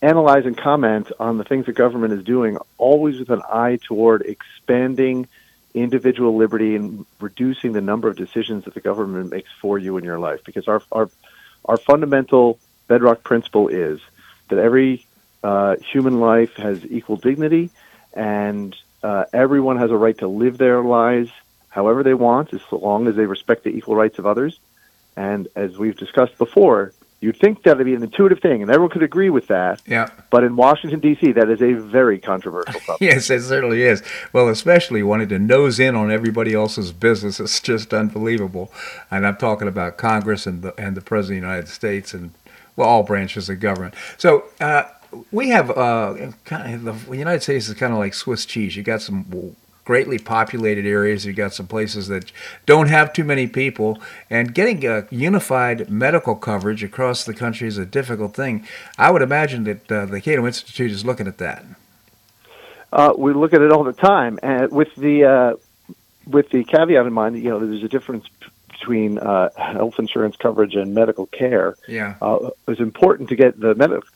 analyze 0.01 0.45
and 0.45 0.57
comment 0.57 1.11
on 1.19 1.37
the 1.37 1.43
things 1.43 1.65
the 1.65 1.73
government 1.73 2.13
is 2.13 2.23
doing, 2.23 2.57
always 2.77 3.19
with 3.19 3.29
an 3.29 3.41
eye 3.49 3.79
toward 3.81 4.21
expanding 4.21 5.27
individual 5.73 6.35
liberty 6.35 6.75
and 6.75 7.05
reducing 7.19 7.73
the 7.73 7.81
number 7.81 8.07
of 8.07 8.15
decisions 8.15 8.65
that 8.65 8.73
the 8.73 8.79
government 8.79 9.29
makes 9.29 9.49
for 9.61 9.77
you 9.77 9.97
in 9.97 10.03
your 10.03 10.19
life. 10.19 10.43
Because 10.45 10.67
our 10.67 10.81
our 10.91 11.09
our 11.65 11.77
fundamental 11.77 12.59
bedrock 12.87 13.23
principle 13.23 13.67
is 13.67 13.99
that 14.49 14.57
every 14.57 15.05
uh, 15.43 15.75
human 15.77 16.19
life 16.19 16.55
has 16.55 16.83
equal 16.85 17.17
dignity, 17.17 17.69
and 18.13 18.75
uh, 19.03 19.25
everyone 19.31 19.77
has 19.77 19.91
a 19.91 19.97
right 19.97 20.17
to 20.17 20.27
live 20.27 20.57
their 20.57 20.81
lives 20.81 21.31
however 21.69 22.03
they 22.03 22.15
want, 22.15 22.53
as 22.53 22.61
long 22.71 23.07
as 23.07 23.15
they 23.15 23.25
respect 23.25 23.63
the 23.63 23.69
equal 23.69 23.95
rights 23.95 24.17
of 24.17 24.25
others. 24.25 24.59
And 25.15 25.47
as 25.55 25.77
we've 25.77 25.95
discussed 25.95 26.37
before, 26.37 26.93
You'd 27.21 27.37
think 27.37 27.63
that 27.63 27.77
would 27.77 27.85
be 27.85 27.93
an 27.93 28.03
intuitive 28.03 28.39
thing, 28.39 28.61
and 28.61 28.71
everyone 28.71 28.91
could 28.91 29.03
agree 29.03 29.29
with 29.29 29.47
that. 29.47 29.81
Yeah. 29.85 30.09
But 30.29 30.45
in 30.45 30.55
Washington 30.55 31.01
D.C., 31.01 31.33
that 31.33 31.49
is 31.49 31.61
a 31.61 31.73
very 31.73 32.17
controversial 32.17 32.79
topic. 32.85 33.01
yes, 33.01 33.29
it 33.29 33.41
certainly 33.41 33.83
is. 33.83 34.01
Well, 34.31 34.47
especially 34.47 35.03
wanting 35.03 35.27
to 35.29 35.39
nose 35.39 35.79
in 35.79 35.95
on 35.95 36.11
everybody 36.11 36.53
else's 36.53 36.93
business 36.93 37.39
is 37.41 37.59
just 37.63 37.93
unbelievable. 37.93 38.71
And 39.11 39.27
I'm 39.27 39.35
talking 39.35 39.67
about 39.67 39.97
Congress 39.97 40.47
and 40.47 40.61
the 40.61 40.79
and 40.79 40.95
the 40.95 41.01
President 41.01 41.39
of 41.39 41.41
the 41.41 41.47
United 41.47 41.69
States 41.69 42.13
and 42.13 42.31
well, 42.75 42.87
all 42.87 43.03
branches 43.03 43.49
of 43.49 43.59
government. 43.59 43.95
So. 44.17 44.45
Uh, 44.59 44.83
we 45.31 45.49
have 45.49 45.71
uh, 45.71 46.31
kind 46.45 46.87
of 46.87 47.07
the 47.07 47.17
United 47.17 47.41
States 47.41 47.67
is 47.67 47.73
kind 47.73 47.91
of 47.91 47.97
like 47.97 48.13
Swiss 48.13 48.45
cheese. 48.45 48.75
You 48.75 48.83
got 48.83 49.01
some 49.01 49.23
greatly 49.89 50.19
populated 50.19 50.85
areas. 50.85 51.25
You've 51.25 51.35
got 51.35 51.51
some 51.51 51.65
places 51.65 52.09
that 52.09 52.31
don't 52.67 52.89
have 52.89 53.11
too 53.11 53.23
many 53.23 53.47
people, 53.47 53.99
and 54.29 54.53
getting 54.53 54.85
a 54.85 55.07
unified 55.09 55.89
medical 55.89 56.35
coverage 56.35 56.83
across 56.83 57.23
the 57.23 57.33
country 57.33 57.67
is 57.67 57.79
a 57.79 57.87
difficult 57.87 58.35
thing. 58.35 58.67
I 58.99 59.09
would 59.09 59.23
imagine 59.23 59.63
that 59.63 59.91
uh, 59.91 60.05
the 60.05 60.21
Cato 60.21 60.45
Institute 60.45 60.91
is 60.91 61.03
looking 61.03 61.25
at 61.25 61.39
that. 61.39 61.65
Uh, 62.93 63.13
we 63.17 63.33
look 63.33 63.51
at 63.51 63.61
it 63.61 63.71
all 63.71 63.83
the 63.83 63.93
time, 63.93 64.37
and 64.43 64.71
with 64.71 64.93
the 64.93 65.25
uh, 65.25 65.53
with 66.27 66.51
the 66.51 66.63
caveat 66.65 67.07
in 67.07 67.13
mind 67.13 67.33
that 67.33 67.39
you 67.39 67.49
know 67.49 67.59
there's 67.59 67.83
a 67.83 67.89
difference 67.89 68.25
between 68.69 69.17
uh, 69.17 69.49
health 69.57 69.97
insurance 69.97 70.35
coverage 70.35 70.75
and 70.75 70.93
medical 70.93 71.25
care. 71.25 71.75
Yeah, 71.87 72.13
uh, 72.21 72.51
it's 72.67 72.79
important 72.79 73.29
to 73.29 73.35
get 73.35 73.59
the 73.59 73.73
medical 73.73 74.07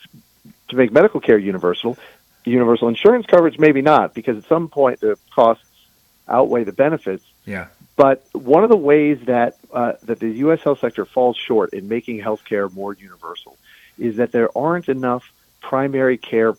to 0.70 0.76
make 0.76 0.92
medical 0.92 1.20
care 1.20 1.40
universal. 1.40 1.98
Universal 2.46 2.90
insurance 2.90 3.26
coverage, 3.26 3.58
maybe 3.58 3.82
not, 3.82 4.14
because 4.14 4.38
at 4.38 4.46
some 4.46 4.68
point 4.68 5.00
the 5.00 5.18
costs 5.34 5.64
outweigh 6.28 6.64
the 6.64 6.72
benefits. 6.72 7.24
Yeah. 7.46 7.68
But 7.96 8.26
one 8.34 8.64
of 8.64 8.70
the 8.70 8.78
ways 8.78 9.20
that 9.26 9.58
uh, 9.72 9.94
that 10.04 10.20
the 10.20 10.30
U.S. 10.30 10.62
health 10.64 10.80
sector 10.80 11.06
falls 11.06 11.38
short 11.38 11.74
in 11.74 11.88
making 11.88 12.20
healthcare 12.20 12.72
more 12.74 12.94
universal 12.94 13.58
is 13.98 14.18
that 14.18 14.32
there 14.32 14.56
aren't 14.58 14.90
enough 14.90 15.32
primary 15.62 16.18
care 16.18 16.56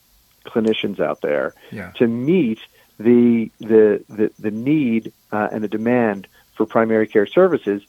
clinicians 0.47 1.01
out 1.01 1.21
there 1.21 1.55
yeah. 1.73 1.91
to 1.97 2.07
meet 2.07 2.61
the 2.99 3.51
the 3.59 4.05
the, 4.09 4.31
the 4.39 4.51
need 4.51 5.13
uh, 5.33 5.49
and 5.51 5.65
the 5.65 5.69
demand 5.69 6.29
for 6.55 6.67
primary 6.67 7.07
care 7.07 7.27
services. 7.27 7.83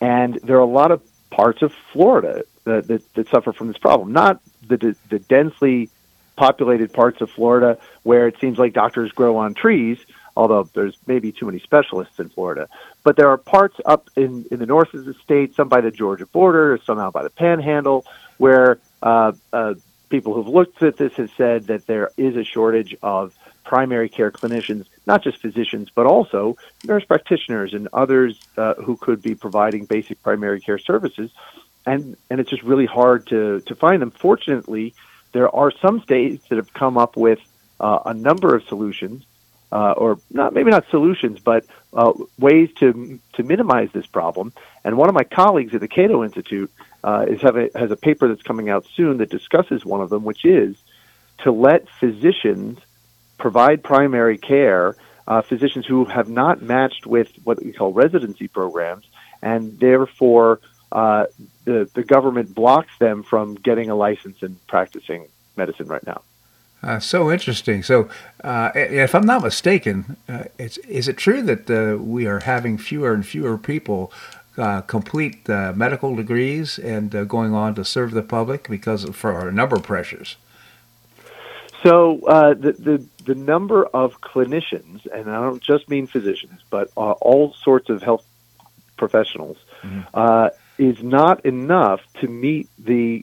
And 0.00 0.34
there 0.42 0.56
are 0.56 0.60
a 0.60 0.66
lot 0.66 0.90
of 0.90 1.02
parts 1.30 1.62
of 1.62 1.72
Florida 1.92 2.44
that, 2.64 2.86
that, 2.88 3.14
that 3.14 3.28
suffer 3.28 3.52
from 3.52 3.68
this 3.68 3.78
problem. 3.78 4.12
Not 4.12 4.40
the 4.66 4.94
the 5.08 5.18
densely 5.18 5.88
populated 6.40 6.90
parts 6.90 7.20
of 7.20 7.28
Florida 7.30 7.76
where 8.02 8.26
it 8.26 8.34
seems 8.40 8.56
like 8.58 8.72
doctors 8.72 9.12
grow 9.12 9.36
on 9.36 9.52
trees, 9.52 9.98
although 10.34 10.64
there's 10.72 10.96
maybe 11.06 11.32
too 11.32 11.44
many 11.44 11.58
specialists 11.58 12.18
in 12.18 12.30
Florida. 12.30 12.66
But 13.04 13.16
there 13.18 13.28
are 13.28 13.36
parts 13.36 13.76
up 13.84 14.08
in, 14.16 14.46
in 14.50 14.58
the 14.58 14.64
north 14.64 14.94
of 14.94 15.04
the 15.04 15.12
state, 15.12 15.54
some 15.54 15.68
by 15.68 15.82
the 15.82 15.90
Georgia 15.90 16.24
border, 16.24 16.80
some 16.86 16.98
out 16.98 17.12
by 17.12 17.24
the 17.24 17.34
panhandle, 17.44 18.06
where 18.38 18.78
uh, 19.02 19.32
uh, 19.52 19.74
people 20.08 20.32
who've 20.32 20.48
looked 20.48 20.82
at 20.82 20.96
this 20.96 21.12
have 21.20 21.30
said 21.36 21.66
that 21.66 21.86
there 21.86 22.08
is 22.16 22.36
a 22.36 22.44
shortage 22.44 22.96
of 23.02 23.34
primary 23.62 24.08
care 24.08 24.30
clinicians, 24.30 24.86
not 25.04 25.22
just 25.22 25.42
physicians, 25.42 25.90
but 25.94 26.06
also 26.06 26.56
nurse 26.84 27.04
practitioners 27.04 27.74
and 27.74 27.86
others 27.92 28.40
uh, 28.56 28.76
who 28.76 28.96
could 28.96 29.20
be 29.20 29.34
providing 29.34 29.84
basic 29.84 30.22
primary 30.22 30.60
care 30.60 30.78
services. 30.78 31.30
And, 31.84 32.16
and 32.30 32.40
it's 32.40 32.48
just 32.48 32.62
really 32.62 32.86
hard 32.86 33.26
to, 33.26 33.60
to 33.60 33.74
find 33.74 34.00
them. 34.00 34.10
Fortunately, 34.10 34.94
there 35.32 35.54
are 35.54 35.70
some 35.70 36.00
states 36.00 36.44
that 36.48 36.56
have 36.56 36.72
come 36.72 36.98
up 36.98 37.16
with 37.16 37.38
uh, 37.78 38.00
a 38.06 38.14
number 38.14 38.54
of 38.54 38.64
solutions, 38.64 39.24
uh, 39.72 39.92
or 39.92 40.18
not 40.30 40.52
maybe 40.52 40.70
not 40.70 40.84
solutions, 40.90 41.40
but 41.40 41.64
uh, 41.92 42.12
ways 42.38 42.70
to 42.80 43.18
to 43.34 43.42
minimize 43.42 43.90
this 43.92 44.06
problem. 44.06 44.52
And 44.84 44.96
one 44.96 45.08
of 45.08 45.14
my 45.14 45.24
colleagues 45.24 45.74
at 45.74 45.80
the 45.80 45.88
Cato 45.88 46.24
Institute 46.24 46.70
uh, 47.04 47.26
is 47.28 47.40
have 47.42 47.56
a, 47.56 47.70
has 47.74 47.90
a 47.90 47.96
paper 47.96 48.28
that's 48.28 48.42
coming 48.42 48.68
out 48.68 48.86
soon 48.94 49.18
that 49.18 49.30
discusses 49.30 49.84
one 49.84 50.00
of 50.00 50.10
them, 50.10 50.24
which 50.24 50.44
is 50.44 50.76
to 51.38 51.52
let 51.52 51.88
physicians 51.88 52.78
provide 53.38 53.82
primary 53.82 54.38
care. 54.38 54.96
Uh, 55.28 55.42
physicians 55.42 55.86
who 55.86 56.04
have 56.06 56.28
not 56.28 56.60
matched 56.60 57.06
with 57.06 57.30
what 57.44 57.62
we 57.64 57.72
call 57.72 57.92
residency 57.92 58.48
programs, 58.48 59.06
and 59.40 59.78
therefore 59.78 60.58
uh, 60.92 61.26
the 61.64 61.88
the 61.94 62.02
government 62.02 62.54
blocks 62.54 62.92
them 62.98 63.22
from 63.22 63.54
getting 63.54 63.90
a 63.90 63.94
license 63.94 64.42
and 64.42 64.64
practicing 64.66 65.28
medicine 65.56 65.86
right 65.86 66.06
now. 66.06 66.22
Uh, 66.82 66.98
so 66.98 67.30
interesting. 67.30 67.82
So, 67.82 68.08
uh, 68.42 68.70
if 68.74 69.14
I'm 69.14 69.26
not 69.26 69.42
mistaken, 69.42 70.16
uh, 70.28 70.44
it's, 70.58 70.78
is 70.78 71.08
it 71.08 71.18
true 71.18 71.42
that 71.42 71.70
uh, 71.70 72.02
we 72.02 72.26
are 72.26 72.40
having 72.40 72.78
fewer 72.78 73.12
and 73.12 73.24
fewer 73.24 73.58
people 73.58 74.12
uh, 74.56 74.80
complete 74.82 75.46
medical 75.48 76.16
degrees 76.16 76.78
and 76.78 77.14
uh, 77.14 77.24
going 77.24 77.54
on 77.54 77.74
to 77.74 77.84
serve 77.84 78.12
the 78.12 78.22
public 78.22 78.68
because 78.68 79.04
of, 79.04 79.14
for 79.14 79.48
a 79.48 79.52
number 79.52 79.76
of 79.76 79.82
pressures? 79.82 80.36
So 81.82 82.20
the, 82.58 82.72
the 82.72 83.06
the 83.24 83.34
number 83.34 83.84
of 83.86 84.20
clinicians, 84.20 85.06
and 85.14 85.30
I 85.30 85.40
don't 85.40 85.62
just 85.62 85.88
mean 85.88 86.06
physicians, 86.06 86.60
but 86.68 86.90
all 86.96 87.54
sorts 87.62 87.88
of 87.88 88.02
health 88.02 88.24
professionals, 88.96 89.56
mm-hmm 89.82 90.48
is 90.80 91.02
not 91.02 91.44
enough 91.44 92.00
to 92.20 92.26
meet 92.26 92.68
the 92.78 93.22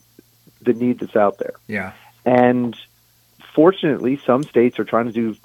the 0.62 0.74
need 0.74 1.00
that's 1.00 1.16
out 1.16 1.40
there. 1.40 1.56
Yeah. 1.68 1.94
And 2.24 2.76
fortunately, 3.56 4.22
some 4.26 4.44
states 4.44 4.78
are 4.80 4.86
trying 4.86 5.08
to 5.08 5.12
do 5.12 5.36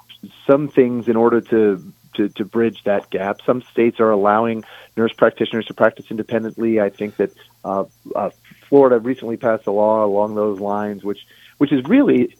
some 0.45 0.67
things 0.67 1.07
in 1.07 1.15
order 1.15 1.41
to 1.41 1.93
to, 2.15 2.29
to 2.29 2.45
bridge 2.45 2.83
that 2.83 3.09
gap. 3.09 3.39
Some 3.43 3.63
states 3.63 3.99
are 3.99 4.11
allowing 4.11 4.63
nurse 4.95 5.13
practitioners 5.13 5.65
to 5.65 5.73
practice 5.73 6.05
independently. 6.11 6.79
I 6.79 6.91
think 6.91 7.15
that 7.17 7.31
uh, 7.65 7.85
uh, 8.15 8.29
Florida 8.69 8.99
recently 8.99 9.37
passed 9.37 9.65
a 9.65 9.71
law 9.71 10.05
along 10.05 10.35
those 10.35 10.59
lines, 10.59 11.03
which 11.03 11.25
which 11.57 11.71
is 11.71 11.83
really 11.85 12.35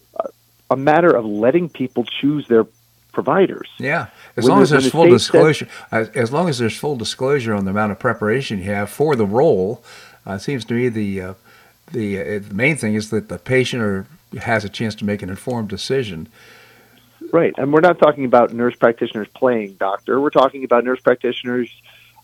a 0.69 0.75
matter 0.75 1.09
of 1.15 1.25
letting 1.25 1.69
people 1.69 2.05
choose 2.21 2.47
their 2.47 2.65
providers. 3.13 3.69
Yeah, 3.77 4.07
as 4.35 4.43
when 4.43 4.51
long 4.51 4.61
as 4.63 4.71
there's 4.71 4.89
full 4.89 5.07
disclosure, 5.07 5.69
says, 5.89 6.09
as 6.09 6.33
long 6.33 6.49
as 6.49 6.57
there's 6.57 6.77
full 6.77 6.97
disclosure 6.97 7.53
on 7.53 7.63
the 7.63 7.71
amount 7.71 7.93
of 7.93 7.99
preparation 7.99 8.57
you 8.57 8.65
have 8.65 8.89
for 8.89 9.15
the 9.15 9.25
role, 9.25 9.81
uh, 10.27 10.33
it 10.33 10.39
seems 10.39 10.65
to 10.65 10.73
me 10.73 10.89
the 10.89 11.21
uh, 11.21 11.33
the, 11.91 12.19
uh, 12.19 12.23
the 12.39 12.53
main 12.53 12.75
thing 12.75 12.95
is 12.95 13.09
that 13.11 13.29
the 13.29 13.37
patient 13.37 13.81
or 13.81 14.07
has 14.41 14.65
a 14.65 14.69
chance 14.69 14.95
to 14.95 15.05
make 15.05 15.21
an 15.21 15.29
informed 15.29 15.69
decision. 15.69 16.27
Right, 17.31 17.53
and 17.57 17.71
we're 17.71 17.81
not 17.81 17.99
talking 17.99 18.25
about 18.25 18.51
nurse 18.53 18.75
practitioners 18.75 19.27
playing 19.33 19.75
doctor. 19.75 20.19
We're 20.19 20.29
talking 20.29 20.63
about 20.63 20.83
nurse 20.83 20.99
practitioners 20.99 21.69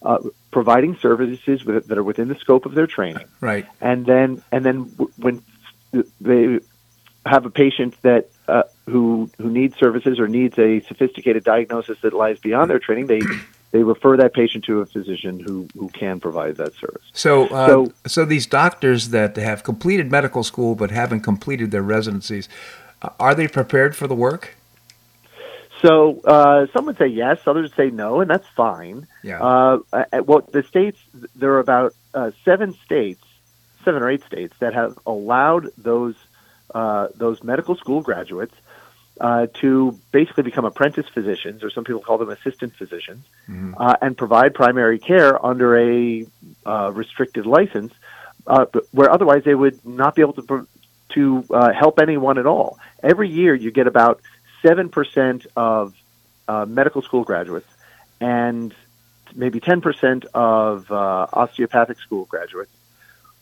uh, 0.02 0.20
providing 0.52 0.98
services 0.98 1.64
with, 1.64 1.88
that 1.88 1.98
are 1.98 2.04
within 2.04 2.28
the 2.28 2.36
scope 2.36 2.66
of 2.66 2.74
their 2.74 2.88
training. 2.88 3.26
Right, 3.40 3.66
and 3.80 4.06
then 4.06 4.44
and 4.52 4.66
then 4.66 4.82
when 5.18 5.42
they 6.20 6.60
have 7.26 7.46
a 7.46 7.50
patient 7.50 7.96
that 8.02 8.30
uh, 8.48 8.64
who 8.90 9.30
who 9.38 9.50
needs 9.50 9.78
services 9.78 10.20
or 10.20 10.28
needs 10.28 10.58
a 10.58 10.82
sophisticated 10.82 11.44
diagnosis 11.44 12.00
that 12.02 12.14
lies 12.14 12.40
beyond 12.40 12.70
their 12.70 12.80
training, 12.80 13.08
they 13.08 13.22
they 13.72 13.84
refer 13.84 14.18
that 14.18 14.34
patient 14.34 14.64
to 14.66 14.80
a 14.80 14.86
physician 14.86 15.40
who, 15.40 15.68
who 15.78 15.90
can 15.90 16.20
provide 16.20 16.56
that 16.56 16.74
service. 16.74 17.04
So, 17.14 17.48
uh, 17.48 17.68
so, 17.68 17.94
so 18.08 18.26
these 18.26 18.48
doctors 18.48 19.10
that 19.10 19.36
have 19.38 19.64
completed 19.64 20.10
medical 20.12 20.44
school 20.44 20.76
but 20.76 20.92
haven't 20.92 21.22
completed 21.22 21.72
their 21.72 21.84
residencies, 21.84 22.50
uh, 23.02 23.10
are 23.20 23.36
they 23.36 23.48
prepared 23.48 23.96
for 23.96 24.08
the 24.08 24.16
work? 24.16 24.56
So 25.82 26.20
uh, 26.26 26.68
some 26.74 26.86
would 26.88 26.98
say 26.98 27.08
yes, 27.08 27.40
others 27.46 27.72
say 27.76 27.90
no, 27.90 28.20
and 28.20 28.30
that's 28.30 28.48
fine. 28.50 29.08
Yeah. 29.24 29.42
Uh, 29.42 29.80
well, 30.26 30.42
the 30.52 30.64
states 30.64 31.00
there 31.36 31.54
are 31.54 31.60
about 31.60 31.94
uh, 32.14 32.32
seven 32.44 32.74
states, 32.84 33.24
seven 33.86 34.04
or 34.04 34.10
eight 34.10 34.24
states 34.26 34.54
that 34.60 34.74
have 34.74 35.00
allowed 35.06 35.70
those 35.78 36.16
uh, 36.76 37.08
those 37.16 37.44
medical 37.44 37.76
school 37.76 38.02
graduates 38.02 38.54
uh, 39.20 39.48
to 39.62 39.98
basically 40.12 40.44
become 40.44 40.66
apprentice 40.66 41.08
physicians, 41.08 41.64
or 41.64 41.70
some 41.70 41.84
people 41.84 42.02
call 42.02 42.18
them 42.18 42.30
assistant 42.30 42.76
physicians, 42.76 43.26
mm-hmm. 43.48 43.74
uh, 43.78 43.96
and 44.02 44.18
provide 44.18 44.54
primary 44.54 45.00
care 45.00 45.44
under 45.46 45.78
a 45.78 46.26
uh, 46.66 46.92
restricted 46.94 47.46
license, 47.46 47.94
uh, 48.48 48.66
where 48.92 49.12
otherwise 49.12 49.44
they 49.44 49.56
would 49.56 49.86
not 49.86 50.16
be 50.16 50.22
able 50.22 50.34
to 50.34 50.68
to 51.10 51.44
uh, 51.50 51.74
help 51.74 52.00
anyone 52.00 52.38
at 52.38 52.46
all. 52.46 52.78
Every 53.02 53.30
year, 53.30 53.56
you 53.56 53.72
get 53.72 53.88
about 53.88 54.22
seven 54.62 54.90
percent 54.90 55.48
of 55.56 55.94
uh 56.48 56.66
medical 56.66 57.02
school 57.02 57.24
graduates 57.24 57.70
and 58.20 58.74
maybe 59.36 59.60
ten 59.60 59.82
percent 59.82 60.26
of 60.34 60.92
uh 60.92 61.28
osteopathic 61.32 62.00
school 62.00 62.26
graduates 62.26 62.72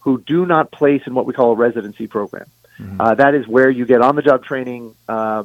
who 0.02 0.22
do 0.22 0.46
not 0.46 0.72
place 0.72 1.02
in 1.06 1.14
what 1.14 1.26
we 1.26 1.34
call 1.34 1.52
a 1.52 1.56
residency 1.56 2.08
program. 2.08 2.46
Mm-hmm. 2.80 3.02
Uh, 3.02 3.16
that 3.16 3.34
is 3.34 3.48
where 3.48 3.70
you 3.70 3.86
get 3.86 4.02
on 4.02 4.16
the 4.16 4.22
job 4.22 4.44
training. 4.44 4.96
Uh, 5.08 5.44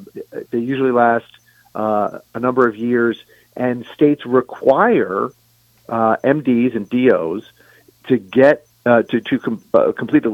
they 0.51 0.59
usually 0.59 0.91
last 0.91 1.27
uh, 1.75 2.19
a 2.35 2.41
number 2.41 2.69
of 2.69 2.77
years, 2.77 3.23
and 3.57 3.87
states 3.95 4.27
require 4.27 5.31
uh, 5.89 6.17
MDs 6.25 6.77
and 6.77 6.89
DOs 6.89 7.51
to 8.09 8.19
get 8.19 8.67
uh, 8.85 9.03
to 9.03 9.21
to 9.21 9.39
com- 9.39 9.65
uh, 9.73 9.93
complete 9.93 10.25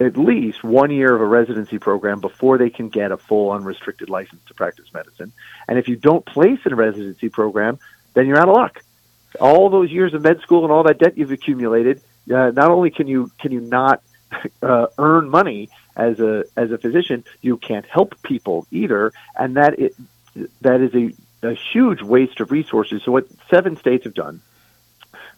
at 0.00 0.16
least 0.16 0.64
one 0.64 0.90
year 0.90 1.14
of 1.14 1.20
a 1.20 1.26
residency 1.26 1.78
program 1.78 2.20
before 2.20 2.56
they 2.58 2.70
can 2.70 2.88
get 2.88 3.12
a 3.12 3.16
full 3.16 3.52
unrestricted 3.52 4.08
license 4.08 4.40
to 4.48 4.54
practice 4.54 4.86
medicine. 4.94 5.32
And 5.68 5.78
if 5.78 5.88
you 5.88 5.96
don't 5.96 6.24
place 6.24 6.58
in 6.64 6.72
a 6.72 6.76
residency 6.76 7.28
program, 7.28 7.78
then 8.14 8.26
you're 8.26 8.38
out 8.38 8.48
of 8.48 8.54
luck. 8.54 8.82
All 9.38 9.68
those 9.68 9.90
years 9.90 10.14
of 10.14 10.22
med 10.22 10.40
school 10.40 10.64
and 10.64 10.72
all 10.72 10.82
that 10.84 10.98
debt 10.98 11.16
you've 11.16 11.30
accumulated, 11.30 12.02
not 12.26 12.58
only 12.58 12.90
can 12.90 13.06
you 13.06 13.30
can 13.38 13.52
you 13.52 13.60
not 13.60 14.02
uh, 14.62 14.86
earn 14.98 15.28
money 15.28 15.68
as 15.96 16.20
a 16.20 16.44
as 16.56 16.70
a 16.70 16.78
physician, 16.78 17.24
you 17.40 17.56
can't 17.56 17.86
help 17.86 18.20
people 18.22 18.66
either, 18.70 19.12
and 19.38 19.56
that 19.56 19.78
it 19.78 19.94
that 20.60 20.80
is 20.80 20.94
a, 20.94 21.12
a 21.46 21.54
huge 21.54 22.02
waste 22.02 22.40
of 22.40 22.50
resources. 22.50 23.02
So 23.04 23.12
what 23.12 23.26
seven 23.50 23.76
states 23.76 24.04
have 24.04 24.14
done: 24.14 24.40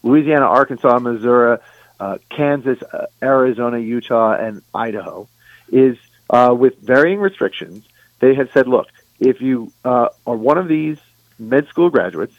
Louisiana, 0.03 0.45
Arkansas, 0.45 0.99
Missouri, 0.99 1.57
uh, 1.99 2.17
Kansas, 2.29 2.81
uh, 2.81 3.07
Arizona, 3.21 3.79
Utah, 3.79 4.33
and 4.33 4.61
Idaho, 4.73 5.27
is 5.71 5.97
uh, 6.29 6.53
with 6.57 6.77
varying 6.79 7.19
restrictions. 7.19 7.83
They 8.19 8.35
have 8.35 8.49
said, 8.53 8.67
look, 8.67 8.87
if 9.19 9.41
you 9.41 9.71
uh, 9.83 10.09
are 10.25 10.35
one 10.35 10.57
of 10.57 10.67
these 10.67 10.97
med 11.39 11.67
school 11.67 11.89
graduates, 11.89 12.33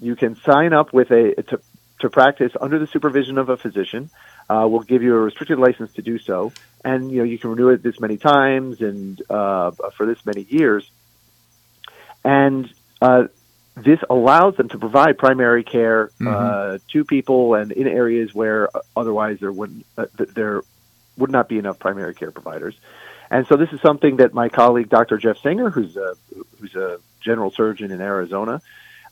you 0.00 0.16
can 0.16 0.36
sign 0.36 0.72
up 0.72 0.92
with 0.92 1.10
a 1.10 1.34
to, 1.42 1.60
to 2.02 2.10
practice 2.10 2.52
under 2.60 2.78
the 2.78 2.86
supervision 2.86 3.38
of 3.38 3.48
a 3.48 3.56
physician. 3.56 4.10
Uh, 4.48 4.66
we'll 4.68 4.80
give 4.80 5.02
you 5.02 5.14
a 5.14 5.18
restricted 5.18 5.58
license 5.58 5.92
to 5.94 6.02
do 6.02 6.18
so, 6.18 6.52
and 6.84 7.10
you 7.10 7.18
know 7.18 7.24
you 7.24 7.38
can 7.38 7.50
renew 7.50 7.70
it 7.70 7.82
this 7.82 7.98
many 7.98 8.18
times 8.18 8.80
and 8.80 9.22
uh, 9.30 9.70
for 9.96 10.04
this 10.04 10.24
many 10.26 10.42
years. 10.42 10.88
And 12.24 12.72
uh, 13.00 13.24
this 13.76 14.00
allows 14.10 14.56
them 14.56 14.68
to 14.68 14.78
provide 14.78 15.16
primary 15.16 15.64
care 15.64 16.10
uh, 16.20 16.24
mm-hmm. 16.24 16.76
to 16.92 17.04
people 17.04 17.54
and 17.54 17.72
in 17.72 17.88
areas 17.88 18.34
where 18.34 18.68
otherwise 18.96 19.38
there 19.40 19.52
wouldn't 19.52 19.86
uh, 19.96 20.06
there 20.16 20.62
would 21.16 21.30
not 21.30 21.48
be 21.48 21.58
enough 21.58 21.78
primary 21.78 22.14
care 22.14 22.30
providers. 22.30 22.74
And 23.30 23.46
so 23.46 23.56
this 23.56 23.72
is 23.72 23.80
something 23.80 24.16
that 24.16 24.34
my 24.34 24.50
colleague 24.50 24.90
Dr. 24.90 25.16
Jeff 25.16 25.38
Singer, 25.38 25.70
who's 25.70 25.96
a 25.96 26.14
who's 26.58 26.74
a 26.74 26.98
general 27.20 27.50
surgeon 27.50 27.90
in 27.90 28.00
Arizona, 28.00 28.60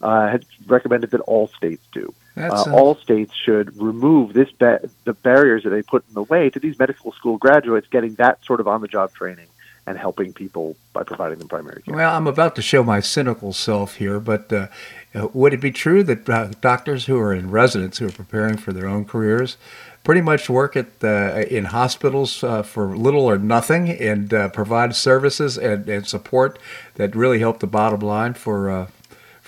uh, 0.01 0.29
has 0.29 0.43
recommended 0.67 1.11
that 1.11 1.21
all 1.23 1.49
states 1.49 1.83
do. 1.93 2.13
Uh, 2.37 2.65
all 2.73 2.95
states 2.95 3.35
should 3.35 3.77
remove 3.81 4.33
this 4.33 4.51
ba- 4.53 4.89
the 5.05 5.13
barriers 5.13 5.65
that 5.65 5.71
they 5.71 5.83
put 5.83 6.05
in 6.09 6.15
the 6.15 6.23
way 6.23 6.49
to 6.49 6.59
these 6.59 6.79
medical 6.79 7.13
school 7.13 7.37
graduates 7.37 7.87
getting 7.89 8.15
that 8.15 8.43
sort 8.45 8.61
of 8.61 8.69
on 8.69 8.81
the 8.81 8.89
job 8.89 9.13
training 9.13 9.47
and 9.87 9.99
helping 9.99 10.33
people 10.33 10.77
by 10.93 11.03
providing 11.03 11.39
them 11.39 11.49
primary 11.49 11.83
care. 11.83 11.97
Well, 11.97 12.15
I'm 12.15 12.27
about 12.27 12.55
to 12.57 12.63
show 12.63 12.83
my 12.83 13.01
cynical 13.01 13.53
self 13.53 13.97
here, 13.97 14.21
but 14.21 14.53
uh, 14.53 14.69
uh, 15.15 15.29
would 15.33 15.53
it 15.53 15.61
be 15.61 15.73
true 15.73 16.03
that 16.05 16.29
uh, 16.29 16.49
doctors 16.61 17.07
who 17.07 17.19
are 17.19 17.35
in 17.35 17.51
residence 17.51 17.99
who 17.99 18.07
are 18.07 18.13
preparing 18.13 18.57
for 18.57 18.73
their 18.73 18.87
own 18.87 19.05
careers 19.05 19.57
pretty 20.05 20.21
much 20.21 20.49
work 20.49 20.77
at 20.77 20.87
uh, 21.03 21.45
in 21.51 21.67
hospitals 21.67 22.43
uh, 22.45 22.63
for 22.63 22.97
little 22.97 23.27
or 23.27 23.39
nothing 23.39 23.91
and 23.91 24.33
uh, 24.33 24.49
provide 24.49 24.95
services 24.95 25.59
and, 25.59 25.89
and, 25.89 26.07
support 26.07 26.59
that 26.95 27.15
really 27.15 27.39
help 27.41 27.59
the 27.59 27.67
bottom 27.67 28.01
line 28.01 28.33
for 28.33 28.89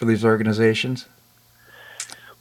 for 0.03 0.07
these 0.07 0.25
organizations? 0.25 1.07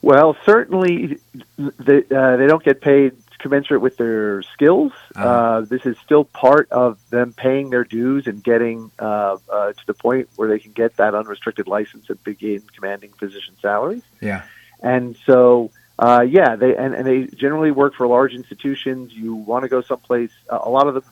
Well, 0.02 0.36
certainly 0.48 1.20
they, 1.58 2.02
they 2.02 2.48
don't 2.48 2.64
get 2.64 2.82
paid 2.82 3.16
commensurate 3.38 3.82
with 3.82 3.98
their 3.98 4.42
skills. 4.42 4.92
Uh-huh. 5.16 5.28
Uh, 5.28 5.62
this 5.62 5.86
is 5.86 5.96
still 6.04 6.24
part 6.24 6.72
of 6.72 6.98
them 7.12 7.34
paying 7.34 7.70
their 7.70 7.84
dues 7.84 8.26
and 8.26 8.44
getting 8.44 8.90
uh, 8.98 9.38
uh, 9.48 9.74
to 9.74 9.86
the 9.86 9.94
point 9.94 10.28
where 10.38 10.50
they 10.50 10.58
can 10.58 10.72
get 10.72 10.98
that 10.98 11.14
unrestricted 11.14 11.68
license 11.68 12.10
and 12.10 12.24
begin 12.24 12.64
commanding 12.76 13.12
physician 13.20 13.56
salaries. 13.62 14.04
Yeah. 14.22 14.42
And 14.82 15.16
so, 15.28 15.70
uh, 16.00 16.26
yeah, 16.28 16.56
they 16.56 16.76
and, 16.76 16.96
and 16.96 17.06
they 17.06 17.28
generally 17.28 17.70
work 17.70 17.94
for 17.94 18.08
large 18.08 18.34
institutions. 18.34 19.14
You 19.14 19.36
want 19.36 19.66
to 19.66 19.70
go 19.70 19.82
someplace. 19.82 20.32
Uh, 20.50 20.58
a 20.64 20.70
lot 20.70 20.88
of 20.88 20.96
them 20.96 21.04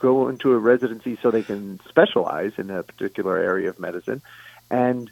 go 0.00 0.28
into 0.28 0.52
a 0.52 0.58
residency 0.58 1.18
so 1.22 1.30
they 1.30 1.42
can 1.42 1.80
specialize 1.88 2.52
in 2.58 2.68
a 2.68 2.82
particular 2.82 3.38
area 3.38 3.70
of 3.70 3.80
medicine, 3.80 4.20
and 4.70 5.10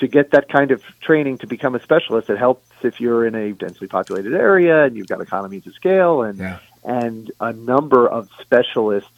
to 0.00 0.08
get 0.08 0.32
that 0.32 0.48
kind 0.48 0.70
of 0.70 0.82
training 1.00 1.38
to 1.38 1.46
become 1.46 1.74
a 1.74 1.80
specialist, 1.80 2.28
it 2.28 2.38
helps 2.38 2.66
if 2.82 3.00
you're 3.00 3.26
in 3.26 3.34
a 3.34 3.52
densely 3.52 3.86
populated 3.86 4.34
area 4.34 4.84
and 4.84 4.96
you've 4.96 5.06
got 5.06 5.20
economies 5.20 5.66
of 5.66 5.74
scale 5.74 6.22
and 6.22 6.38
yeah. 6.38 6.58
and 6.84 7.30
a 7.40 7.52
number 7.52 8.08
of 8.08 8.28
specialists. 8.40 9.10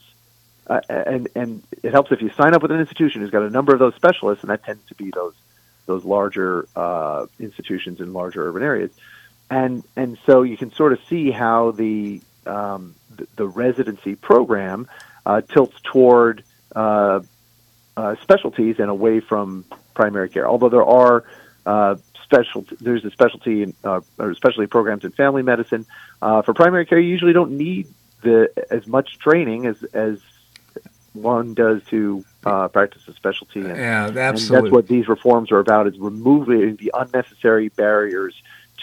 Uh, 0.67 0.81
and 0.89 1.29
and 1.35 1.63
it 1.83 1.93
helps 1.93 2.13
if 2.13 2.23
you 2.23 2.31
sign 2.31 2.55
up 2.55 2.63
with 2.63 2.71
an 2.71 2.79
institution 2.79 3.21
who's 3.21 3.31
got 3.31 3.43
a 3.43 3.51
number 3.51 3.73
of 3.73 3.81
those 3.81 3.95
specialists, 3.97 4.45
and 4.45 4.51
that 4.51 4.63
tends 4.65 4.85
to 4.87 4.95
be 4.95 5.11
those 5.11 5.35
those 5.87 6.05
larger 6.05 6.67
uh, 6.77 7.27
institutions 7.41 8.01
in 8.01 8.13
larger 8.13 8.47
urban 8.47 8.63
areas. 8.63 8.91
And 9.51 9.83
and 9.97 10.19
so 10.25 10.43
you 10.43 10.57
can 10.57 10.73
sort 10.73 10.93
of 10.93 11.01
see 11.09 11.31
how 11.31 11.73
the 11.73 12.21
um, 12.47 12.95
the, 13.15 13.27
the, 13.37 13.47
residency 13.47 14.15
program 14.15 14.89
uh, 15.27 15.43
tilts 15.43 15.77
toward 15.83 16.43
uh, 16.75 17.21
uh, 17.97 18.15
specialties 18.23 18.79
and 18.79 18.89
away 18.89 19.21
from 19.21 19.65
primary 19.95 20.29
care. 20.29 20.49
Although 20.49 20.69
there 20.69 20.85
are 20.85 21.25
uh, 21.67 21.97
special, 22.25 22.65
there's 22.81 23.05
a 23.05 23.11
specialty 23.11 23.63
in, 23.63 23.75
uh, 23.85 24.01
or 24.19 24.35
specialty 24.35 24.67
programs 24.67 25.05
in 25.05 25.13
family 25.13 25.43
medicine. 25.43 25.87
Uh, 26.21 26.43
for 26.43 26.55
primary 26.55 26.87
care, 26.87 26.99
you 26.99 27.09
usually 27.09 27.33
don't 27.33 27.53
need 27.53 27.87
the 28.23 28.51
as 28.71 28.87
much 28.87 29.19
training 29.19 29.67
as 29.67 29.83
as 29.93 30.19
one 31.13 31.53
does 31.55 31.83
to 31.85 32.25
uh, 32.47 32.69
practice 32.69 33.07
a 33.07 33.13
specialty. 33.13 33.61
And, 33.61 33.77
yeah, 33.77 34.11
absolutely. 34.15 34.57
And 34.57 34.67
that's 34.67 34.73
what 34.73 34.89
these 34.89 35.09
reforms 35.09 35.53
are 35.53 35.59
about: 35.59 35.87
is 35.87 35.99
removing 35.99 36.77
the 36.77 36.91
unnecessary 36.95 37.69
barriers 37.69 38.35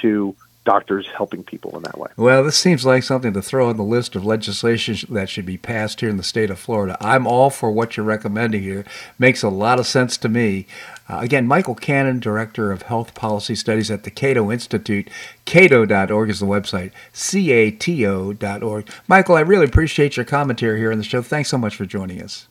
to 0.02 0.36
doctors 0.66 1.08
helping 1.16 1.44
people 1.44 1.76
in 1.78 1.82
that 1.82 1.98
way. 1.98 2.12
Well, 2.16 2.44
this 2.44 2.58
seems 2.58 2.86
like 2.86 3.02
something 3.02 3.34
to 3.34 3.42
throw 3.42 3.70
on 3.70 3.78
the 3.78 3.84
list 3.84 4.16
of 4.16 4.24
legislation 4.24 4.98
that 5.16 5.28
should 5.28 5.46
be 5.46 5.58
passed 5.58 6.02
here 6.02 6.10
in 6.10 6.18
the 6.18 6.24
state 6.24 6.52
of 6.52 6.60
Florida. 6.60 6.96
I'm 7.02 7.26
all 7.26 7.50
for 7.50 7.72
what 7.72 7.98
you're 7.98 8.06
recommending 8.06 8.62
here. 8.62 8.86
Makes 9.18 9.42
a 9.42 9.50
lot 9.50 9.80
of 9.80 9.88
sense 9.88 10.16
to 10.18 10.30
me. 10.30 10.68
Uh, 11.10 11.20
again, 11.20 11.48
Michael 11.48 11.76
Cannon, 11.76 12.20
Director 12.20 12.72
of 12.72 12.84
Health 12.84 13.16
Policy 13.16 13.56
Studies 13.56 13.90
at 13.90 14.04
the 14.04 14.12
Cato 14.12 14.52
Institute. 14.52 15.10
Cato.org 15.46 16.30
is 16.30 16.40
the 16.40 16.46
website. 16.46 16.92
C-A-T-O.org. 17.14 18.90
Michael, 19.08 19.36
I 19.36 19.42
really 19.42 19.66
appreciate 19.66 20.18
your 20.18 20.26
commentary 20.26 20.80
here 20.80 20.92
on 20.92 20.98
the 20.98 21.04
show. 21.04 21.22
Thanks 21.22 21.50
so 21.50 21.58
much 21.58 21.76
for 21.76 21.86
joining 21.86 22.22
us. 22.22 22.48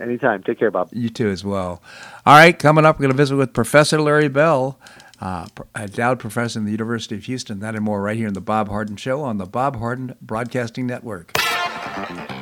Anytime. 0.00 0.42
Take 0.42 0.58
care, 0.58 0.70
Bob. 0.70 0.88
You 0.92 1.08
too, 1.08 1.28
as 1.28 1.44
well. 1.44 1.82
All 2.26 2.36
right, 2.36 2.58
coming 2.58 2.84
up, 2.84 2.96
we're 2.96 3.04
going 3.04 3.12
to 3.12 3.16
visit 3.16 3.36
with 3.36 3.52
Professor 3.52 4.00
Larry 4.00 4.28
Bell 4.28 4.78
uh, 5.22 5.46
endowed 5.76 6.18
professor 6.18 6.58
in 6.58 6.64
the 6.64 6.72
University 6.72 7.14
of 7.14 7.24
Houston. 7.24 7.60
That 7.60 7.76
and 7.76 7.84
more 7.84 8.02
right 8.02 8.16
here 8.16 8.26
in 8.26 8.34
the 8.34 8.40
Bob 8.40 8.68
Harden 8.68 8.96
Show 8.96 9.22
on 9.22 9.38
the 9.38 9.46
Bob 9.46 9.76
Harden 9.76 10.16
Broadcasting 10.20 10.86
Network. 10.86 11.32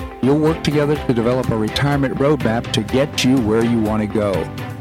you'll 0.21 0.39
work 0.39 0.63
together 0.63 0.95
to 1.07 1.13
develop 1.13 1.49
a 1.49 1.57
retirement 1.57 2.15
roadmap 2.15 2.71
to 2.73 2.81
get 2.81 3.23
you 3.23 3.37
where 3.41 3.63
you 3.63 3.79
want 3.79 4.01
to 4.01 4.07
go. 4.07 4.33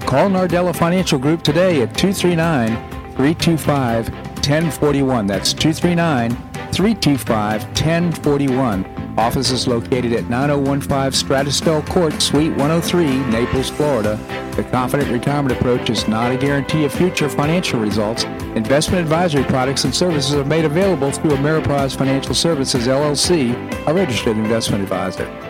Call 0.06 0.28
Nardella 0.28 0.74
Financial 0.74 1.18
Group 1.18 1.42
today 1.42 1.82
at 1.82 1.94
239 1.96 2.68
325 3.16 4.08
1041. 4.10 5.26
That's 5.26 5.52
239 5.52 6.30
325 6.72 7.64
1041 7.64 9.00
Office 9.20 9.50
is 9.50 9.68
located 9.68 10.12
at 10.12 10.30
9015 10.30 11.12
Strada 11.12 11.50
Stell 11.50 11.82
Court, 11.82 12.22
Suite 12.22 12.52
103, 12.52 13.04
Naples, 13.30 13.68
Florida. 13.68 14.18
The 14.56 14.64
Confident 14.64 15.10
Retirement 15.10 15.54
Approach 15.58 15.90
is 15.90 16.08
not 16.08 16.32
a 16.32 16.38
guarantee 16.38 16.84
of 16.84 16.92
future 16.92 17.28
financial 17.28 17.80
results. 17.80 18.24
Investment 18.56 19.00
advisory 19.00 19.44
products 19.44 19.84
and 19.84 19.94
services 19.94 20.34
are 20.34 20.44
made 20.44 20.64
available 20.64 21.12
through 21.12 21.30
Ameriprise 21.30 21.96
Financial 21.96 22.34
Services, 22.34 22.88
LLC, 22.88 23.54
a 23.86 23.94
registered 23.94 24.36
investment 24.36 24.82
advisor. 24.82 25.49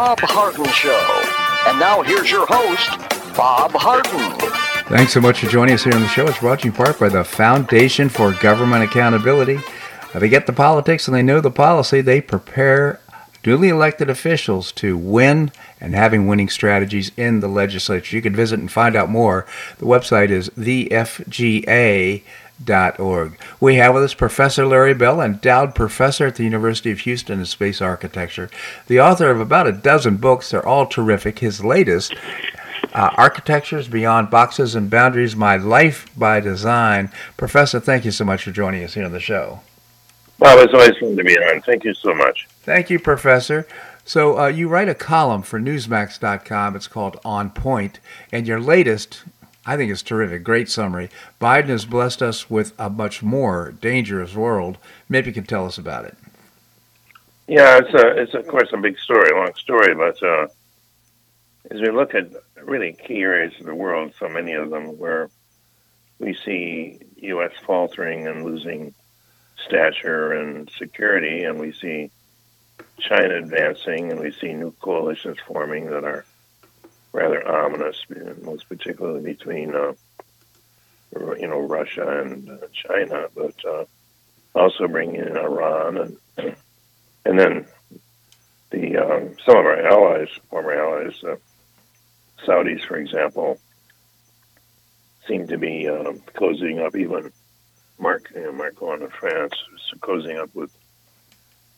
Bob 0.00 0.18
Harden 0.20 0.64
Show. 0.72 1.68
And 1.68 1.78
now 1.78 2.00
here's 2.00 2.30
your 2.30 2.46
host, 2.48 2.88
Bob 3.36 3.72
Harden. 3.72 4.32
Thanks 4.88 5.12
so 5.12 5.20
much 5.20 5.40
for 5.40 5.46
joining 5.46 5.74
us 5.74 5.84
here 5.84 5.92
on 5.94 6.00
the 6.00 6.08
show. 6.08 6.26
It's 6.26 6.38
brought 6.38 6.60
to 6.60 6.64
you 6.64 6.70
in 6.70 6.76
part 6.78 6.98
by 6.98 7.10
the 7.10 7.22
Foundation 7.22 8.08
for 8.08 8.32
Government 8.32 8.82
Accountability. 8.82 9.58
Uh, 10.14 10.18
they 10.18 10.30
get 10.30 10.46
the 10.46 10.54
politics 10.54 11.06
and 11.06 11.14
they 11.14 11.20
know 11.22 11.42
the 11.42 11.50
policy. 11.50 12.00
They 12.00 12.22
prepare 12.22 12.98
duly 13.42 13.68
elected 13.68 14.08
officials 14.08 14.72
to 14.72 14.96
win 14.96 15.52
and 15.82 15.94
having 15.94 16.26
winning 16.26 16.48
strategies 16.48 17.12
in 17.18 17.40
the 17.40 17.48
legislature. 17.48 18.16
You 18.16 18.22
can 18.22 18.34
visit 18.34 18.58
and 18.58 18.72
find 18.72 18.96
out 18.96 19.10
more. 19.10 19.46
The 19.76 19.84
website 19.84 20.30
is 20.30 20.48
thefga.org. 20.56 22.22
We 23.60 23.76
have 23.76 23.94
with 23.94 24.04
us 24.04 24.14
Professor 24.14 24.66
Larry 24.66 24.94
Bell, 24.94 25.20
endowed 25.20 25.74
professor 25.74 26.26
at 26.26 26.36
the 26.36 26.44
University 26.44 26.90
of 26.90 27.00
Houston 27.00 27.40
in 27.40 27.46
space 27.46 27.80
architecture, 27.80 28.50
the 28.86 29.00
author 29.00 29.30
of 29.30 29.40
about 29.40 29.66
a 29.66 29.72
dozen 29.72 30.16
books. 30.16 30.50
They're 30.50 30.66
all 30.66 30.86
terrific. 30.86 31.38
His 31.38 31.64
latest, 31.64 32.14
uh, 32.94 33.10
Architectures 33.16 33.88
Beyond 33.88 34.30
Boxes 34.30 34.74
and 34.74 34.90
Boundaries 34.90 35.36
My 35.36 35.56
Life 35.56 36.06
by 36.16 36.40
Design. 36.40 37.10
Professor, 37.36 37.80
thank 37.80 38.04
you 38.04 38.10
so 38.10 38.24
much 38.24 38.44
for 38.44 38.50
joining 38.50 38.84
us 38.84 38.94
here 38.94 39.04
on 39.04 39.12
the 39.12 39.20
show. 39.20 39.60
Well, 40.38 40.58
it's 40.60 40.72
always 40.72 40.96
fun 40.98 41.16
to 41.16 41.24
be 41.24 41.36
on. 41.36 41.60
Thank 41.62 41.84
you 41.84 41.94
so 41.94 42.14
much. 42.14 42.48
Thank 42.62 42.90
you, 42.90 42.98
Professor. 42.98 43.66
So, 44.04 44.38
uh, 44.38 44.46
you 44.46 44.68
write 44.68 44.88
a 44.88 44.94
column 44.94 45.42
for 45.42 45.60
Newsmax.com. 45.60 46.74
It's 46.74 46.88
called 46.88 47.20
On 47.24 47.52
And 48.32 48.46
your 48.46 48.58
latest, 48.58 49.22
I 49.66 49.76
think 49.76 49.92
it's 49.92 50.02
terrific. 50.02 50.42
Great 50.42 50.68
summary. 50.68 51.10
Biden 51.40 51.68
has 51.68 51.84
blessed 51.84 52.22
us 52.22 52.48
with 52.48 52.72
a 52.78 52.88
much 52.88 53.22
more 53.22 53.72
dangerous 53.80 54.34
world. 54.34 54.78
Maybe 55.08 55.28
you 55.28 55.34
can 55.34 55.44
tell 55.44 55.66
us 55.66 55.76
about 55.76 56.06
it. 56.06 56.16
Yeah, 57.46 57.78
it's 57.78 57.92
a, 57.92 58.22
it's 58.22 58.34
of 58.34 58.46
course 58.46 58.70
a 58.72 58.78
big 58.78 58.98
story, 58.98 59.30
a 59.30 59.36
long 59.36 59.54
story, 59.56 59.94
but 59.94 60.22
uh, 60.22 60.46
as 61.70 61.80
we 61.80 61.90
look 61.90 62.14
at 62.14 62.30
really 62.62 62.92
key 62.92 63.20
areas 63.20 63.52
of 63.58 63.66
the 63.66 63.74
world, 63.74 64.14
so 64.18 64.28
many 64.28 64.52
of 64.52 64.70
them 64.70 64.98
where 64.98 65.30
we 66.18 66.34
see 66.34 66.98
U.S. 67.16 67.52
faltering 67.66 68.28
and 68.28 68.44
losing 68.44 68.94
stature 69.66 70.32
and 70.32 70.70
security, 70.78 71.44
and 71.44 71.58
we 71.58 71.72
see 71.72 72.10
China 72.98 73.36
advancing, 73.36 74.10
and 74.10 74.20
we 74.20 74.30
see 74.30 74.52
new 74.52 74.72
coalitions 74.80 75.38
forming 75.46 75.90
that 75.90 76.04
are 76.04 76.24
rather 77.12 77.46
ominous, 77.46 77.96
most 78.42 78.68
particularly 78.68 79.22
between 79.22 79.74
uh, 79.74 79.92
you 81.12 81.48
know 81.48 81.60
Russia 81.60 82.22
and 82.22 82.48
uh, 82.50 82.66
China, 82.72 83.28
but 83.34 83.54
uh, 83.64 83.84
also 84.54 84.86
bringing 84.88 85.16
in 85.16 85.36
Iran 85.36 85.96
and 85.98 86.16
and 87.24 87.38
then 87.38 87.66
the 88.70 88.96
um, 88.96 89.36
some 89.44 89.56
of 89.56 89.66
our 89.66 89.86
allies, 89.86 90.28
former 90.48 90.72
allies, 90.72 91.22
uh, 91.24 91.36
Saudis, 92.46 92.86
for 92.86 92.96
example, 92.96 93.58
seem 95.26 95.46
to 95.48 95.58
be 95.58 95.88
um, 95.88 96.20
closing 96.34 96.80
up. 96.80 96.96
Even 96.96 97.32
Mark 97.98 98.30
you 98.34 98.42
know, 98.42 98.52
Macron 98.52 99.02
of 99.02 99.12
France 99.12 99.54
is 99.74 100.00
closing 100.00 100.38
up 100.38 100.54
with 100.54 100.70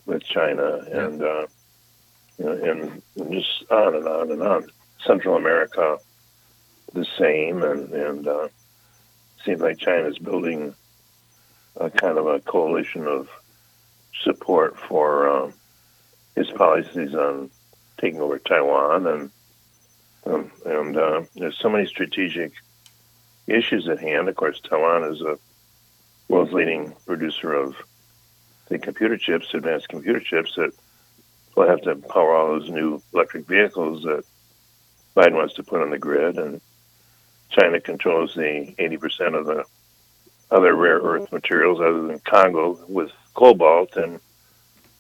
with 0.07 0.23
China, 0.25 0.85
and 0.91 1.23
uh, 1.23 1.47
you 2.39 2.45
know, 2.45 2.53
and 2.53 3.33
just 3.33 3.71
on 3.71 3.95
and 3.97 4.07
on 4.07 4.31
and 4.31 4.43
on. 4.43 4.71
Central 5.07 5.37
America, 5.37 5.99
the 6.93 7.07
same, 7.19 7.63
and 7.63 7.93
and 7.93 8.27
uh, 8.27 8.49
seems 9.45 9.61
like 9.61 9.79
China's 9.79 10.19
building 10.19 10.75
a 11.77 11.91
kind 11.91 12.19
of 12.19 12.27
a 12.27 12.41
coalition 12.41 13.07
of 13.07 13.29
support 14.23 14.79
for 14.79 15.29
um, 15.29 15.55
his 16.37 16.51
policies 16.51 17.15
on 17.15 17.51
taking 17.99 18.21
over 18.21 18.39
Taiwan, 18.39 19.07
and 19.07 19.31
um, 20.27 20.51
and 20.65 20.97
uh, 20.97 21.23
there's 21.35 21.59
so 21.59 21.69
many 21.69 21.87
strategic 21.87 22.53
issues 23.47 23.89
at 23.89 24.01
hand. 24.01 24.29
Of 24.29 24.37
course, 24.37 24.61
Taiwan 24.61 25.05
is 25.13 25.21
a 25.21 25.39
world's 26.29 26.53
leading 26.53 26.95
producer 27.07 27.53
of 27.53 27.75
the 28.69 28.79
computer 28.79 29.17
chips, 29.17 29.53
advanced 29.53 29.89
computer 29.89 30.21
chips 30.21 30.55
that 30.57 30.73
will 31.57 31.69
have 31.69 31.83
to 31.83 31.97
power 31.97 32.35
all 32.35 32.59
those 32.59 32.71
new 32.71 33.03
electric 33.13 33.47
vehicles 33.47 34.03
that 34.05 34.25
Biden 35.17 35.35
wants 35.35 35.55
to 35.55 35.63
put 35.63 35.83
on 35.83 35.91
the 35.91 35.99
grid, 35.99 36.39
and 36.39 36.61
China 37.51 37.81
controls 37.81 38.35
the 38.35 38.75
80% 38.79 39.39
of 39.39 39.47
the 39.47 39.65
other 40.51 40.75
rare 40.75 40.99
earth 40.99 41.33
materials 41.33 41.81
other 41.81 42.07
than 42.07 42.19
Congo 42.21 42.79
with 42.89 43.11
cobalt, 43.35 43.97
and 43.97 44.21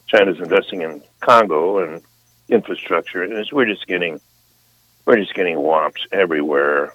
China's 0.06 0.38
investing 0.38 0.82
in 0.82 1.02
Congo 1.20 1.78
and 1.78 2.02
infrastructure, 2.48 3.22
and 3.22 3.46
we're 3.52 3.66
just 3.66 3.86
getting 3.86 4.20
we're 5.04 5.16
just 5.16 5.34
getting 5.34 5.58
whopped 5.58 6.06
everywhere. 6.12 6.94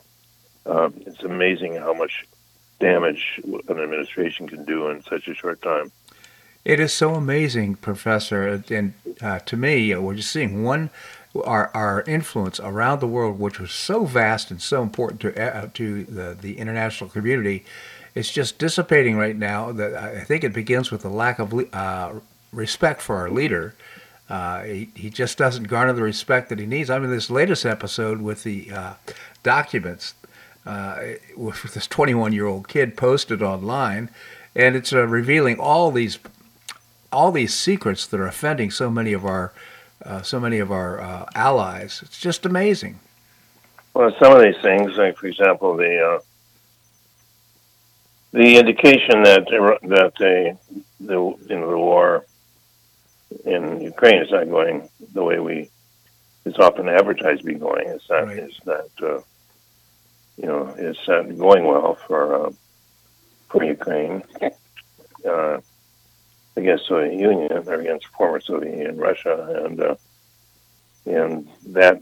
Um, 0.66 0.94
it's 1.06 1.24
amazing 1.24 1.76
how 1.76 1.94
much 1.94 2.26
damage 2.80 3.42
an 3.44 3.80
administration 3.80 4.48
can 4.48 4.64
do 4.66 4.90
in 4.90 5.02
such 5.04 5.28
a 5.28 5.34
short 5.34 5.62
time. 5.62 5.92
It 6.64 6.80
is 6.80 6.94
so 6.94 7.16
amazing, 7.16 7.76
Professor, 7.76 8.62
and 8.70 8.94
uh, 9.22 9.40
to 9.40 9.58
me, 9.58 9.96
we're 9.96 10.16
just 10.16 10.32
seeing 10.32 10.64
one 10.64 10.90
our, 11.44 11.72
our 11.74 12.04
influence 12.04 12.60
around 12.60 13.00
the 13.00 13.08
world, 13.08 13.40
which 13.40 13.60
was 13.60 13.72
so 13.72 14.06
vast 14.06 14.52
and 14.52 14.62
so 14.62 14.82
important 14.82 15.22
to 15.22 15.42
uh, 15.42 15.70
to 15.74 16.04
the, 16.04 16.38
the 16.40 16.58
international 16.58 17.10
community, 17.10 17.66
is 18.16 18.32
just 18.32 18.58
dissipating 18.58 19.18
right 19.18 19.36
now. 19.36 19.72
That 19.72 19.96
I 19.96 20.24
think 20.24 20.44
it 20.44 20.54
begins 20.54 20.92
with 20.92 21.06
a 21.06 21.10
lack 21.10 21.40
of 21.40 21.54
uh, 21.74 22.14
respect 22.52 23.02
for 23.02 23.18
our 23.18 23.30
leader. 23.30 23.76
Uh, 24.30 24.64
he, 24.64 24.90
he 24.94 25.10
just 25.10 25.38
doesn't 25.38 25.66
garner 25.66 25.94
the 25.94 26.02
respect 26.02 26.50
that 26.50 26.60
he 26.60 26.66
needs. 26.66 26.90
I 26.90 27.00
mean, 27.00 27.10
this 27.10 27.30
latest 27.30 27.66
episode 27.66 28.22
with 28.22 28.44
the 28.44 28.70
uh, 28.72 28.94
documents 29.42 30.16
uh, 30.66 31.00
with 31.38 31.74
this 31.74 31.88
21 31.88 32.34
year 32.34 32.46
old 32.46 32.68
kid 32.68 32.98
posted 32.98 33.42
online, 33.42 34.10
and 34.54 34.76
it's 34.76 34.92
uh, 34.92 35.08
revealing 35.08 35.60
all 35.60 35.92
these 35.92 36.20
all 37.12 37.32
these 37.32 37.54
secrets 37.54 38.06
that 38.06 38.20
are 38.20 38.28
offending 38.28 38.70
so 38.70 38.90
many 38.90 39.14
of 39.14 39.26
our 39.26 39.54
uh, 40.04 40.22
so 40.22 40.40
many 40.40 40.60
of 40.60 40.72
our 40.72 41.00
uh, 41.02 41.26
allies. 41.36 42.02
It's 42.04 42.20
just 42.20 42.46
amazing. 42.46 43.00
Well, 43.94 44.16
some 44.20 44.36
of 44.36 44.44
these 44.44 44.62
things, 44.62 44.96
like 44.98 45.18
for 45.18 45.28
example, 45.28 45.76
the 45.76 46.00
uh, 46.00 46.20
the 48.32 48.58
indication 48.58 49.24
that 49.24 49.46
that 49.84 50.14
the 50.20 50.58
the 51.00 51.14
you 51.14 51.60
know 51.60 51.70
the 51.70 51.78
war 51.78 52.26
in 53.46 53.82
Ukraine 53.82 54.22
is 54.22 54.32
not 54.32 54.50
going 54.50 54.90
the 55.14 55.24
way 55.24 55.40
we 55.40 55.70
it's 56.48 56.60
often 56.60 56.88
advertised 56.88 57.42
to 57.42 57.48
be 57.48 57.56
going. 57.56 57.88
It's 57.88 58.10
not. 58.10 58.28
Right. 58.28 58.38
It's 58.38 58.66
not. 58.66 58.90
Uh, 59.02 59.20
you 60.38 60.46
know, 60.46 60.74
it's 60.78 61.08
not 61.08 61.38
going 61.38 61.66
well 61.66 61.96
for 62.08 62.48
uh, 62.48 62.52
for 63.50 63.64
Ukraine. 63.64 64.24
Uh, 65.28 65.60
against 66.58 66.88
Soviet 66.88 67.14
Union 67.14 67.52
or 67.52 67.74
against 67.76 68.08
former 68.08 68.42
Soviet 68.42 68.76
Union, 68.76 68.98
Russia, 68.98 69.64
and 69.64 69.80
uh, 69.80 69.96
and 71.06 71.48
that 71.68 72.02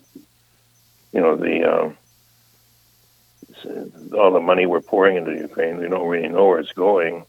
you 1.11 1.21
know 1.21 1.35
the 1.35 1.63
um, 1.63 1.97
all 4.17 4.31
the 4.31 4.39
money 4.39 4.65
we're 4.65 4.81
pouring 4.81 5.17
into 5.17 5.35
Ukraine, 5.35 5.77
we 5.77 5.89
don't 5.89 6.07
really 6.07 6.29
know 6.29 6.45
where 6.45 6.59
it's 6.59 6.71
going. 6.71 7.25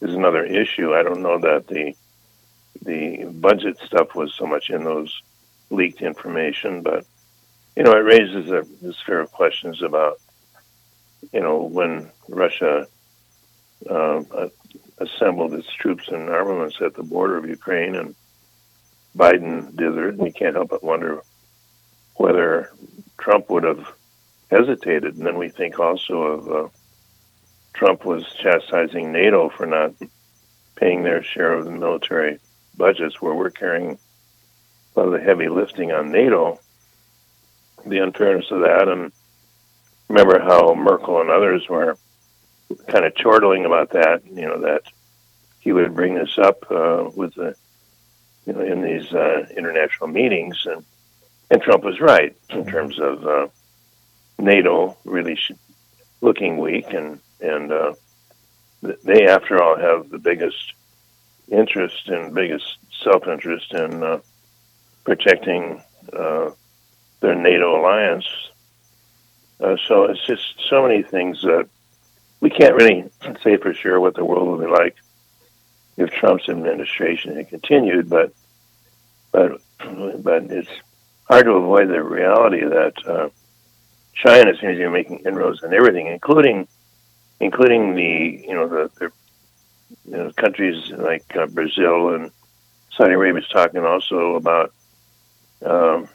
Is 0.00 0.14
another 0.14 0.44
issue. 0.44 0.94
I 0.94 1.02
don't 1.02 1.22
know 1.22 1.38
that 1.38 1.66
the 1.66 1.96
the 2.82 3.24
budget 3.24 3.78
stuff 3.78 4.14
was 4.14 4.34
so 4.34 4.46
much 4.46 4.68
in 4.68 4.84
those 4.84 5.22
leaked 5.70 6.02
information, 6.02 6.82
but 6.82 7.06
you 7.74 7.82
know 7.84 7.92
it 7.92 8.04
raises 8.14 8.50
a, 8.50 8.66
a 8.86 8.92
sphere 8.92 9.20
of 9.20 9.32
questions 9.32 9.80
about 9.82 10.20
you 11.32 11.40
know 11.40 11.62
when 11.62 12.10
Russia 12.28 12.86
uh, 13.88 14.22
assembled 14.98 15.54
its 15.54 15.72
troops 15.72 16.08
and 16.08 16.28
armaments 16.28 16.76
at 16.80 16.94
the 16.94 17.02
border 17.02 17.36
of 17.36 17.48
Ukraine, 17.48 17.94
and 17.96 18.14
Biden 19.16 19.72
dithered. 19.72 20.16
We 20.16 20.32
can't 20.32 20.56
help 20.56 20.70
but 20.70 20.84
wonder 20.84 21.20
whether 22.16 22.70
Trump 23.18 23.50
would 23.50 23.64
have 23.64 23.92
hesitated. 24.50 25.16
And 25.16 25.26
then 25.26 25.36
we 25.38 25.48
think 25.48 25.78
also 25.78 26.22
of 26.22 26.52
uh, 26.52 26.68
Trump 27.72 28.04
was 28.04 28.24
chastising 28.40 29.12
NATO 29.12 29.48
for 29.48 29.66
not 29.66 29.94
paying 30.76 31.02
their 31.02 31.22
share 31.22 31.52
of 31.54 31.64
the 31.64 31.70
military 31.70 32.38
budgets, 32.76 33.20
where 33.20 33.34
we're 33.34 33.50
carrying 33.50 33.98
a 34.96 35.00
lot 35.00 35.06
of 35.06 35.12
the 35.12 35.20
heavy 35.20 35.48
lifting 35.48 35.92
on 35.92 36.12
NATO. 36.12 36.60
the 37.86 37.98
unfairness 37.98 38.50
of 38.50 38.60
that, 38.60 38.88
and 38.88 39.12
remember 40.08 40.38
how 40.40 40.74
Merkel 40.74 41.20
and 41.20 41.30
others 41.30 41.68
were 41.68 41.96
kind 42.88 43.04
of 43.04 43.14
chortling 43.14 43.64
about 43.64 43.90
that. 43.90 44.22
You 44.26 44.46
know 44.46 44.60
that 44.60 44.82
he 45.60 45.72
would 45.72 45.94
bring 45.94 46.14
this 46.14 46.38
up 46.38 46.70
uh, 46.70 47.10
with 47.14 47.34
the 47.34 47.54
you 48.46 48.52
know 48.52 48.60
in 48.60 48.82
these 48.82 49.12
uh, 49.12 49.46
international 49.56 50.08
meetings, 50.08 50.66
and 50.66 50.84
and 51.50 51.62
Trump 51.62 51.84
was 51.84 52.00
right 52.00 52.36
in 52.50 52.66
terms 52.66 52.98
of 52.98 53.26
uh, 53.26 53.46
NATO 54.38 54.96
really 55.04 55.38
looking 56.20 56.58
weak, 56.58 56.92
and 56.92 57.20
and 57.40 57.72
uh, 57.72 57.94
they, 58.82 59.26
after 59.26 59.62
all, 59.62 59.76
have 59.76 60.10
the 60.10 60.18
biggest 60.18 60.74
interest 61.50 62.08
and 62.08 62.34
biggest 62.34 62.78
self 63.02 63.26
interest 63.26 63.72
in 63.72 64.02
uh, 64.02 64.20
protecting 65.04 65.82
uh, 66.12 66.50
their 67.20 67.34
NATO 67.34 67.80
alliance. 67.80 68.26
Uh, 69.60 69.76
so 69.86 70.04
it's 70.04 70.26
just 70.26 70.42
so 70.68 70.82
many 70.82 71.02
things 71.02 71.40
that 71.42 71.68
we 72.40 72.50
can't 72.50 72.74
really 72.74 73.10
say 73.42 73.56
for 73.56 73.72
sure 73.74 74.00
what 74.00 74.14
the 74.14 74.24
world 74.24 74.48
will 74.48 74.58
be 74.58 74.66
like 74.66 74.96
if 75.96 76.10
Trump's 76.10 76.48
administration 76.48 77.36
had 77.36 77.48
continued, 77.48 78.08
but 78.08 78.32
but 79.32 79.60
but 80.22 80.44
it's 80.44 80.70
hard 81.24 81.46
to 81.46 81.52
avoid 81.52 81.88
the 81.88 82.02
reality 82.02 82.64
that 82.64 82.94
uh, 83.06 83.28
China 84.14 84.52
seems 84.52 84.78
to 84.78 84.84
be 84.84 84.88
making 84.88 85.20
inroads 85.20 85.62
in 85.62 85.72
everything, 85.72 86.06
including 86.06 86.66
including 87.40 87.94
the 87.94 88.44
you 88.46 88.54
know 88.54 88.68
the, 88.68 88.90
the 88.98 89.12
you 90.06 90.16
know, 90.16 90.32
countries 90.32 90.90
like 90.90 91.24
uh, 91.36 91.46
Brazil 91.46 92.14
and 92.14 92.30
Saudi 92.96 93.14
Arabia 93.14 93.42
is 93.42 93.48
talking 93.48 93.84
also 93.84 94.36
about 94.36 94.72
um, 95.64 96.08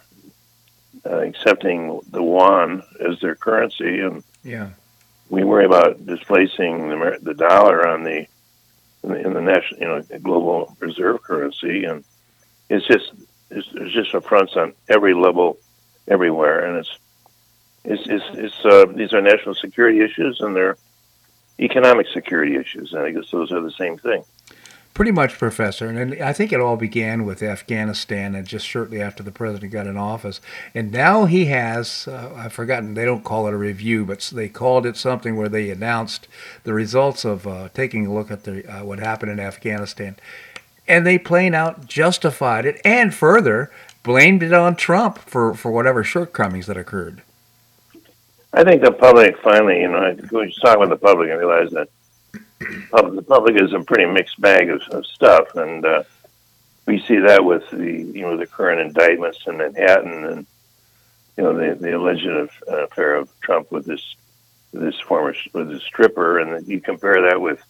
uh, 1.06 1.20
accepting 1.20 2.00
the 2.12 2.20
yuan 2.22 2.84
as 3.00 3.20
their 3.20 3.36
currency, 3.36 4.00
and 4.00 4.24
yeah, 4.44 4.70
we 5.30 5.44
worry 5.44 5.66
about 5.66 6.06
displacing 6.06 6.90
the, 6.90 7.20
the 7.22 7.34
dollar 7.34 7.88
on 7.88 8.04
the 8.04 8.28
in, 9.04 9.10
the 9.10 9.16
in 9.16 9.34
the 9.34 9.42
national, 9.42 9.80
you 9.80 9.88
know, 9.88 10.04
global 10.22 10.76
reserve 10.80 11.22
currency, 11.24 11.86
and 11.86 12.04
it's 12.70 12.86
just 12.88 13.12
it's, 13.50 13.68
there's 13.74 13.94
just 13.94 14.14
affronts 14.14 14.56
on 14.56 14.74
every 14.88 15.14
level, 15.14 15.58
everywhere, 16.08 16.66
and 16.66 16.78
it's 16.78 16.98
it's 17.86 18.04
it's, 18.08 18.26
it's 18.34 18.66
uh, 18.66 18.86
these 18.94 19.14
are 19.14 19.22
national 19.22 19.56
security 19.56 20.02
issues, 20.02 20.42
and 20.42 20.56
they're 20.56 20.78
economic 21.60 22.08
security 22.14 22.56
issues, 22.56 22.94
and 22.94 23.04
I 23.04 23.12
guess 23.12 23.30
those 23.32 23.52
are 23.52 23.62
the 23.62 23.72
same 23.72 23.98
thing. 23.98 24.24
Pretty 25.00 25.14
much, 25.14 25.38
Professor. 25.38 25.88
And 25.88 26.22
I 26.22 26.34
think 26.34 26.52
it 26.52 26.60
all 26.60 26.76
began 26.76 27.24
with 27.24 27.42
Afghanistan 27.42 28.36
and 28.36 28.46
just 28.46 28.68
shortly 28.68 29.02
after 29.02 29.24
the 29.24 29.32
president 29.32 29.72
got 29.72 29.88
in 29.88 29.96
office. 29.96 30.42
And 30.76 30.92
now 30.92 31.24
he 31.24 31.46
has, 31.46 32.06
uh, 32.06 32.34
I've 32.36 32.52
forgotten, 32.52 32.96
they 32.96 33.06
don't 33.06 33.24
call 33.24 33.48
it 33.48 33.54
a 33.54 33.58
review, 33.58 34.04
but 34.04 34.30
they 34.36 34.50
called 34.50 34.86
it 34.86 34.98
something 34.98 35.38
where 35.38 35.48
they 35.48 35.70
announced 35.70 36.28
the 36.66 36.74
results 36.74 37.24
of 37.24 37.48
uh, 37.48 37.70
taking 37.74 38.08
a 38.08 38.14
look 38.14 38.30
at 38.30 38.44
the, 38.44 38.70
uh, 38.70 38.84
what 38.84 39.00
happened 39.00 39.32
in 39.32 39.40
Afghanistan. 39.40 40.18
And 40.86 41.08
they 41.08 41.18
plain 41.18 41.56
out 41.56 41.86
justified 41.86 42.66
it 42.66 42.82
and 42.84 43.16
further 43.16 43.72
blamed 44.04 44.44
it 44.44 44.52
on 44.52 44.76
Trump 44.76 45.18
for, 45.18 45.54
for 45.54 45.72
whatever 45.72 46.04
shortcomings 46.04 46.68
that 46.68 46.76
occurred. 46.76 47.22
I 48.52 48.66
think 48.66 48.84
the 48.84 48.92
public 48.92 49.38
finally, 49.38 49.80
you 49.80 49.88
know, 49.88 50.10
you 50.10 50.52
talk 50.62 50.78
with 50.78 50.90
the 50.90 50.98
public 50.98 51.30
and 51.30 51.40
realize 51.40 51.72
that 51.72 51.88
the 52.60 53.26
public 53.28 53.62
is 53.62 53.74
a 53.74 53.80
pretty 53.80 54.06
mixed 54.06 54.40
bag 54.40 54.70
of, 54.70 54.82
of 54.92 55.06
stuff, 55.06 55.56
and 55.56 55.86
uh, 55.86 56.04
we 56.86 57.00
see 57.02 57.18
that 57.20 57.44
with 57.44 57.70
the 57.72 57.92
you 58.14 58.22
know 58.22 58.38
the 58.38 58.48
current 58.48 58.82
indictments 58.82 59.40
in 59.48 59.58
Manhattan 59.58 60.26
and 60.26 60.46
you 61.38 61.44
know 61.44 61.54
the 61.54 61.76
the 61.76 61.96
alleged 61.96 62.28
affair 62.68 63.16
of 63.16 63.30
Trump 63.42 63.72
with 63.72 63.86
this 63.86 64.16
this 64.74 65.00
former 65.00 65.36
with 65.54 65.70
this 65.70 65.84
stripper, 65.84 66.40
and 66.40 66.68
you 66.68 66.82
compare 66.82 67.30
that 67.30 67.40
with 67.40 67.64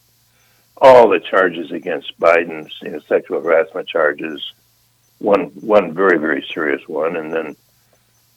all 0.78 1.10
the 1.10 1.20
charges 1.20 1.72
against 1.72 2.18
Biden's 2.20 2.74
you 2.82 2.92
know, 2.92 3.00
sexual 3.08 3.42
harassment 3.42 3.88
charges, 3.88 4.54
one 5.20 5.46
one 5.62 5.94
very 5.94 6.18
very 6.18 6.46
serious 6.54 6.88
one, 6.88 7.16
and 7.16 7.34
then 7.34 7.56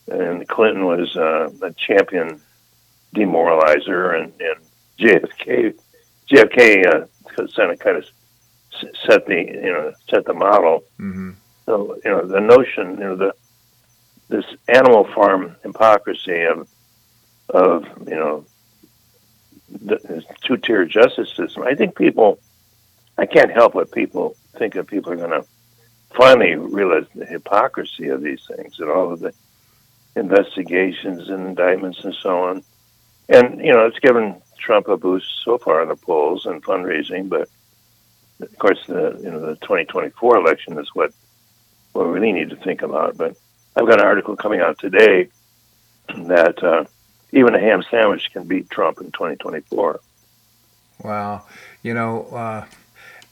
and 0.07 0.47
Clinton 0.47 0.85
was 0.85 1.15
uh, 1.15 1.49
a 1.61 1.71
champion 1.73 2.41
demoralizer, 3.15 4.21
and, 4.21 4.33
and 4.41 4.59
JFK 4.99 5.75
JFK 6.33 6.85
uh, 6.87 7.75
kind 7.77 7.97
of 7.97 8.05
set 9.05 9.25
the 9.27 9.35
you 9.35 9.71
know 9.71 9.93
set 10.09 10.25
the 10.25 10.33
model. 10.33 10.83
Mm-hmm. 10.99 11.31
So 11.65 11.97
you 12.03 12.11
know 12.11 12.25
the 12.25 12.41
notion 12.41 12.91
you 12.97 13.03
know 13.03 13.15
the 13.15 13.35
this 14.29 14.45
animal 14.67 15.05
farm 15.13 15.55
hypocrisy 15.63 16.43
of 16.43 16.67
of 17.49 17.85
you 18.07 18.15
know 18.15 18.45
the 19.69 20.23
two 20.43 20.57
tier 20.57 20.85
justice 20.85 21.31
system. 21.35 21.63
I 21.63 21.75
think 21.75 21.95
people, 21.95 22.39
I 23.17 23.25
can't 23.25 23.51
help 23.51 23.73
but 23.73 23.91
people 23.91 24.35
think 24.57 24.73
that 24.73 24.87
people 24.87 25.11
are 25.11 25.17
going 25.17 25.31
to 25.31 25.45
finally 26.15 26.55
realize 26.55 27.05
the 27.15 27.25
hypocrisy 27.25 28.09
of 28.09 28.21
these 28.21 28.45
things 28.45 28.79
and 28.79 28.89
all 28.89 29.11
of 29.11 29.19
the 29.19 29.33
investigations 30.15 31.29
and 31.29 31.47
indictments 31.47 32.03
and 32.03 32.13
so 32.21 32.43
on. 32.43 32.63
And 33.29 33.59
you 33.59 33.73
know, 33.73 33.85
it's 33.85 33.99
given 33.99 34.41
Trump 34.57 34.87
a 34.87 34.97
boost 34.97 35.43
so 35.43 35.57
far 35.57 35.81
in 35.81 35.89
the 35.89 35.95
polls 35.95 36.45
and 36.45 36.63
fundraising, 36.63 37.29
but 37.29 37.49
of 38.41 38.57
course, 38.57 38.79
the 38.87 39.19
you 39.21 39.29
know 39.29 39.39
the 39.39 39.55
2024 39.55 40.37
election 40.37 40.77
is 40.79 40.89
what 40.93 41.13
what 41.93 42.07
we 42.07 42.13
really 42.13 42.31
need 42.31 42.49
to 42.49 42.55
think 42.57 42.81
about. 42.81 43.17
But 43.17 43.35
I've 43.75 43.87
got 43.87 43.99
an 43.99 44.05
article 44.05 44.35
coming 44.35 44.61
out 44.61 44.79
today 44.79 45.29
that 46.07 46.63
uh, 46.63 46.85
even 47.31 47.55
a 47.55 47.59
ham 47.59 47.83
sandwich 47.89 48.31
can 48.31 48.45
beat 48.45 48.69
Trump 48.69 48.99
in 48.99 49.11
2024. 49.11 49.99
Wow, 51.03 51.45
you 51.81 51.93
know. 51.93 52.23
Uh 52.25 52.65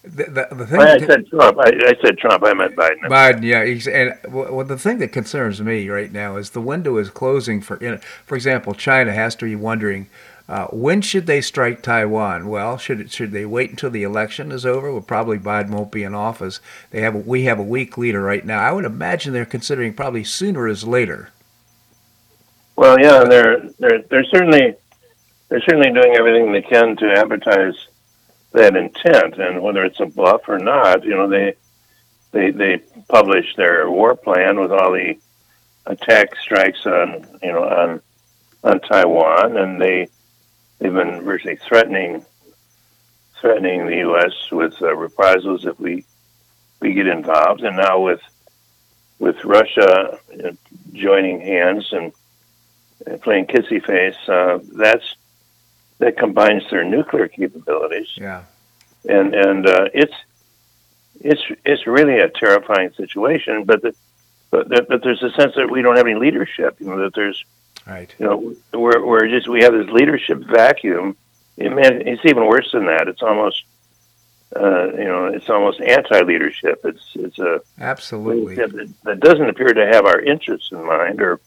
the, 0.03 0.23
the, 0.23 0.55
the 0.55 0.65
thing 0.65 0.81
I 0.81 0.97
said 0.97 1.27
Trump. 1.27 1.59
I, 1.59 1.69
I, 1.69 1.95
said 2.03 2.17
Trump. 2.17 2.43
I 2.43 2.53
meant 2.53 2.75
Biden. 2.75 3.01
Biden, 3.03 3.43
yeah. 3.43 3.91
and 3.93 4.33
well, 4.33 4.65
the 4.65 4.77
thing 4.77 4.97
that 4.97 5.09
concerns 5.09 5.61
me 5.61 5.87
right 5.89 6.11
now 6.11 6.37
is 6.37 6.51
the 6.51 6.61
window 6.61 6.97
is 6.97 7.11
closing 7.11 7.61
for. 7.61 7.77
You 7.79 7.91
know, 7.91 7.97
for 8.25 8.35
example, 8.35 8.73
China 8.73 9.13
has 9.13 9.35
to 9.35 9.45
be 9.45 9.55
wondering 9.55 10.09
uh, 10.51 10.67
when 10.67 11.01
should 11.01 11.27
they 11.27 11.39
strike 11.39 11.81
Taiwan. 11.81 12.49
Well, 12.49 12.77
should 12.77 12.99
it, 12.99 13.09
should 13.09 13.31
they 13.31 13.45
wait 13.45 13.69
until 13.69 13.89
the 13.89 14.03
election 14.03 14.51
is 14.51 14.65
over? 14.65 14.91
Well, 14.91 14.99
probably 15.01 15.39
Biden 15.39 15.69
won't 15.69 15.93
be 15.93 16.03
in 16.03 16.13
office. 16.13 16.59
They 16.89 16.99
have 17.03 17.15
a, 17.15 17.19
we 17.19 17.43
have 17.43 17.57
a 17.57 17.63
weak 17.63 17.97
leader 17.97 18.21
right 18.21 18.45
now. 18.45 18.59
I 18.59 18.73
would 18.73 18.83
imagine 18.83 19.31
they're 19.31 19.45
considering 19.45 19.93
probably 19.93 20.25
sooner 20.25 20.67
is 20.67 20.83
later. 20.83 21.29
Well, 22.75 22.99
yeah, 22.99 23.23
they're 23.23 23.61
they're 23.79 24.01
they're 24.09 24.25
certainly 24.25 24.75
they're 25.47 25.61
certainly 25.61 25.93
doing 25.93 26.17
everything 26.17 26.51
they 26.51 26.63
can 26.63 26.97
to 26.97 27.13
advertise 27.13 27.87
that 28.51 28.75
intent, 28.75 29.37
and 29.37 29.61
whether 29.61 29.85
it's 29.85 30.01
a 30.01 30.05
bluff 30.05 30.49
or 30.49 30.59
not, 30.59 31.05
you 31.05 31.11
know, 31.11 31.29
they 31.29 31.55
they 32.33 32.51
they 32.51 32.81
publish 33.07 33.55
their 33.55 33.89
war 33.89 34.17
plan 34.17 34.59
with 34.59 34.73
all 34.73 34.91
the 34.91 35.17
attack 35.85 36.35
strikes 36.35 36.85
on 36.85 37.25
you 37.41 37.53
know 37.53 37.63
on 37.63 38.01
on 38.65 38.81
Taiwan, 38.81 39.55
and 39.55 39.81
they 39.81 40.09
they've 40.81 40.93
been 40.93 41.21
virtually 41.21 41.55
threatening 41.55 42.25
threatening 43.39 43.87
the 43.87 43.97
U.S. 43.97 44.33
with 44.51 44.79
uh, 44.81 44.95
reprisals 44.95 45.65
if 45.65 45.79
we 45.79 46.05
we 46.79 46.93
get 46.93 47.07
involved, 47.07 47.61
and 47.61 47.77
now 47.77 47.99
with 47.99 48.21
with 49.19 49.43
Russia 49.45 50.19
joining 50.93 51.39
hands 51.39 51.87
and, 51.91 52.11
and 53.05 53.21
playing 53.21 53.45
kissy 53.45 53.83
face, 53.83 54.17
uh, 54.27 54.59
that's 54.73 55.15
that 55.99 56.17
combines 56.17 56.63
their 56.71 56.83
nuclear 56.83 57.27
capabilities. 57.27 58.09
Yeah, 58.15 58.43
and 59.07 59.33
and 59.33 59.67
uh, 59.67 59.89
it's 59.93 60.15
it's 61.19 61.41
it's 61.63 61.85
really 61.87 62.19
a 62.19 62.29
terrifying 62.29 62.91
situation. 62.93 63.63
But 63.63 63.83
the, 63.83 63.95
but 64.49 64.69
but 64.69 65.03
there's 65.03 65.23
a 65.23 65.31
sense 65.31 65.53
that 65.55 65.69
we 65.69 65.81
don't 65.81 65.97
have 65.97 66.07
any 66.07 66.15
leadership. 66.15 66.77
You 66.79 66.87
know 66.87 66.97
that 67.03 67.13
there's 67.13 67.43
right. 67.85 68.13
You 68.19 68.25
know 68.25 68.55
we're 68.73 69.05
we're 69.05 69.27
just 69.27 69.47
we 69.47 69.63
have 69.63 69.73
this 69.73 69.89
leadership 69.89 70.39
vacuum. 70.39 71.17
It, 71.57 71.71
man, 71.71 72.07
it's 72.07 72.25
even 72.25 72.45
worse 72.47 72.71
than 72.71 72.85
that. 72.85 73.07
It's 73.07 73.21
almost 73.21 73.63
uh, 74.55 74.91
you 74.97 75.05
know, 75.05 75.27
it's 75.27 75.49
almost 75.49 75.79
anti-leadership. 75.79 76.81
It's 76.83 77.03
it's 77.15 77.39
a 77.39 77.61
absolutely 77.79 78.55
that, 78.55 78.93
that 79.03 79.19
doesn't 79.21 79.49
appear 79.49 79.73
to 79.73 79.87
have 79.87 80.05
our 80.05 80.19
interests 80.19 80.71
in 80.71 80.85
mind, 80.85 81.21
or 81.21 81.39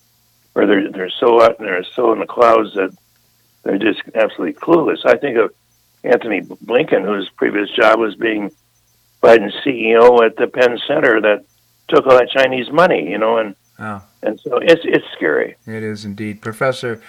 or 0.55 0.67
they're 0.67 0.91
they're 0.91 1.11
so 1.11 1.55
they're 1.59 1.85
so 1.85 2.13
in 2.13 2.21
the 2.21 2.27
clouds 2.27 2.75
that 2.75 2.97
they're 3.63 3.79
just 3.79 4.01
absolutely 4.15 4.55
clueless. 4.55 5.05
I 5.05 5.19
think 5.19 5.37
of 5.37 5.53
Antony 6.03 6.43
Blinken, 6.43 7.05
whose 7.05 7.29
previous 7.31 7.71
job 7.71 7.99
was 7.99 8.15
being 8.15 8.51
Biden's 9.23 9.55
CEO 9.65 10.25
at 10.25 10.37
the 10.37 10.47
Penn 10.47 10.79
Center, 10.87 11.21
that 11.21 11.45
took 11.89 12.07
all 12.07 12.19
that 12.19 12.31
Chinese 12.31 12.71
money, 12.71 13.11
you 13.11 13.19
know, 13.19 13.37
and 13.37 13.55
oh. 13.79 14.03
And 14.25 14.41
so 14.41 14.59
it's 14.59 14.83
it's 14.85 15.07
scary. 15.15 15.57
It 15.67 15.83
is 15.83 16.05
indeed, 16.05 16.41
Professor. 16.41 17.01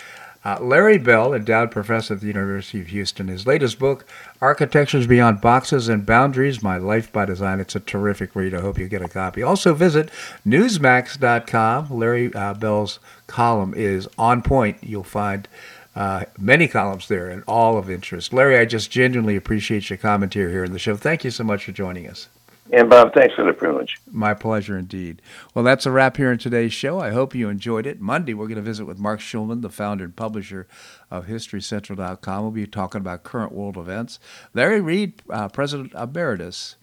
Uh, 0.46 0.60
Larry 0.62 1.00
Bell, 1.00 1.34
endowed 1.34 1.72
professor 1.72 2.14
at 2.14 2.22
the 2.22 2.28
University 2.28 2.80
of 2.80 2.86
Houston, 2.88 3.30
his 3.30 3.48
latest 3.48 3.80
book, 3.80 4.06
Architectures 4.40 5.08
Beyond 5.08 5.42
Boxes 5.42 5.90
and 5.90 6.06
Boundaries 6.06 6.62
My 6.62 6.78
Life 6.78 7.12
by 7.12 7.26
Design. 7.26 7.60
It's 7.60 7.76
a 7.76 7.80
terrific 7.80 8.36
read. 8.36 8.54
I 8.54 8.62
hope 8.62 8.78
you 8.78 8.88
get 8.88 9.02
a 9.02 9.08
copy. 9.08 9.42
Also, 9.42 9.74
visit 9.74 10.12
Newsmax.com. 10.46 11.90
Larry 11.90 12.32
uh, 12.36 12.54
Bell's 12.54 13.00
column 13.26 13.74
is 13.76 14.08
on 14.20 14.44
point. 14.44 14.78
You'll 14.82 15.04
find 15.04 15.48
uh, 15.96 16.26
many 16.38 16.68
columns 16.68 17.08
there 17.08 17.28
and 17.28 17.44
all 17.48 17.80
of 17.80 17.90
interest. 17.90 18.32
Larry, 18.32 18.60
I 18.60 18.66
just 18.66 18.92
genuinely 18.92 19.36
appreciate 19.36 19.90
your 19.90 19.98
commentary 19.98 20.52
here 20.52 20.64
in 20.64 20.74
the 20.74 20.80
show. 20.80 20.96
Thank 20.96 21.24
you 21.24 21.32
so 21.32 21.44
much 21.44 21.66
for 21.66 21.72
joining 21.72 22.08
us. 22.08 22.30
And 22.72 22.90
Bob, 22.90 23.14
thanks 23.14 23.36
for 23.36 23.46
the 23.46 23.54
privilege. 23.54 23.98
My 24.12 24.34
pleasure 24.34 24.78
indeed. 24.78 25.22
Well, 25.54 25.64
that's 25.64 25.86
a 25.86 25.92
wrap 25.92 26.18
here 26.18 26.32
in 26.32 26.40
today's 26.40 26.74
show. 26.74 27.00
I 27.00 27.12
hope 27.12 27.36
you 27.36 27.48
enjoyed 27.48 27.86
it. 27.86 28.02
Monday, 28.02 28.34
we're 28.34 28.48
going 28.48 28.56
to 28.56 28.64
visit 28.64 28.86
with 28.86 28.98
Marc 28.98 29.20
Schulman, 29.20 29.62
the 29.62 29.70
founder 29.70 30.04
and 30.06 30.16
publisher 30.16 30.68
of 31.12 31.28
HistoryCentral.com. 31.28 32.42
We'll 32.42 32.52
be 32.52 32.66
talking 32.66 33.02
about 33.02 33.24
current 33.24 33.52
world 33.52 33.78
events. 33.78 34.20
Larry 34.56 34.82
Reed, 34.82 35.22
uh, 35.30 35.48
President 35.50 35.94
Emeritus 35.94 36.76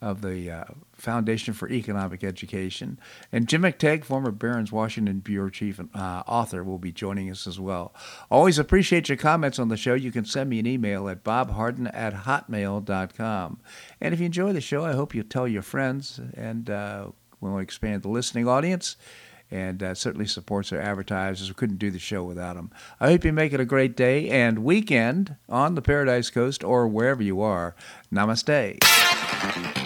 of 0.00 0.22
the 0.22 0.50
uh, 0.50 0.64
Foundation 0.92 1.54
for 1.54 1.68
Economic 1.70 2.24
Education. 2.24 2.98
And 3.32 3.48
Jim 3.48 3.62
McTague, 3.62 4.04
former 4.04 4.30
Barron's 4.30 4.72
Washington 4.72 5.20
Bureau 5.20 5.50
Chief 5.50 5.78
and 5.78 5.90
uh, 5.94 6.22
author, 6.26 6.64
will 6.64 6.78
be 6.78 6.92
joining 6.92 7.30
us 7.30 7.46
as 7.46 7.60
well. 7.60 7.94
Always 8.30 8.58
appreciate 8.58 9.08
your 9.08 9.18
comments 9.18 9.58
on 9.58 9.68
the 9.68 9.76
show. 9.76 9.94
You 9.94 10.12
can 10.12 10.24
send 10.24 10.50
me 10.50 10.58
an 10.58 10.66
email 10.66 11.08
at 11.08 11.24
bobharden 11.24 11.90
at 11.94 12.14
hotmail.com. 12.14 13.60
And 14.00 14.14
if 14.14 14.20
you 14.20 14.26
enjoy 14.26 14.52
the 14.52 14.60
show, 14.60 14.84
I 14.84 14.92
hope 14.92 15.14
you 15.14 15.22
tell 15.22 15.48
your 15.48 15.62
friends 15.62 16.20
and 16.34 16.70
uh, 16.70 17.08
we'll 17.40 17.58
expand 17.58 18.02
the 18.02 18.08
listening 18.08 18.48
audience 18.48 18.96
and 19.50 19.82
uh, 19.82 19.94
certainly 19.94 20.26
supports 20.26 20.72
our 20.72 20.80
advertisers. 20.80 21.48
We 21.48 21.54
couldn't 21.54 21.78
do 21.78 21.90
the 21.90 21.98
show 21.98 22.24
without 22.24 22.56
them. 22.56 22.70
I 23.00 23.10
hope 23.10 23.24
you 23.24 23.32
make 23.32 23.52
it 23.52 23.60
a 23.60 23.64
great 23.64 23.96
day 23.96 24.28
and 24.28 24.60
weekend 24.60 25.36
on 25.48 25.74
the 25.74 25.82
Paradise 25.82 26.30
Coast 26.30 26.64
or 26.64 26.88
wherever 26.88 27.22
you 27.22 27.40
are. 27.40 27.74
Namaste. 28.12 29.85